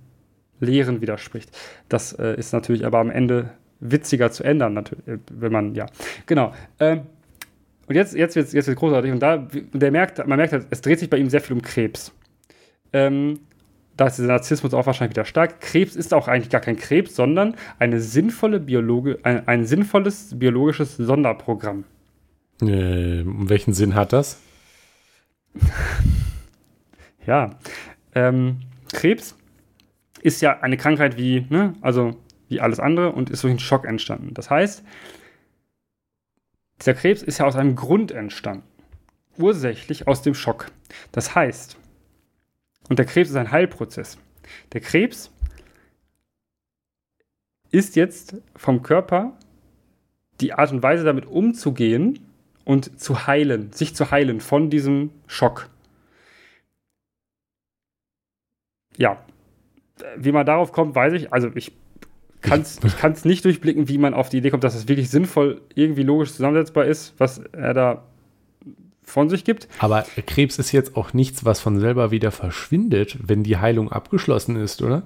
[0.60, 1.49] Lehren widerspricht.
[1.89, 3.49] Das äh, ist natürlich aber am Ende
[3.82, 5.88] witziger zu ändern, natürlich, äh, wenn man, ja,
[6.26, 6.53] genau.
[6.80, 7.02] Ähm,
[7.88, 10.68] und jetzt, jetzt wird es jetzt wird's großartig und da, der merkt, man merkt halt,
[10.70, 12.14] es dreht sich bei ihm sehr viel um Krebs.
[12.94, 13.40] Ähm,
[13.98, 15.60] da ist der Narzissmus auch wahrscheinlich wieder stark.
[15.60, 20.95] Krebs ist auch eigentlich gar kein Krebs, sondern eine sinnvolle Biologe, ein, ein sinnvolles biologisches
[20.98, 21.84] Sonderprogramm.
[22.62, 24.40] Äh, welchen Sinn hat das?
[27.26, 27.58] ja,
[28.16, 28.62] ähm,
[28.94, 29.36] Krebs
[30.22, 32.16] ist ja eine Krankheit wie, ne, also
[32.52, 34.34] wie alles andere und ist durch einen Schock entstanden.
[34.34, 34.84] Das heißt,
[36.80, 38.68] dieser Krebs ist ja aus einem Grund entstanden.
[39.38, 40.68] Ursächlich aus dem Schock.
[41.14, 41.78] Das heißt,
[42.90, 44.18] und der Krebs ist ein Heilprozess.
[44.73, 45.32] Der Krebs
[47.72, 49.38] ist jetzt vom Körper
[50.41, 52.19] die Art und Weise, damit umzugehen
[52.65, 55.69] und zu heilen, sich zu heilen von diesem Schock.
[58.98, 59.23] Ja,
[60.18, 61.32] wie man darauf kommt, weiß ich.
[61.32, 61.72] Also ich
[62.41, 65.09] kann es ich nicht durchblicken, wie man auf die Idee kommt, dass es das wirklich
[65.09, 68.03] sinnvoll irgendwie logisch zusammensetzbar ist, was er da
[69.03, 69.68] von sich gibt.
[69.80, 74.55] Aber Krebs ist jetzt auch nichts, was von selber wieder verschwindet, wenn die Heilung abgeschlossen
[74.55, 75.03] ist, oder?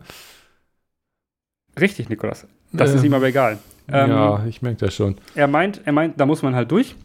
[1.80, 2.48] Richtig, Nikolas.
[2.72, 3.58] Das äh, ist ihm aber egal.
[3.88, 5.16] Ähm, ja, ich merke das schon.
[5.36, 6.96] Er meint, er meint, da muss man halt durch.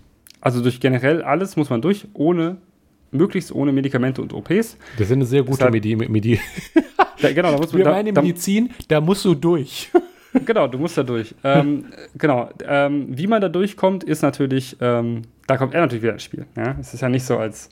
[0.40, 2.56] Also durch generell alles muss man durch, ohne,
[3.10, 4.76] möglichst ohne Medikamente und OPs.
[4.96, 6.40] Das ist eine sehr gute Medi Medi
[7.20, 7.78] da, genau, da muss man.
[7.78, 9.90] Wir da, meinen Medizin, da musst du durch.
[10.44, 11.34] Genau, du musst da durch.
[11.44, 11.86] ähm,
[12.16, 12.50] genau.
[12.66, 16.46] Ähm, wie man da durchkommt, ist natürlich, ähm, da kommt er natürlich wieder ins Spiel.
[16.56, 16.76] Ja?
[16.80, 17.70] Es ist ja nicht so, als.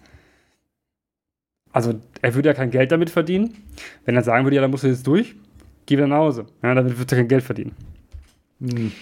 [1.70, 3.54] Also, er würde ja kein Geld damit verdienen.
[4.04, 5.36] Wenn er sagen würde, ja, dann musst du jetzt durch,
[5.86, 6.46] geh wieder nach Hause.
[6.62, 7.72] Ja, damit wird er kein Geld verdienen.
[8.60, 8.92] Hm.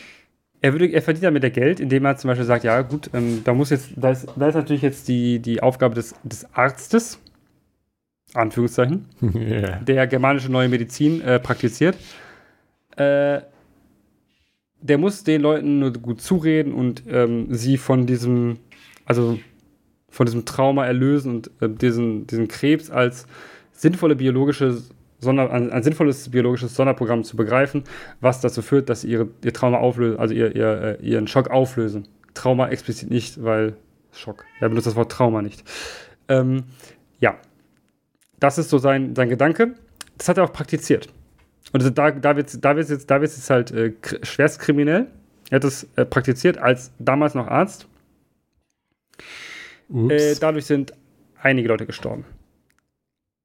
[0.60, 3.42] Er, würde, er verdient damit der Geld, indem er zum Beispiel sagt, ja, gut, ähm,
[3.44, 7.20] da muss jetzt, da ist, da ist natürlich jetzt die, die Aufgabe des, des Arztes,
[8.34, 9.78] Anführungszeichen, yeah.
[9.78, 11.96] der germanische neue Medizin äh, praktiziert
[12.96, 13.40] äh,
[14.80, 18.58] der muss den Leuten nur gut zureden und ähm, sie von diesem,
[19.04, 19.38] also
[20.08, 23.26] von diesem Trauma erlösen und äh, diesen, diesen Krebs als
[23.72, 24.82] sinnvolle biologische
[25.18, 27.84] Sonder, ein, ein, sinnvolles biologisches Sonderprogramm zu begreifen,
[28.20, 31.50] was dazu führt, dass sie ihre, ihr Trauma auflösen, also ihr, ihr, äh, ihren Schock
[31.50, 32.06] auflösen.
[32.34, 33.76] Trauma explizit nicht, weil
[34.12, 34.44] Schock.
[34.60, 35.64] Er benutzt das Wort Trauma nicht.
[36.28, 36.64] Ähm,
[37.18, 37.36] ja,
[38.40, 39.74] das ist so sein, sein Gedanke.
[40.18, 41.08] Das hat er auch praktiziert.
[41.76, 43.92] Und da, da wird es da wird's jetzt, da wird's jetzt halt äh,
[44.22, 45.08] schwerst kriminell.
[45.50, 47.86] Er hat es äh, praktiziert als damals noch Arzt.
[49.92, 50.94] Äh, dadurch sind
[51.38, 52.24] einige Leute gestorben.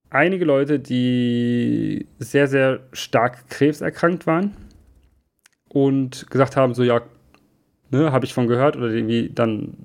[0.09, 4.55] Einige Leute, die sehr, sehr stark krebserkrankt waren
[5.67, 7.01] und gesagt haben, so ja,
[7.89, 9.75] ne, habe ich von gehört oder irgendwie dann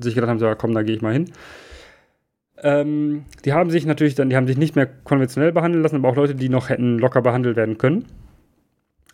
[0.00, 1.30] sich gedacht haben, so ja, komm, da gehe ich mal hin.
[2.62, 6.08] Ähm, die haben sich natürlich dann, die haben sich nicht mehr konventionell behandeln lassen, aber
[6.08, 8.06] auch Leute, die noch hätten locker behandelt werden können,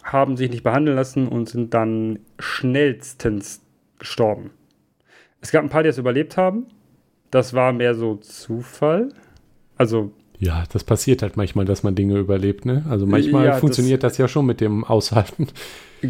[0.02, 3.62] haben sich nicht behandeln lassen und sind dann schnellstens
[3.98, 4.50] gestorben.
[5.40, 6.66] Es gab ein paar, die es überlebt haben.
[7.30, 9.10] Das war mehr so Zufall.
[9.76, 10.12] Also.
[10.38, 12.84] Ja, das passiert halt manchmal, dass man Dinge überlebt, ne?
[12.88, 15.48] Also manchmal ja, funktioniert das, das, ja schon mit dem Aushalten.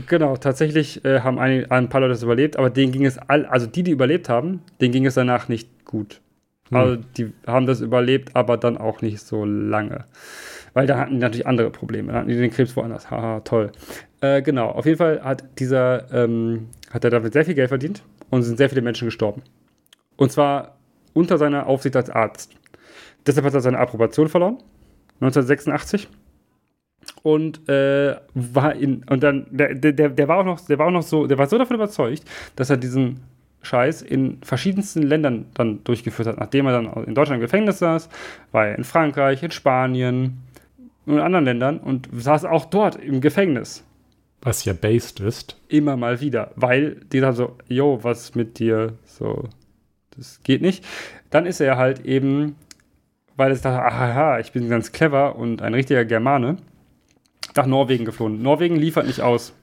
[0.08, 3.46] Genau, tatsächlich äh, haben ein, ein, paar Leute es überlebt, aber denen ging es all,
[3.46, 6.20] also die, die überlebt haben, denen ging es danach nicht gut.
[6.70, 6.76] Hm.
[6.76, 10.04] Also die haben das überlebt, aber dann auch nicht so lange.
[10.72, 12.12] Weil da hatten die natürlich andere Probleme.
[12.12, 13.10] Da hatten die den Krebs woanders.
[13.10, 13.70] Haha, toll.
[14.20, 18.02] Äh, genau, auf jeden Fall hat dieser, ähm, hat er damit sehr viel Geld verdient
[18.30, 19.42] und sind sehr viele Menschen gestorben.
[20.16, 20.76] Und zwar
[21.12, 22.56] unter seiner Aufsicht als Arzt.
[23.26, 24.58] Deshalb hat er seine Approbation verloren.
[25.20, 26.08] 1986
[27.22, 30.92] und äh, war in und dann der, der, der war auch noch der war auch
[30.92, 32.24] noch so der war so davon überzeugt
[32.56, 33.20] dass er diesen
[33.64, 36.38] Scheiß in verschiedensten Ländern dann durchgeführt hat.
[36.38, 38.08] Nachdem er dann in Deutschland im Gefängnis saß,
[38.52, 40.38] war er in Frankreich, in Spanien
[41.06, 43.84] und in anderen Ländern und saß auch dort im Gefängnis.
[44.40, 45.56] Was ja based ist.
[45.68, 48.98] Immer mal wieder, weil die dann so, yo, was mit dir?
[49.06, 49.48] So,
[50.16, 50.84] das geht nicht.
[51.30, 52.56] Dann ist er halt eben,
[53.36, 56.58] weil es dachte, aha, ich bin ganz clever und ein richtiger Germane,
[57.56, 58.42] nach Norwegen geflohen.
[58.42, 59.54] Norwegen liefert nicht aus.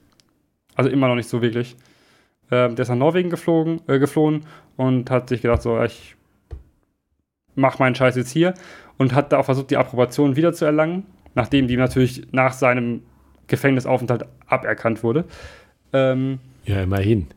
[0.74, 1.76] Also immer noch nicht so wirklich.
[2.52, 4.42] Ähm, der ist nach Norwegen geflogen, äh, geflohen
[4.76, 6.16] und hat sich gedacht, so, ich
[7.54, 8.52] mach meinen Scheiß jetzt hier
[8.98, 13.04] und hat da auch versucht, die Approbation wieder zu erlangen, nachdem die natürlich nach seinem
[13.46, 15.24] Gefängnisaufenthalt aberkannt wurde.
[15.94, 17.28] Ähm, ja, immerhin.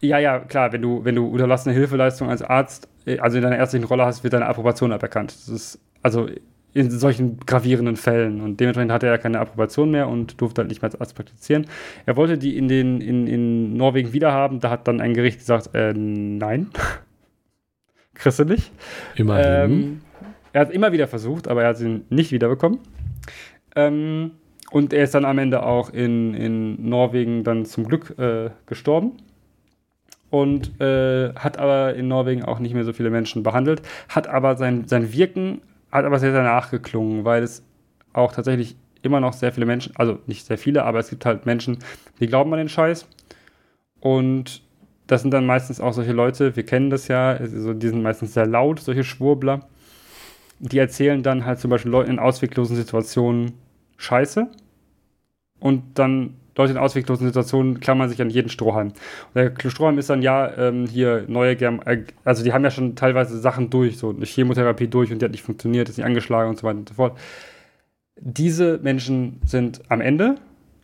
[0.00, 3.58] Ja, ja, klar, wenn du, wenn du unterlassene Hilfeleistung als Arzt, äh, also in deiner
[3.58, 5.32] ärztlichen Rolle hast, wird deine Approbation aberkannt.
[5.32, 6.28] Das ist also
[6.74, 8.40] in solchen gravierenden Fällen.
[8.40, 11.66] Und dementsprechend hatte er keine Approbation mehr und durfte halt nicht mehr als Arzt praktizieren.
[12.06, 14.60] Er wollte die in, den, in, in Norwegen wiederhaben.
[14.60, 16.68] Da hat dann ein Gericht gesagt, äh, nein.
[18.14, 18.70] Kriegst du nicht.
[19.16, 19.72] Immerhin.
[19.72, 20.00] Ähm,
[20.52, 22.78] er hat immer wieder versucht, aber er hat sie nicht wiederbekommen.
[23.74, 24.32] Ähm,
[24.70, 29.18] und er ist dann am Ende auch in, in Norwegen dann zum Glück äh, gestorben.
[30.30, 33.82] Und äh, hat aber in Norwegen auch nicht mehr so viele Menschen behandelt.
[34.08, 35.60] Hat aber sein, sein Wirken
[35.92, 37.62] hat aber sehr, sehr nachgeklungen, weil es
[38.12, 41.46] auch tatsächlich immer noch sehr viele Menschen, also nicht sehr viele, aber es gibt halt
[41.46, 41.78] Menschen,
[42.20, 43.06] die glauben an den Scheiß.
[44.00, 44.62] Und
[45.06, 48.34] das sind dann meistens auch solche Leute, wir kennen das ja, also die sind meistens
[48.34, 49.68] sehr laut, solche Schwurbler.
[50.60, 53.52] Die erzählen dann halt zum Beispiel Leuten in ausweglosen Situationen
[53.96, 54.48] Scheiße.
[55.58, 58.88] Und dann Leute in ausweglosen Situationen klammern sich an jeden Strohhalm.
[58.88, 62.70] Und der Strohhalm ist dann ja ähm, hier neue Germ äh, also die haben ja
[62.70, 66.06] schon teilweise Sachen durch, so eine Chemotherapie durch und die hat nicht funktioniert, ist nicht
[66.06, 67.18] angeschlagen und so weiter und so fort.
[68.16, 70.36] Diese Menschen sind am Ende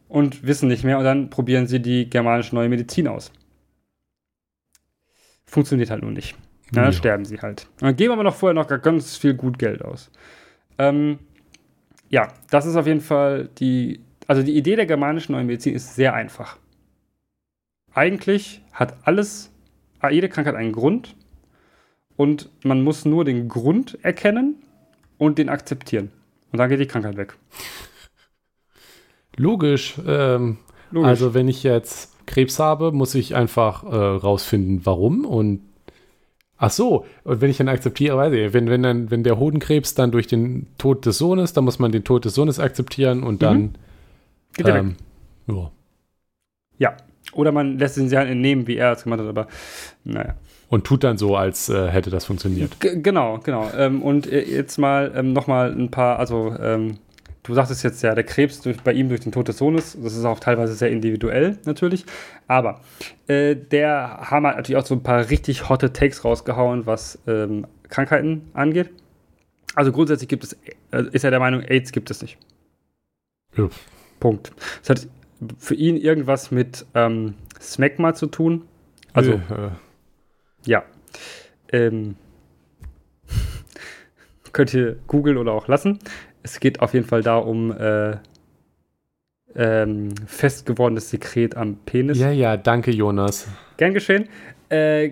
[0.08, 3.30] und wissen nicht mehr und dann probieren sie die germanische neue Medizin aus.
[5.46, 6.36] Funktioniert halt nur nicht.
[6.72, 6.92] Ja, dann ja.
[6.92, 7.66] sterben sie halt.
[7.80, 10.10] Und dann geben aber noch vorher noch ganz viel gut Geld aus.
[10.78, 11.18] Ähm,
[12.10, 15.96] ja, das ist auf jeden Fall die also die Idee der germanischen neuen Medizin ist
[15.96, 16.58] sehr einfach.
[17.92, 19.50] Eigentlich hat alles,
[20.10, 21.16] jede Krankheit einen Grund
[22.16, 24.56] und man muss nur den Grund erkennen
[25.16, 26.12] und den akzeptieren.
[26.52, 27.36] Und dann geht die Krankheit weg.
[29.36, 29.94] Logisch.
[30.06, 30.58] Ähm,
[30.90, 31.08] Logisch.
[31.08, 35.62] Also wenn ich jetzt Krebs habe, muss ich einfach äh, rausfinden, warum und
[36.60, 39.94] Ach so, und wenn ich dann akzeptiere, weiß ich, wenn, wenn, dann, wenn der Hodenkrebs
[39.94, 43.42] dann durch den Tod des Sohnes, dann muss man den Tod des Sohnes akzeptieren und
[43.42, 43.72] dann mhm.
[44.54, 44.96] Geht ähm,
[45.46, 45.70] ja.
[46.78, 46.96] ja.
[47.32, 49.48] Oder man lässt ihn sich halt entnehmen, wie er es gemacht hat, aber
[50.04, 50.34] naja.
[50.68, 52.78] Und tut dann so, als äh, hätte das funktioniert.
[52.80, 53.70] G genau, genau.
[53.76, 56.98] Ähm, und äh, jetzt mal ähm, nochmal ein paar, also ähm,
[57.42, 60.14] du sagtest jetzt ja, der Krebs durch, bei ihm durch den Tod des Sohnes, das
[60.14, 62.04] ist auch teilweise sehr individuell natürlich,
[62.46, 62.80] aber
[63.26, 67.66] äh, der haben halt natürlich auch so ein paar richtig hotte Takes rausgehauen, was ähm,
[67.88, 68.90] Krankheiten angeht.
[69.74, 70.52] Also grundsätzlich gibt es,
[70.90, 72.36] äh, ist er der Meinung, AIDS gibt es nicht.
[73.56, 73.68] Ja.
[74.20, 74.52] Punkt.
[74.82, 75.08] Es hat
[75.58, 78.64] für ihn irgendwas mit ähm, Smegma zu tun.
[79.12, 79.70] Also, äh,
[80.64, 80.84] ja.
[81.72, 82.16] Ähm,
[84.52, 85.98] könnt ihr googeln oder auch lassen.
[86.42, 88.16] Es geht auf jeden Fall da um äh,
[89.54, 92.18] ähm, fest gewordenes Sekret am Penis.
[92.18, 93.48] Ja, ja, danke, Jonas.
[93.76, 94.28] Gern geschehen.
[94.70, 95.10] Äh,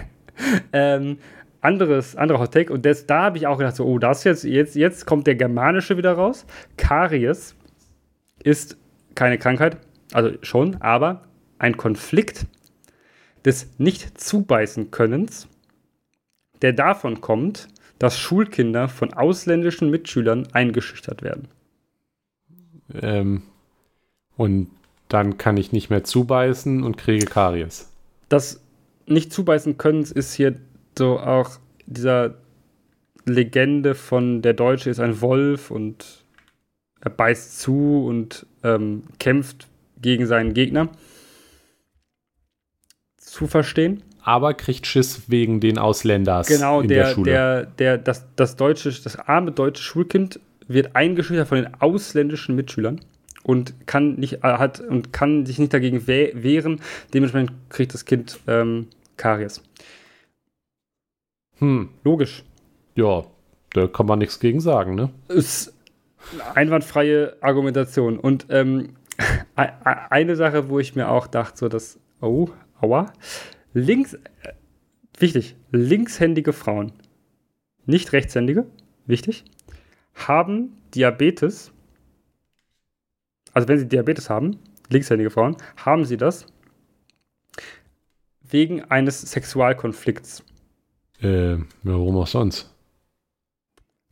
[0.72, 1.18] ähm,
[1.60, 2.72] anderes, anderer Hot Take.
[2.72, 5.36] Und das, da habe ich auch gedacht, so, oh, das jetzt, jetzt, jetzt kommt der
[5.36, 6.44] Germanische wieder raus.
[6.76, 7.54] Karies
[8.44, 8.76] ist
[9.14, 9.78] keine Krankheit,
[10.12, 11.22] also schon, aber
[11.58, 12.46] ein Konflikt
[13.44, 15.48] des Nicht-Zubeißen-Könnens,
[16.60, 21.48] der davon kommt, dass Schulkinder von ausländischen Mitschülern eingeschüchtert werden.
[23.00, 23.42] Ähm,
[24.36, 24.70] und
[25.08, 27.90] dann kann ich nicht mehr zubeißen und kriege Karies.
[28.28, 28.60] Das
[29.06, 30.56] Nicht-Zubeißen-Könnens ist hier
[30.96, 32.34] so auch dieser
[33.24, 36.21] Legende von der Deutsche ist ein Wolf und
[37.02, 39.66] er beißt zu und ähm, kämpft
[40.00, 40.88] gegen seinen Gegner.
[43.16, 44.02] Zu verstehen.
[44.22, 47.30] Aber kriegt Schiss wegen den Ausländers genau, in der, der Schule.
[47.30, 50.38] Der, der, das, das, deutsche, das arme deutsche Schulkind
[50.68, 53.00] wird eingeschüchtert von den ausländischen Mitschülern
[53.42, 56.80] und kann nicht äh, hat und kann sich nicht dagegen wehren.
[57.12, 59.60] Dementsprechend kriegt das Kind ähm, Karies.
[61.58, 61.88] Hm.
[62.04, 62.44] Logisch.
[62.94, 63.24] Ja,
[63.72, 65.10] da kann man nichts gegen sagen, ne?
[65.26, 65.72] Es
[66.54, 68.18] einwandfreie Argumentation.
[68.18, 68.96] Und ähm,
[69.56, 72.48] eine Sache, wo ich mir auch dachte, so dass, oh,
[72.80, 73.12] aua,
[73.74, 74.18] links, äh,
[75.18, 76.92] wichtig, linkshändige Frauen,
[77.86, 78.66] nicht rechtshändige,
[79.06, 79.44] wichtig,
[80.14, 81.72] haben Diabetes,
[83.52, 84.58] also wenn sie Diabetes haben,
[84.88, 86.46] linkshändige Frauen, haben sie das
[88.42, 90.44] wegen eines Sexualkonflikts.
[91.20, 92.74] Äh, warum auch sonst?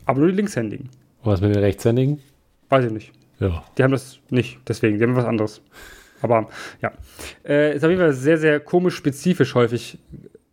[0.06, 0.88] Aber nur die Linkshändigen.
[1.24, 2.20] Was mit den Rechtshändigen?
[2.68, 3.12] Weiß ich nicht.
[3.40, 3.64] Ja.
[3.76, 5.62] Die haben das nicht, deswegen, die haben was anderes.
[6.22, 6.48] Aber
[6.82, 6.92] ja.
[7.46, 9.98] Äh, ist auf jeden Fall sehr, sehr komisch spezifisch häufig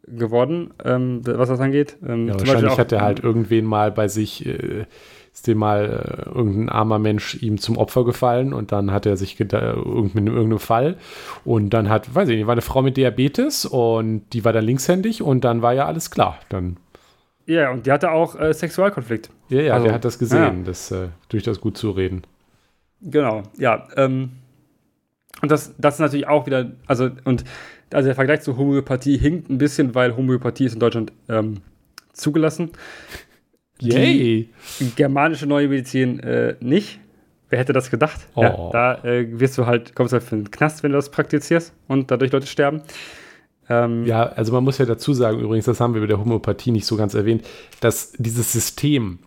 [0.07, 1.97] geworden, ähm, was das angeht.
[2.07, 4.85] Ähm, ja, wahrscheinlich auch, hat er halt irgendwen mal bei sich, äh,
[5.33, 9.17] ist dem mal äh, irgendein armer Mensch ihm zum Opfer gefallen und dann hat er
[9.17, 10.95] sich mit irgendeinem Fall
[11.43, 14.63] und dann hat, weiß ich nicht, war eine Frau mit Diabetes und die war dann
[14.63, 16.39] linkshändig und dann war ja alles klar.
[16.47, 16.77] Dann
[17.47, 19.29] Ja, und die hatte auch äh, Sexualkonflikt.
[19.49, 20.63] Ja, ja, also, der hat das gesehen, ja.
[20.65, 22.23] das äh, durch das gut zu reden.
[23.01, 23.87] Genau, ja.
[23.95, 24.31] Ähm,
[25.41, 27.45] und das, das ist natürlich auch wieder, also, und
[27.93, 31.61] also der Vergleich zu Homöopathie hinkt ein bisschen, weil Homöopathie ist in Deutschland ähm,
[32.11, 32.71] zugelassen.
[33.79, 34.49] Yay!
[34.79, 36.99] Die germanische neue Medizin äh, nicht.
[37.49, 38.27] Wer hätte das gedacht?
[38.35, 38.41] Oh.
[38.41, 41.73] Ja, da äh, wirst du halt, kommst halt für den Knast, wenn du das praktizierst
[41.87, 42.81] und dadurch Leute sterben.
[43.69, 46.71] Ähm, ja, also man muss ja dazu sagen, übrigens, das haben wir bei der Homöopathie
[46.71, 47.45] nicht so ganz erwähnt,
[47.81, 49.19] dass dieses System,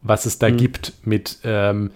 [0.00, 0.56] was es da mhm.
[0.56, 1.90] gibt, mit ähm,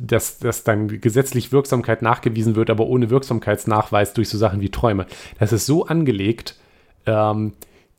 [0.00, 5.06] dass, dass dann gesetzlich Wirksamkeit nachgewiesen wird, aber ohne Wirksamkeitsnachweis durch so Sachen wie Träume.
[5.38, 6.56] Das ist so angelegt,
[7.06, 7.52] ähm,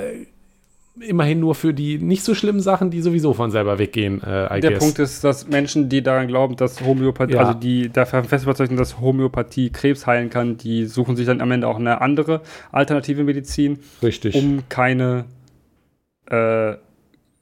[1.01, 4.23] immerhin nur für die nicht so schlimmen Sachen, die sowieso von selber weggehen.
[4.23, 4.78] Äh, Der guess.
[4.78, 7.40] Punkt ist, dass Menschen, die daran glauben, dass Homöopathie, ja.
[7.40, 11.40] also die dafür fest überzeugt sind, dass Homöopathie Krebs heilen kann, die suchen sich dann
[11.40, 12.43] am Ende auch eine andere
[12.73, 14.35] alternative Medizin, Richtig.
[14.35, 15.24] um keine
[16.27, 16.74] äh,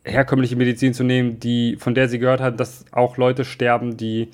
[0.04, 4.28] herkömmliche Medizin zu nehmen, die von der sie gehört hat, dass auch Leute sterben, die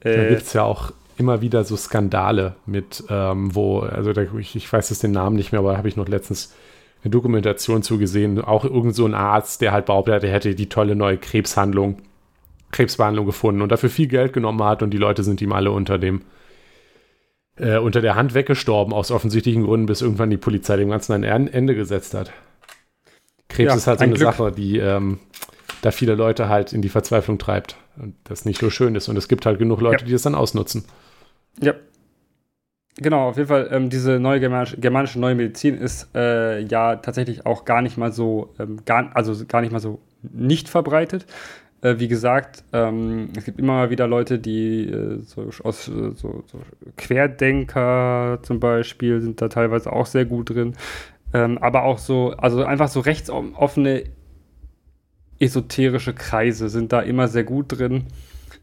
[0.00, 4.22] äh, da gibt es ja auch immer wieder so Skandale mit, ähm, wo, also da,
[4.38, 6.54] ich, ich weiß jetzt den Namen nicht mehr, aber habe ich noch letztens
[7.02, 10.94] eine Dokumentation zugesehen, auch irgend so ein Arzt, der halt behauptet, er hätte die tolle
[10.94, 11.98] neue Krebshandlung,
[12.70, 15.98] Krebsbehandlung gefunden und dafür viel Geld genommen hat und die Leute sind ihm alle unter
[15.98, 16.22] dem
[17.56, 21.48] äh, unter der Hand weggestorben aus offensichtlichen Gründen, bis irgendwann die Polizei dem Ganzen ein
[21.48, 22.32] Ende gesetzt hat.
[23.48, 24.22] Krebs ja, ist halt so eine Glück.
[24.22, 25.18] Sache, die ähm,
[25.82, 29.16] da viele Leute halt in die Verzweiflung treibt und das nicht so schön ist und
[29.16, 30.06] es gibt halt genug Leute, ja.
[30.06, 30.84] die das dann ausnutzen.
[31.60, 31.74] Ja,
[32.98, 37.46] Genau, auf jeden Fall, ähm, diese neue germanische, germanische neue Medizin ist äh, ja tatsächlich
[37.46, 41.24] auch gar nicht mal so, ähm, gar, also gar nicht mal so nicht verbreitet.
[41.80, 46.12] Äh, wie gesagt, ähm, es gibt immer mal wieder Leute, die äh, so aus äh,
[46.14, 46.60] so, so,
[46.98, 50.74] Querdenker zum Beispiel sind da teilweise auch sehr gut drin.
[51.32, 54.04] Ähm, aber auch so, also einfach so rechtsoffene
[55.40, 58.06] esoterische Kreise sind da immer sehr gut drin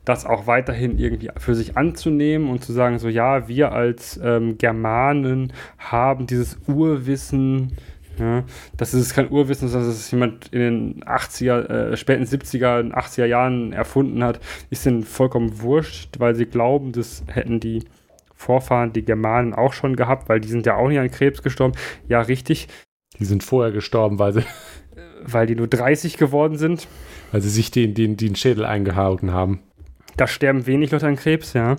[0.06, 4.58] das auch weiterhin irgendwie für sich anzunehmen und zu sagen, so ja, wir als ähm,
[4.58, 7.78] Germanen haben dieses Urwissen,
[8.18, 8.44] ja,
[8.76, 13.26] das ist kein Urwissen, sondern dass es jemand in den 80er, äh, späten 70er, 80er
[13.26, 14.40] Jahren erfunden hat,
[14.70, 17.86] ist ihnen vollkommen wurscht, weil sie glauben, das hätten die
[18.40, 21.76] Vorfahren, die Germanen auch schon gehabt, weil die sind ja auch nicht an Krebs gestorben.
[22.08, 22.70] Ja, richtig.
[23.20, 24.44] Die sind vorher gestorben, weil sie.
[25.22, 26.88] Weil die nur 30 geworden sind.
[27.34, 29.60] Weil sie sich den, den, den Schädel eingehauen haben.
[30.18, 31.78] Da sterben wenig Leute an Krebs, ja.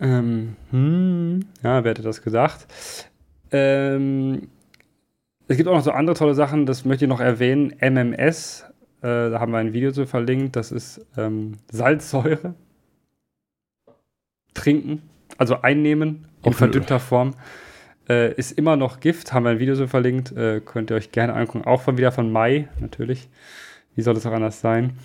[0.00, 2.66] Ähm, hm, ja, wer hätte das gesagt?
[3.50, 4.48] Ähm,
[5.48, 7.74] es gibt auch noch so andere tolle Sachen, das möchte ich noch erwähnen.
[7.80, 8.64] MMS,
[9.00, 12.54] äh, da haben wir ein Video zu verlinkt, das ist ähm, Salzsäure.
[14.54, 15.02] Trinken,
[15.36, 17.34] also einnehmen in verdünnter Form.
[18.08, 21.12] Äh, ist immer noch Gift, haben wir ein Video so verlinkt, äh, könnt ihr euch
[21.12, 21.64] gerne angucken.
[21.64, 23.28] Auch von wieder von Mai, natürlich.
[23.94, 24.98] Wie soll es auch anders sein?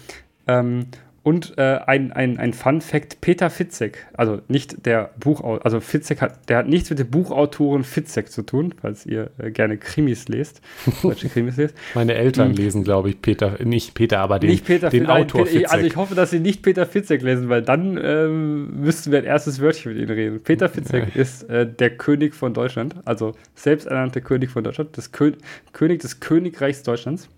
[0.48, 0.88] Ähm,
[1.24, 6.22] und äh, ein, ein, ein Fun Fact: Peter Fitzek, also nicht der Buchautor, also Fitzek
[6.22, 10.28] hat, der hat nichts mit dem Buchautoren Fitzek zu tun, falls ihr äh, gerne Krimis
[10.28, 10.62] lest,
[11.02, 11.76] deutsche Krimis lest.
[11.96, 12.56] Meine Eltern mhm.
[12.56, 15.86] lesen, glaube ich, Peter, nicht Peter, aber den, nicht Peter, den nein, Autor Peter, Also
[15.86, 19.62] ich hoffe, dass sie nicht Peter Fitzek lesen, weil dann ähm, müssten wir ein erstes
[19.62, 20.42] Wörtchen mit ihnen reden.
[20.44, 21.22] Peter Fitzek ja.
[21.22, 25.32] ist äh, der König von Deutschland, also selbsternannte König von Deutschland, das Kö
[25.72, 27.30] König des Königreichs Deutschlands.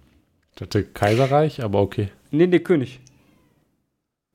[0.52, 2.10] Ich dachte Kaiserreich, aber okay.
[2.32, 3.00] Nee, nee, König.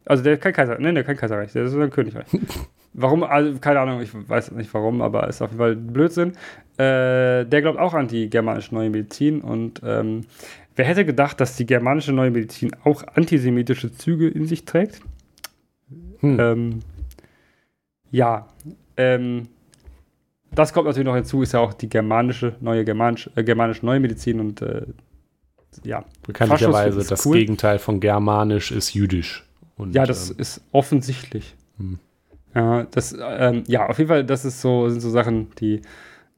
[0.07, 2.27] Also der ist kein Kaiser, nein, der ist kein Kaiserreich, der ist ein Königreich.
[2.93, 6.33] warum, also keine Ahnung, ich weiß nicht warum, aber ist auf jeden Fall Blödsinn.
[6.77, 10.23] Äh, der glaubt auch an die germanische neue Medizin und ähm,
[10.77, 15.01] wer hätte gedacht, dass die germanische neue Medizin auch antisemitische Züge in sich trägt?
[16.21, 16.41] Hm.
[16.41, 16.79] Ähm,
[18.11, 18.49] ja,
[18.97, 19.49] ähm,
[20.53, 24.01] das kommt natürlich noch hinzu, ist ja auch die germanische, neue germanisch, äh, germanische neue
[24.01, 24.83] Medizin und äh,
[25.85, 26.05] ja.
[26.27, 27.37] Bekanntlicherweise das cool.
[27.37, 29.47] Gegenteil von germanisch ist jüdisch.
[29.81, 31.57] Und, ja, das ähm, ist offensichtlich.
[31.79, 31.99] Hm.
[32.55, 35.83] Ja, das, ähm, ja, auf jeden Fall, das ist so, sind so Sachen, die,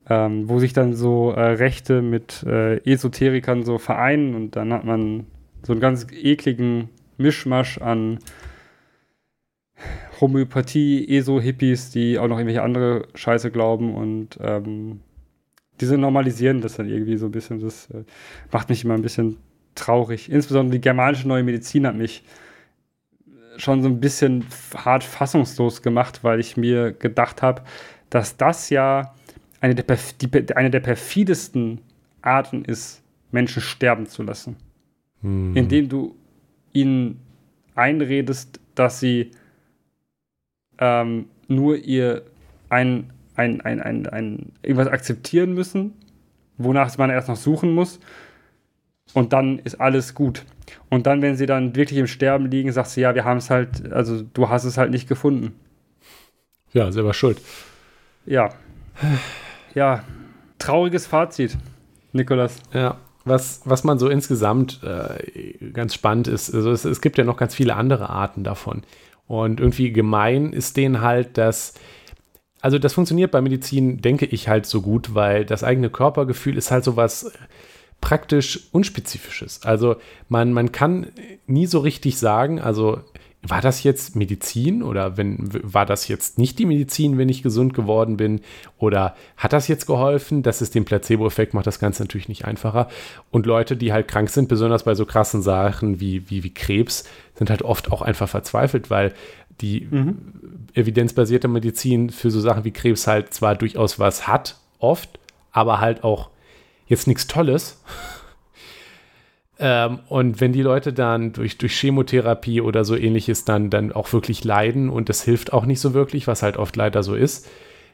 [0.08, 4.84] ähm, wo sich dann so äh, Rechte mit äh, Esoterikern so vereinen und dann hat
[4.84, 5.26] man
[5.62, 8.18] so einen ganz ekligen Mischmasch an
[10.20, 15.00] Homöopathie, ESO-Hippies, die auch noch irgendwelche andere Scheiße glauben und ähm,
[15.80, 17.60] diese normalisieren das dann irgendwie so ein bisschen.
[17.60, 18.04] Das äh,
[18.52, 19.38] macht mich immer ein bisschen
[19.74, 20.30] traurig.
[20.30, 22.22] Insbesondere die germanische neue Medizin hat mich
[23.62, 24.44] schon so ein bisschen
[24.74, 27.62] hart fassungslos gemacht, weil ich mir gedacht habe,
[28.10, 29.14] dass das ja
[29.60, 31.80] eine der, die, eine der perfidesten
[32.22, 34.56] Arten ist, Menschen sterben zu lassen.
[35.20, 35.56] Hm.
[35.56, 36.16] Indem du
[36.72, 37.20] ihnen
[37.76, 39.30] einredest, dass sie
[40.78, 42.22] ähm, nur ihr
[42.68, 45.92] ein, ein, ein, ein, ein, irgendwas akzeptieren müssen,
[46.58, 48.00] wonach man erst noch suchen muss.
[49.14, 50.44] Und dann ist alles gut.
[50.88, 53.50] Und dann, wenn sie dann wirklich im Sterben liegen, sagst du, ja, wir haben es
[53.50, 55.54] halt, also du hast es halt nicht gefunden.
[56.72, 57.40] Ja, selber schuld.
[58.24, 58.50] Ja.
[59.74, 60.04] Ja,
[60.58, 61.56] trauriges Fazit,
[62.12, 62.58] Nikolas.
[62.72, 67.24] Ja, was, was man so insgesamt äh, ganz spannend ist, also es, es gibt ja
[67.24, 68.82] noch ganz viele andere Arten davon.
[69.26, 71.74] Und irgendwie gemein ist denen halt, dass,
[72.60, 76.70] also das funktioniert bei Medizin, denke ich, halt so gut, weil das eigene Körpergefühl ist
[76.70, 77.32] halt so was
[78.02, 79.62] praktisch unspezifisches.
[79.62, 79.96] Also
[80.28, 81.06] man, man kann
[81.46, 83.00] nie so richtig sagen, also
[83.44, 87.74] war das jetzt Medizin oder wenn, war das jetzt nicht die Medizin, wenn ich gesund
[87.74, 88.40] geworden bin?
[88.78, 90.42] Oder hat das jetzt geholfen?
[90.42, 92.88] Das ist den Placebo-Effekt, macht das Ganze natürlich nicht einfacher.
[93.30, 97.04] Und Leute, die halt krank sind, besonders bei so krassen Sachen wie, wie, wie Krebs,
[97.34, 99.12] sind halt oft auch einfach verzweifelt, weil
[99.60, 100.18] die mhm.
[100.74, 105.18] evidenzbasierte Medizin für so Sachen wie Krebs halt zwar durchaus was hat, oft,
[105.50, 106.30] aber halt auch
[106.86, 107.82] jetzt nichts Tolles.
[109.58, 114.12] Ähm, und wenn die Leute dann durch, durch Chemotherapie oder so ähnliches dann, dann auch
[114.12, 117.48] wirklich leiden und das hilft auch nicht so wirklich, was halt oft leider so ist,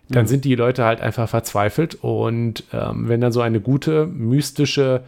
[0.08, 0.28] dann mhm.
[0.28, 1.98] sind die Leute halt einfach verzweifelt.
[2.00, 5.04] Und ähm, wenn dann so eine gute, mystische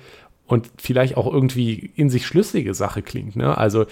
[0.47, 3.57] und vielleicht auch irgendwie in sich schlüssige Sache klingt, ne?
[3.57, 3.86] also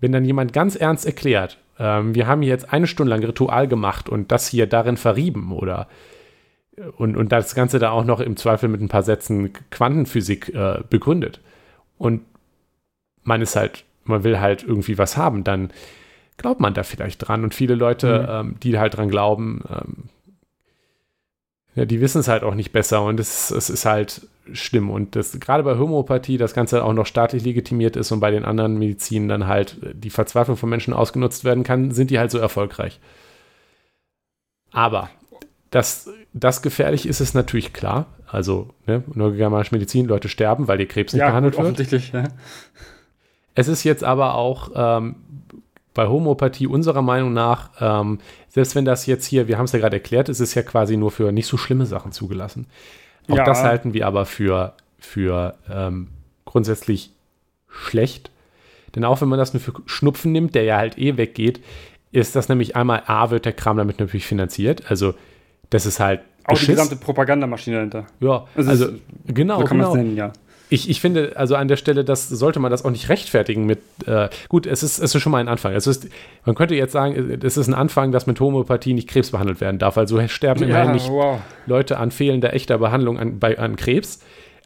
[0.00, 4.08] wenn dann jemand ganz ernst erklärt, ähm, wir haben jetzt eine Stunde lang Ritual gemacht
[4.08, 5.88] und das hier darin verrieben oder
[6.96, 10.82] und, und das Ganze da auch noch im Zweifel mit ein paar Sätzen Quantenphysik äh,
[10.88, 11.40] begründet,
[11.98, 12.22] und
[13.22, 15.70] man ist halt, man will halt irgendwie was haben, dann
[16.36, 17.44] glaubt man da vielleicht dran.
[17.44, 18.50] Und viele Leute, mhm.
[18.50, 20.04] ähm, die halt dran glauben, ähm,
[21.74, 24.88] ja, die wissen es halt auch nicht besser und es, es ist halt schlimm.
[24.90, 28.44] Und das, gerade bei Homöopathie das Ganze auch noch staatlich legitimiert ist und bei den
[28.44, 32.38] anderen Medizinen dann halt die Verzweiflung von Menschen ausgenutzt werden kann, sind die halt so
[32.38, 32.98] erfolgreich.
[34.72, 35.10] Aber
[35.70, 38.06] dass das gefährlich ist, ist natürlich klar.
[38.26, 41.74] Also, ne, neurogermanische Medizin, Leute sterben, weil ihr Krebs nicht ja, behandelt gut, wird.
[41.74, 42.24] Offensichtlich, ja.
[43.54, 45.16] Es ist jetzt aber auch ähm,
[45.94, 48.18] bei Homöopathie unserer Meinung nach, ähm,
[48.48, 50.96] selbst wenn das jetzt hier, wir haben es ja gerade erklärt, es ist ja quasi
[50.96, 52.66] nur für nicht so schlimme Sachen zugelassen.
[53.28, 53.44] Auch ja.
[53.44, 56.08] das halten wir aber für, für ähm,
[56.44, 57.12] grundsätzlich
[57.68, 58.30] schlecht.
[58.94, 61.60] Denn auch wenn man das nur für Schnupfen nimmt, der ja halt eh weggeht,
[62.12, 64.90] ist das nämlich einmal, A, wird der Kram damit natürlich finanziert.
[64.90, 65.14] Also
[65.70, 66.20] das ist halt.
[66.44, 66.66] Auch Beschiss.
[66.66, 68.06] die gesamte Propagandamaschine dahinter.
[68.20, 68.88] Ja, also, also
[69.26, 69.60] genau.
[69.60, 69.90] So kann genau.
[69.90, 70.32] man es nennen, ja.
[70.68, 73.78] Ich, ich finde, also an der Stelle, das sollte man das auch nicht rechtfertigen mit,
[74.06, 75.72] äh, gut, es ist, es ist schon mal ein Anfang.
[75.74, 76.08] Es ist,
[76.44, 79.78] man könnte jetzt sagen, es ist ein Anfang, dass mit Homöopathie nicht Krebs behandelt werden
[79.78, 79.96] darf.
[79.96, 81.40] Also sterben ja, immerhin nicht wow.
[81.66, 84.20] Leute an fehlender echter Behandlung an, bei, an Krebs.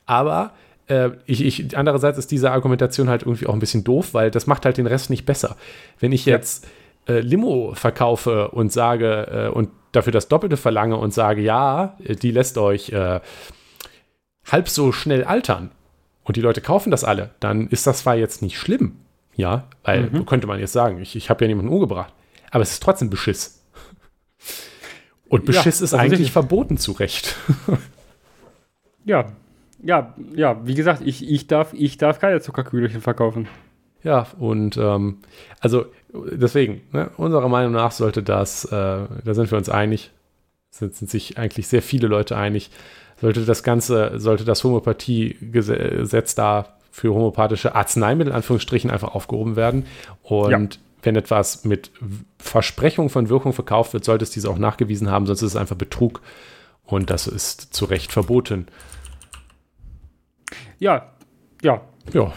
[0.06, 0.52] Aber
[0.86, 4.47] äh, ich, ich, andererseits ist diese Argumentation halt irgendwie auch ein bisschen doof, weil das
[4.47, 5.56] macht halt den Rest nicht besser.
[5.98, 6.70] Wenn ich jetzt ja.
[7.11, 12.31] Äh, Limo verkaufe und sage, äh, und dafür das Doppelte verlange und sage, ja, die
[12.31, 13.20] lässt euch äh,
[14.51, 15.73] halb so schnell altern
[16.23, 18.97] und die Leute kaufen das alle, dann ist das zwar jetzt nicht schlimm,
[19.35, 20.27] ja, weil mhm.
[20.27, 22.12] könnte man jetzt sagen, ich, ich habe ja niemanden umgebracht,
[22.53, 23.66] aber es ist trotzdem Beschiss.
[25.28, 27.37] Und Beschiss ja, ist eigentlich verboten zu Recht.
[29.05, 29.27] ja,
[29.82, 33.49] ja, ja, wie gesagt, ich, ich, darf, ich darf keine Zuckerkügelchen verkaufen.
[34.02, 35.18] Ja, und ähm,
[35.60, 40.10] also deswegen, ne, unserer Meinung nach sollte das, äh, da sind wir uns einig,
[40.70, 42.70] sind, sind sich eigentlich sehr viele Leute einig,
[43.20, 49.86] sollte das Ganze, sollte das Homöopathie-Gesetz da für homöopathische Arzneimittel, Anführungsstrichen, einfach aufgehoben werden.
[50.22, 50.81] Und ja.
[51.02, 51.90] wenn etwas mit
[52.39, 55.77] Versprechung von Wirkung verkauft wird, sollte es diese auch nachgewiesen haben, sonst ist es einfach
[55.77, 56.22] Betrug.
[56.85, 58.66] Und das ist zu Recht verboten.
[60.78, 61.12] Ja,
[61.62, 61.82] ja.
[62.12, 62.32] Ja.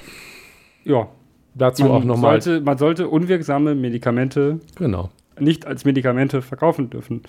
[0.83, 1.07] Ja,
[1.55, 2.41] dazu man auch nochmal.
[2.41, 5.09] Sollte, man sollte unwirksame Medikamente genau.
[5.39, 7.21] nicht als Medikamente verkaufen dürfen.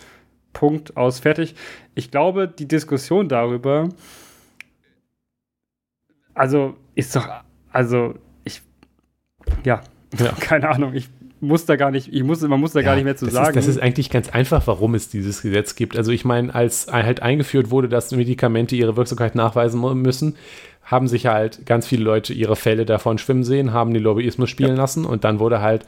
[0.52, 1.54] Punkt aus, fertig.
[1.94, 3.88] Ich glaube, die Diskussion darüber,
[6.32, 7.28] also ist doch,
[7.70, 8.14] also
[8.44, 8.62] ich,
[9.64, 9.82] ja,
[10.18, 10.32] ja.
[10.40, 11.08] keine Ahnung, ich
[11.40, 13.34] muss da gar nicht, ich muss, man muss da ja, gar nicht mehr zu das
[13.34, 13.58] sagen.
[13.58, 15.96] Ist, das ist eigentlich ganz einfach, warum es dieses Gesetz gibt.
[15.96, 20.36] Also ich meine, als halt eingeführt wurde, dass Medikamente ihre Wirksamkeit nachweisen müssen,
[20.84, 24.70] haben sich halt ganz viele Leute ihre Fälle davon schwimmen sehen, haben den Lobbyismus spielen
[24.70, 24.76] ja.
[24.76, 25.86] lassen und dann wurde halt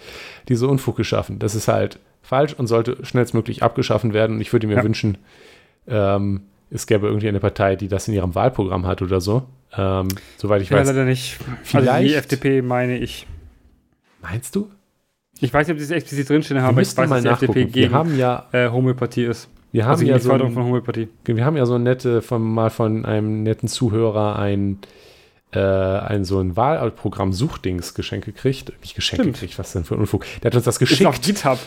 [0.48, 1.39] diese Unfug geschaffen.
[1.39, 4.36] Das ist halt falsch und sollte schnellstmöglich abgeschaffen werden.
[4.36, 4.85] Und ich würde mir ja.
[4.85, 5.18] wünschen,
[5.86, 9.44] ähm, es gäbe irgendwie eine Partei, die das in ihrem Wahlprogramm hat oder so.
[9.77, 10.89] Ähm, soweit ich ja, weiß.
[10.89, 11.39] leider nicht.
[11.62, 13.27] Vielleicht, also die FDP meine ich.
[14.23, 14.70] Meinst du?
[15.40, 17.64] Ich weiß nicht, ob sie es explizit drinstehen haben, aber ich weiß, dass die FDP
[17.66, 19.48] gegen wir haben ja, äh, Homöopathie ist.
[19.77, 21.09] Wir haben also ja so ein, von Homöopathie.
[21.27, 24.78] Wir haben ja so nette, von, mal von einem netten Zuhörer ein,
[25.53, 28.73] äh, ein so ein Wahlprogramm Suchdings geschenkt gekriegt.
[28.81, 29.35] Nicht geschenkt Stimmt.
[29.35, 30.24] gekriegt, was denn für ein Unfug.
[30.43, 31.03] Der hat uns das geschickt.
[31.03, 31.59] Ist auf GitHub.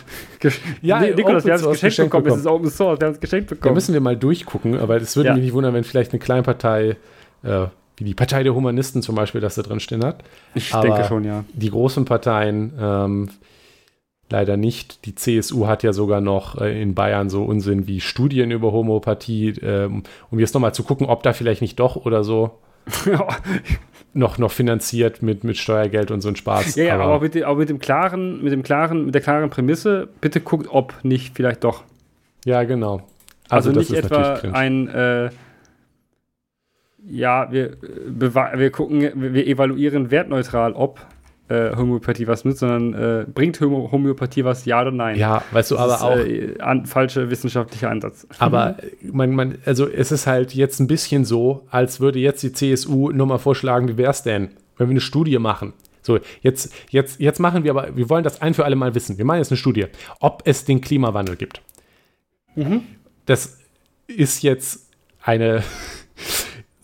[0.82, 2.24] ja, nee, Nikolas, wir haben es geschenkt, bekommen.
[2.24, 2.40] bekommen.
[2.40, 3.70] Es ist Open Source, wir haben es geschenkt bekommen.
[3.70, 5.34] Da müssen wir mal durchgucken, aber es würde ja.
[5.34, 6.96] mich nicht wundern, wenn vielleicht eine Kleinpartei
[7.44, 7.66] äh,
[7.96, 10.24] wie die Partei der Humanisten zum Beispiel, das da drin stehen hat.
[10.56, 11.44] Ich aber denke schon, ja.
[11.52, 13.28] Die großen Parteien ähm,
[14.32, 15.04] leider nicht.
[15.06, 19.54] Die CSU hat ja sogar noch äh, in Bayern so Unsinn wie Studien über Homöopathie,
[19.62, 22.58] ähm, um jetzt nochmal zu gucken, ob da vielleicht nicht doch oder so
[24.14, 26.76] noch, noch finanziert mit, mit Steuergeld und so ein Spaß.
[26.76, 29.50] Ja, ja aber, aber, mit, aber mit dem klaren, mit dem klaren, mit der klaren
[29.50, 31.84] Prämisse, bitte guckt, ob nicht vielleicht doch.
[32.44, 33.02] Ja, genau.
[33.48, 35.30] Also, also nicht etwa ein äh,
[37.08, 41.00] ja, wir, wir gucken, wir evaluieren wertneutral, ob
[41.50, 45.16] äh, Homöopathie was nützt, sondern äh, bringt Homöopathie was, ja oder nein?
[45.16, 46.56] Ja, weißt du, das aber ist, auch.
[46.56, 48.26] Äh, an, falsche wissenschaftlicher Ansatz.
[48.38, 52.52] Aber man, man, also es ist halt jetzt ein bisschen so, als würde jetzt die
[52.52, 55.72] CSU nur mal vorschlagen, wie wäre es denn, wenn wir eine Studie machen?
[56.02, 59.18] So, jetzt, jetzt, jetzt machen wir aber, wir wollen das ein für alle Mal wissen.
[59.18, 59.86] Wir machen jetzt eine Studie,
[60.20, 61.60] ob es den Klimawandel gibt.
[62.54, 62.82] Mhm.
[63.26, 63.58] Das
[64.06, 64.88] ist jetzt
[65.22, 65.62] eine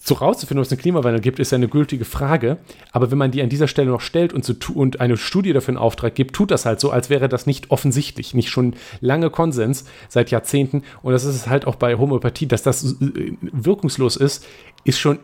[0.07, 2.59] so rauszufinden, ob es einen Klimawandel gibt, ist ja eine gültige Frage.
[2.93, 5.73] Aber wenn man die an dieser Stelle noch stellt und, so und eine Studie dafür
[5.73, 9.31] in Auftrag gibt, tut das halt so, als wäre das nicht offensichtlich, nicht schon lange
[9.31, 10.85] Konsens seit Jahrzehnten.
[11.03, 14.47] Und das ist halt auch bei Homöopathie, dass das äh, wirkungslos ist,
[14.85, 15.19] ist schon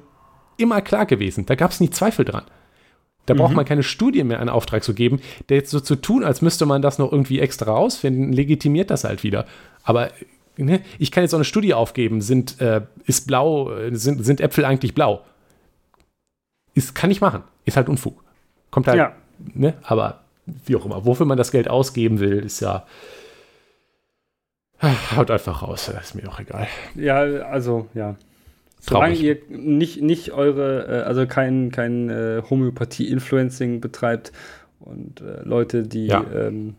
[0.57, 1.47] immer klar gewesen.
[1.47, 2.45] Da gab es nie Zweifel dran.
[3.27, 3.57] Da braucht mhm.
[3.57, 5.21] man keine Studie mehr in Auftrag zu geben.
[5.49, 9.05] Der jetzt so zu tun, als müsste man das noch irgendwie extra rausfinden, legitimiert das
[9.05, 9.47] halt wieder.
[9.85, 10.11] Aber
[10.57, 14.95] ich kann jetzt auch eine Studie aufgeben, sind, äh, ist blau, sind, sind Äpfel eigentlich
[14.95, 15.25] blau?
[16.75, 17.43] Ist, kann ich machen.
[17.65, 18.23] Ist halt Unfug.
[18.71, 19.15] Kommt halt, ja.
[19.55, 20.21] ne, aber
[20.67, 21.05] wie auch immer.
[21.05, 22.87] Wofür man das Geld ausgeben will, ist ja.
[25.15, 26.67] Haut einfach raus, ist mir auch egal.
[26.97, 28.17] Ja, also, ja.
[28.81, 34.33] Solange ihr nicht, nicht eure, äh, also kein, kein äh, Homöopathie-Influencing betreibt
[34.81, 36.25] und äh, Leute, die ja.
[36.35, 36.75] ähm,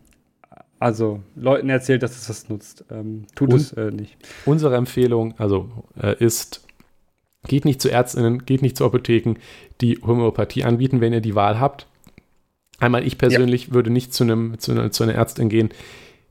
[0.78, 2.84] also Leuten erzählt, dass es das nutzt.
[2.90, 4.16] Ähm, tut Und es äh, nicht.
[4.44, 5.68] Unsere Empfehlung also
[6.00, 6.66] äh, ist,
[7.46, 9.36] geht nicht zu Ärztinnen, geht nicht zu Apotheken,
[9.80, 11.86] die Homöopathie anbieten, wenn ihr die Wahl habt.
[12.80, 13.74] Einmal ich persönlich ja.
[13.74, 15.70] würde nicht zu, einem, zu, einer, zu einer Ärztin gehen,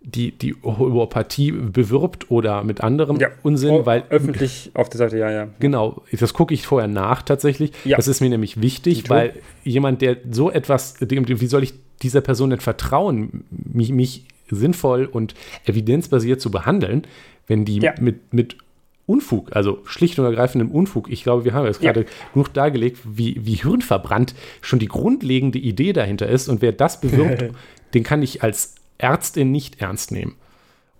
[0.01, 3.29] die die Homöopathie bewirbt oder mit anderem ja.
[3.41, 5.47] Unsinn, oh, weil öffentlich auf der Seite, ja, ja.
[5.59, 7.71] Genau, das gucke ich vorher nach tatsächlich.
[7.85, 7.95] Ja.
[7.95, 9.33] Das ist mir nämlich wichtig, weil
[9.63, 15.33] jemand, der so etwas, wie soll ich dieser Person denn vertrauen, mich, mich sinnvoll und
[15.65, 17.03] evidenzbasiert zu behandeln,
[17.47, 17.93] wenn die ja.
[17.99, 18.57] mit, mit
[19.05, 21.11] Unfug, also schlicht und ergreifendem Unfug.
[21.11, 22.07] Ich glaube, wir haben jetzt gerade ja.
[22.33, 26.47] genug dargelegt, wie, wie hirnverbrannt schon die grundlegende Idee dahinter ist.
[26.47, 27.53] Und wer das bewirbt,
[27.93, 30.35] den kann ich als Ärztin nicht ernst nehmen.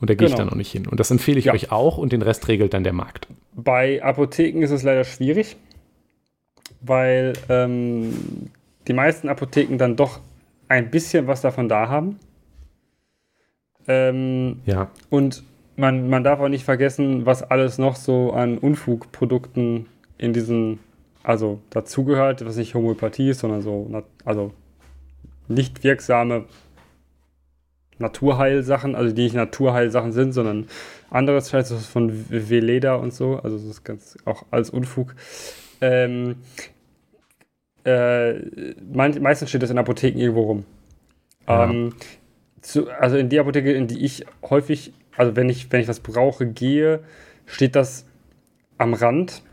[0.01, 0.31] Und da gehe genau.
[0.31, 0.85] ich dann noch nicht hin.
[0.85, 1.53] Und das empfehle ich ja.
[1.53, 3.27] euch auch und den Rest regelt dann der Markt.
[3.55, 5.55] Bei Apotheken ist es leider schwierig,
[6.81, 8.13] weil ähm,
[8.87, 10.19] die meisten Apotheken dann doch
[10.67, 12.19] ein bisschen was davon da haben.
[13.87, 14.89] Ähm, ja.
[15.09, 15.43] Und
[15.75, 19.87] man, man darf auch nicht vergessen, was alles noch so an Unfugprodukten
[20.17, 20.79] in diesen,
[21.23, 24.53] also dazugehört, was nicht Homöopathie ist, sondern so, also
[25.47, 26.45] nicht wirksame
[27.99, 30.67] Naturheilsachen, also die nicht Naturheilsachen sind, sondern
[31.09, 35.15] anderes Scheiß von Veleda und so, also das ist ganz auch als Unfug.
[35.81, 36.37] Ähm,
[37.85, 38.33] äh,
[38.91, 40.65] meistens steht das in Apotheken irgendwo rum.
[41.47, 41.69] Ja.
[41.69, 41.93] Ähm,
[42.63, 45.99] zu, also in die Apotheke, in die ich häufig, also wenn ich, wenn ich was
[45.99, 47.01] brauche, gehe,
[47.45, 48.05] steht das
[48.77, 49.43] am Rand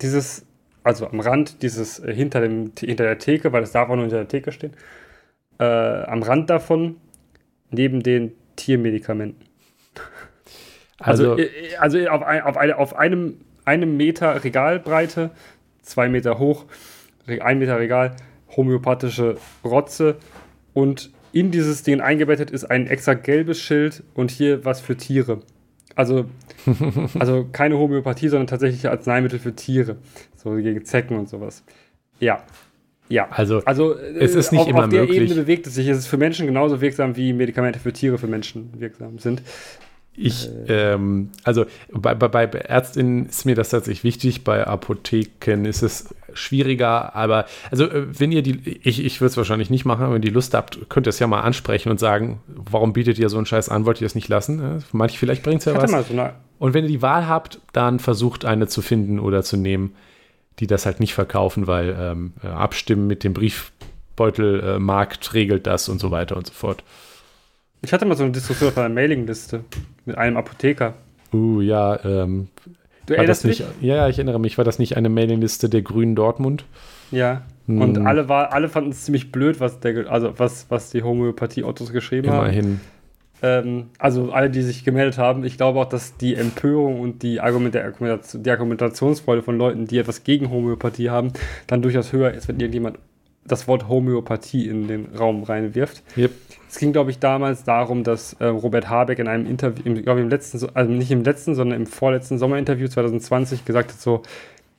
[0.00, 0.46] dieses,
[0.82, 4.04] also am Rand dieses äh, hinter, dem, hinter der Theke, weil das darf auch nur
[4.04, 4.72] hinter der Theke stehen,
[5.58, 6.96] äh, am Rand davon
[7.70, 9.46] neben den Tiermedikamenten.
[11.02, 15.30] Also, also, äh, also auf, ein, auf, eine, auf einem, einem Meter Regalbreite,
[15.80, 16.66] zwei Meter hoch,
[17.26, 18.16] ein Meter Regal,
[18.54, 20.16] homöopathische Rotze
[20.74, 25.40] und in dieses Ding eingebettet ist ein extra gelbes Schild und hier was für Tiere.
[25.94, 26.26] Also,
[27.18, 29.96] also keine Homöopathie, sondern tatsächlich Arzneimittel für Tiere.
[30.36, 31.62] So gegen Zecken und sowas.
[32.20, 32.42] Ja.
[33.08, 33.28] Ja.
[33.30, 35.18] Also, also es ist nicht auf, immer auf der möglich.
[35.18, 35.88] Ebene bewegt es sich.
[35.88, 39.42] Es ist für Menschen genauso wirksam, wie Medikamente für Tiere für Menschen wirksam sind.
[40.14, 45.64] Ich, äh, ähm, also bei, bei, bei Ärztinnen ist mir das tatsächlich wichtig, bei Apotheken
[45.64, 49.84] ist es schwieriger, aber also äh, wenn ihr die, ich, ich würde es wahrscheinlich nicht
[49.84, 52.40] machen, aber wenn ihr die Lust habt, könnt ihr es ja mal ansprechen und sagen,
[52.46, 54.82] warum bietet ihr so einen Scheiß an, wollt ihr es nicht lassen?
[54.92, 55.90] Manch, vielleicht bringt es ja was.
[55.90, 59.94] So und wenn ihr die Wahl habt, dann versucht eine zu finden oder zu nehmen,
[60.58, 66.00] die das halt nicht verkaufen, weil ähm, abstimmen mit dem Briefbeutelmarkt äh, regelt das und
[66.00, 66.84] so weiter und so fort.
[67.82, 69.64] Ich hatte mal so eine Diskussion auf einer Mailingliste
[70.04, 70.94] mit einem Apotheker.
[71.32, 72.48] Uh, ja, ähm,
[73.10, 73.64] Du erinnerst dich?
[73.80, 74.56] Ja, ich erinnere mich.
[74.56, 76.64] War das nicht eine Mailingliste der Grünen Dortmund?
[77.10, 77.42] Ja.
[77.66, 77.80] Hm.
[77.80, 81.92] Und alle, war, alle fanden es ziemlich blöd, was, der, also was, was die Homöopathie-Ottos
[81.92, 82.64] geschrieben Immerhin.
[82.64, 82.80] haben.
[83.42, 85.44] Ähm, also alle, die sich gemeldet haben.
[85.44, 90.22] Ich glaube auch, dass die Empörung und die, Argument die Argumentationsfreude von Leuten, die etwas
[90.22, 91.32] gegen Homöopathie haben,
[91.66, 93.00] dann durchaus höher ist, wenn irgendjemand
[93.44, 96.02] das Wort Homöopathie in den Raum reinwirft.
[96.16, 96.30] Yep.
[96.68, 100.20] Es ging, glaube ich, damals darum, dass äh, Robert Habeck in einem Interview, ich glaube
[100.20, 104.22] im letzten, also nicht im letzten, sondern im vorletzten Sommerinterview 2020 gesagt hat, so,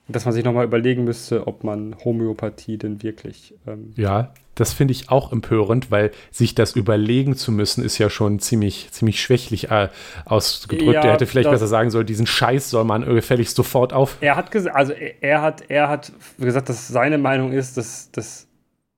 [0.08, 3.54] dass man sich nochmal überlegen müsste, ob man Homöopathie denn wirklich.
[3.66, 8.10] Ähm ja, das finde ich auch empörend, weil sich das überlegen zu müssen, ist ja
[8.10, 9.88] schon ziemlich, ziemlich schwächlich äh,
[10.24, 10.94] ausgedrückt.
[10.94, 14.18] Ja, er hätte vielleicht besser sagen sollen, diesen Scheiß soll man gefälligst sofort auf.
[14.20, 18.10] Er hat gesagt, also er, er, hat, er hat gesagt, dass seine Meinung ist, dass,
[18.10, 18.48] dass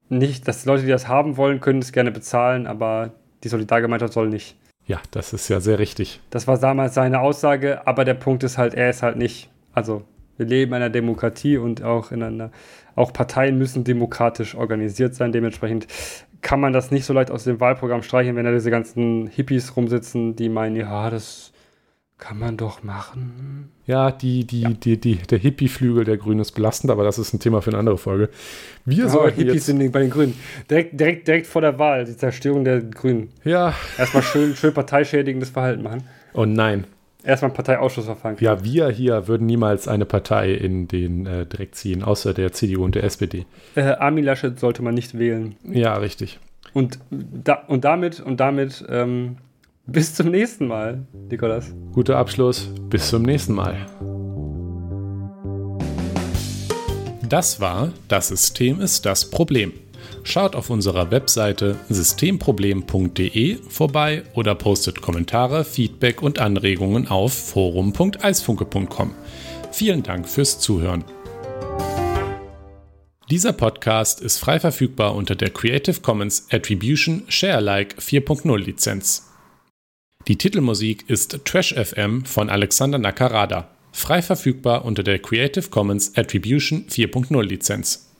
[0.08, 3.12] nicht, dass die Leute, die das haben wollen, können es gerne bezahlen, aber
[3.42, 4.56] die Solidargemeinschaft soll nicht.
[4.86, 6.20] Ja, das ist ja sehr richtig.
[6.30, 9.50] Das war damals seine Aussage, aber der Punkt ist halt, er ist halt nicht.
[9.72, 10.02] Also,
[10.36, 12.50] wir leben in einer Demokratie und auch in einer,
[12.94, 15.32] auch Parteien müssen demokratisch organisiert sein.
[15.32, 15.86] Dementsprechend
[16.42, 19.74] kann man das nicht so leicht aus dem Wahlprogramm streichen, wenn da diese ganzen Hippies
[19.76, 21.53] rumsitzen, die meinen, ja, das
[22.18, 23.70] kann man doch machen.
[23.86, 24.70] Ja, die, die, ja.
[24.70, 27.78] Die, die, der Hippie-Flügel der Grünen ist belastend, aber das ist ein Thema für eine
[27.78, 28.30] andere Folge.
[28.84, 30.34] Wir oh, Hippies sind bei den Grünen.
[30.70, 33.30] Direkt, direkt, direkt vor der Wahl, die Zerstörung der Grünen.
[33.44, 33.74] Ja.
[33.98, 36.04] Erstmal schön, schön parteischädigendes Verhalten machen.
[36.32, 36.84] Oh nein.
[37.24, 38.36] Erstmal ein Parteiausschussverfahren.
[38.40, 42.84] Ja, wir hier würden niemals eine Partei in den äh, Dreck ziehen, außer der CDU
[42.84, 43.46] und der SPD.
[43.74, 45.56] Äh, Armin Laschet sollte man nicht wählen.
[45.64, 46.38] Ja, richtig.
[46.74, 49.36] Und, da, und damit, und damit ähm,
[49.86, 51.74] bis zum nächsten Mal, Nikolas.
[51.92, 52.70] Guter Abschluss.
[52.88, 53.86] Bis zum nächsten Mal.
[57.28, 59.72] Das war Das System ist das Problem.
[60.22, 69.14] Schaut auf unserer Webseite systemproblem.de vorbei oder postet Kommentare, Feedback und Anregungen auf forum.eisfunke.com.
[69.72, 71.04] Vielen Dank fürs Zuhören.
[73.30, 79.33] Dieser Podcast ist frei verfügbar unter der Creative Commons Attribution Share Alike 4.0 Lizenz.
[80.26, 86.86] Die Titelmusik ist Trash FM von Alexander Nakarada, frei verfügbar unter der Creative Commons Attribution
[86.88, 88.10] 4.0 Lizenz.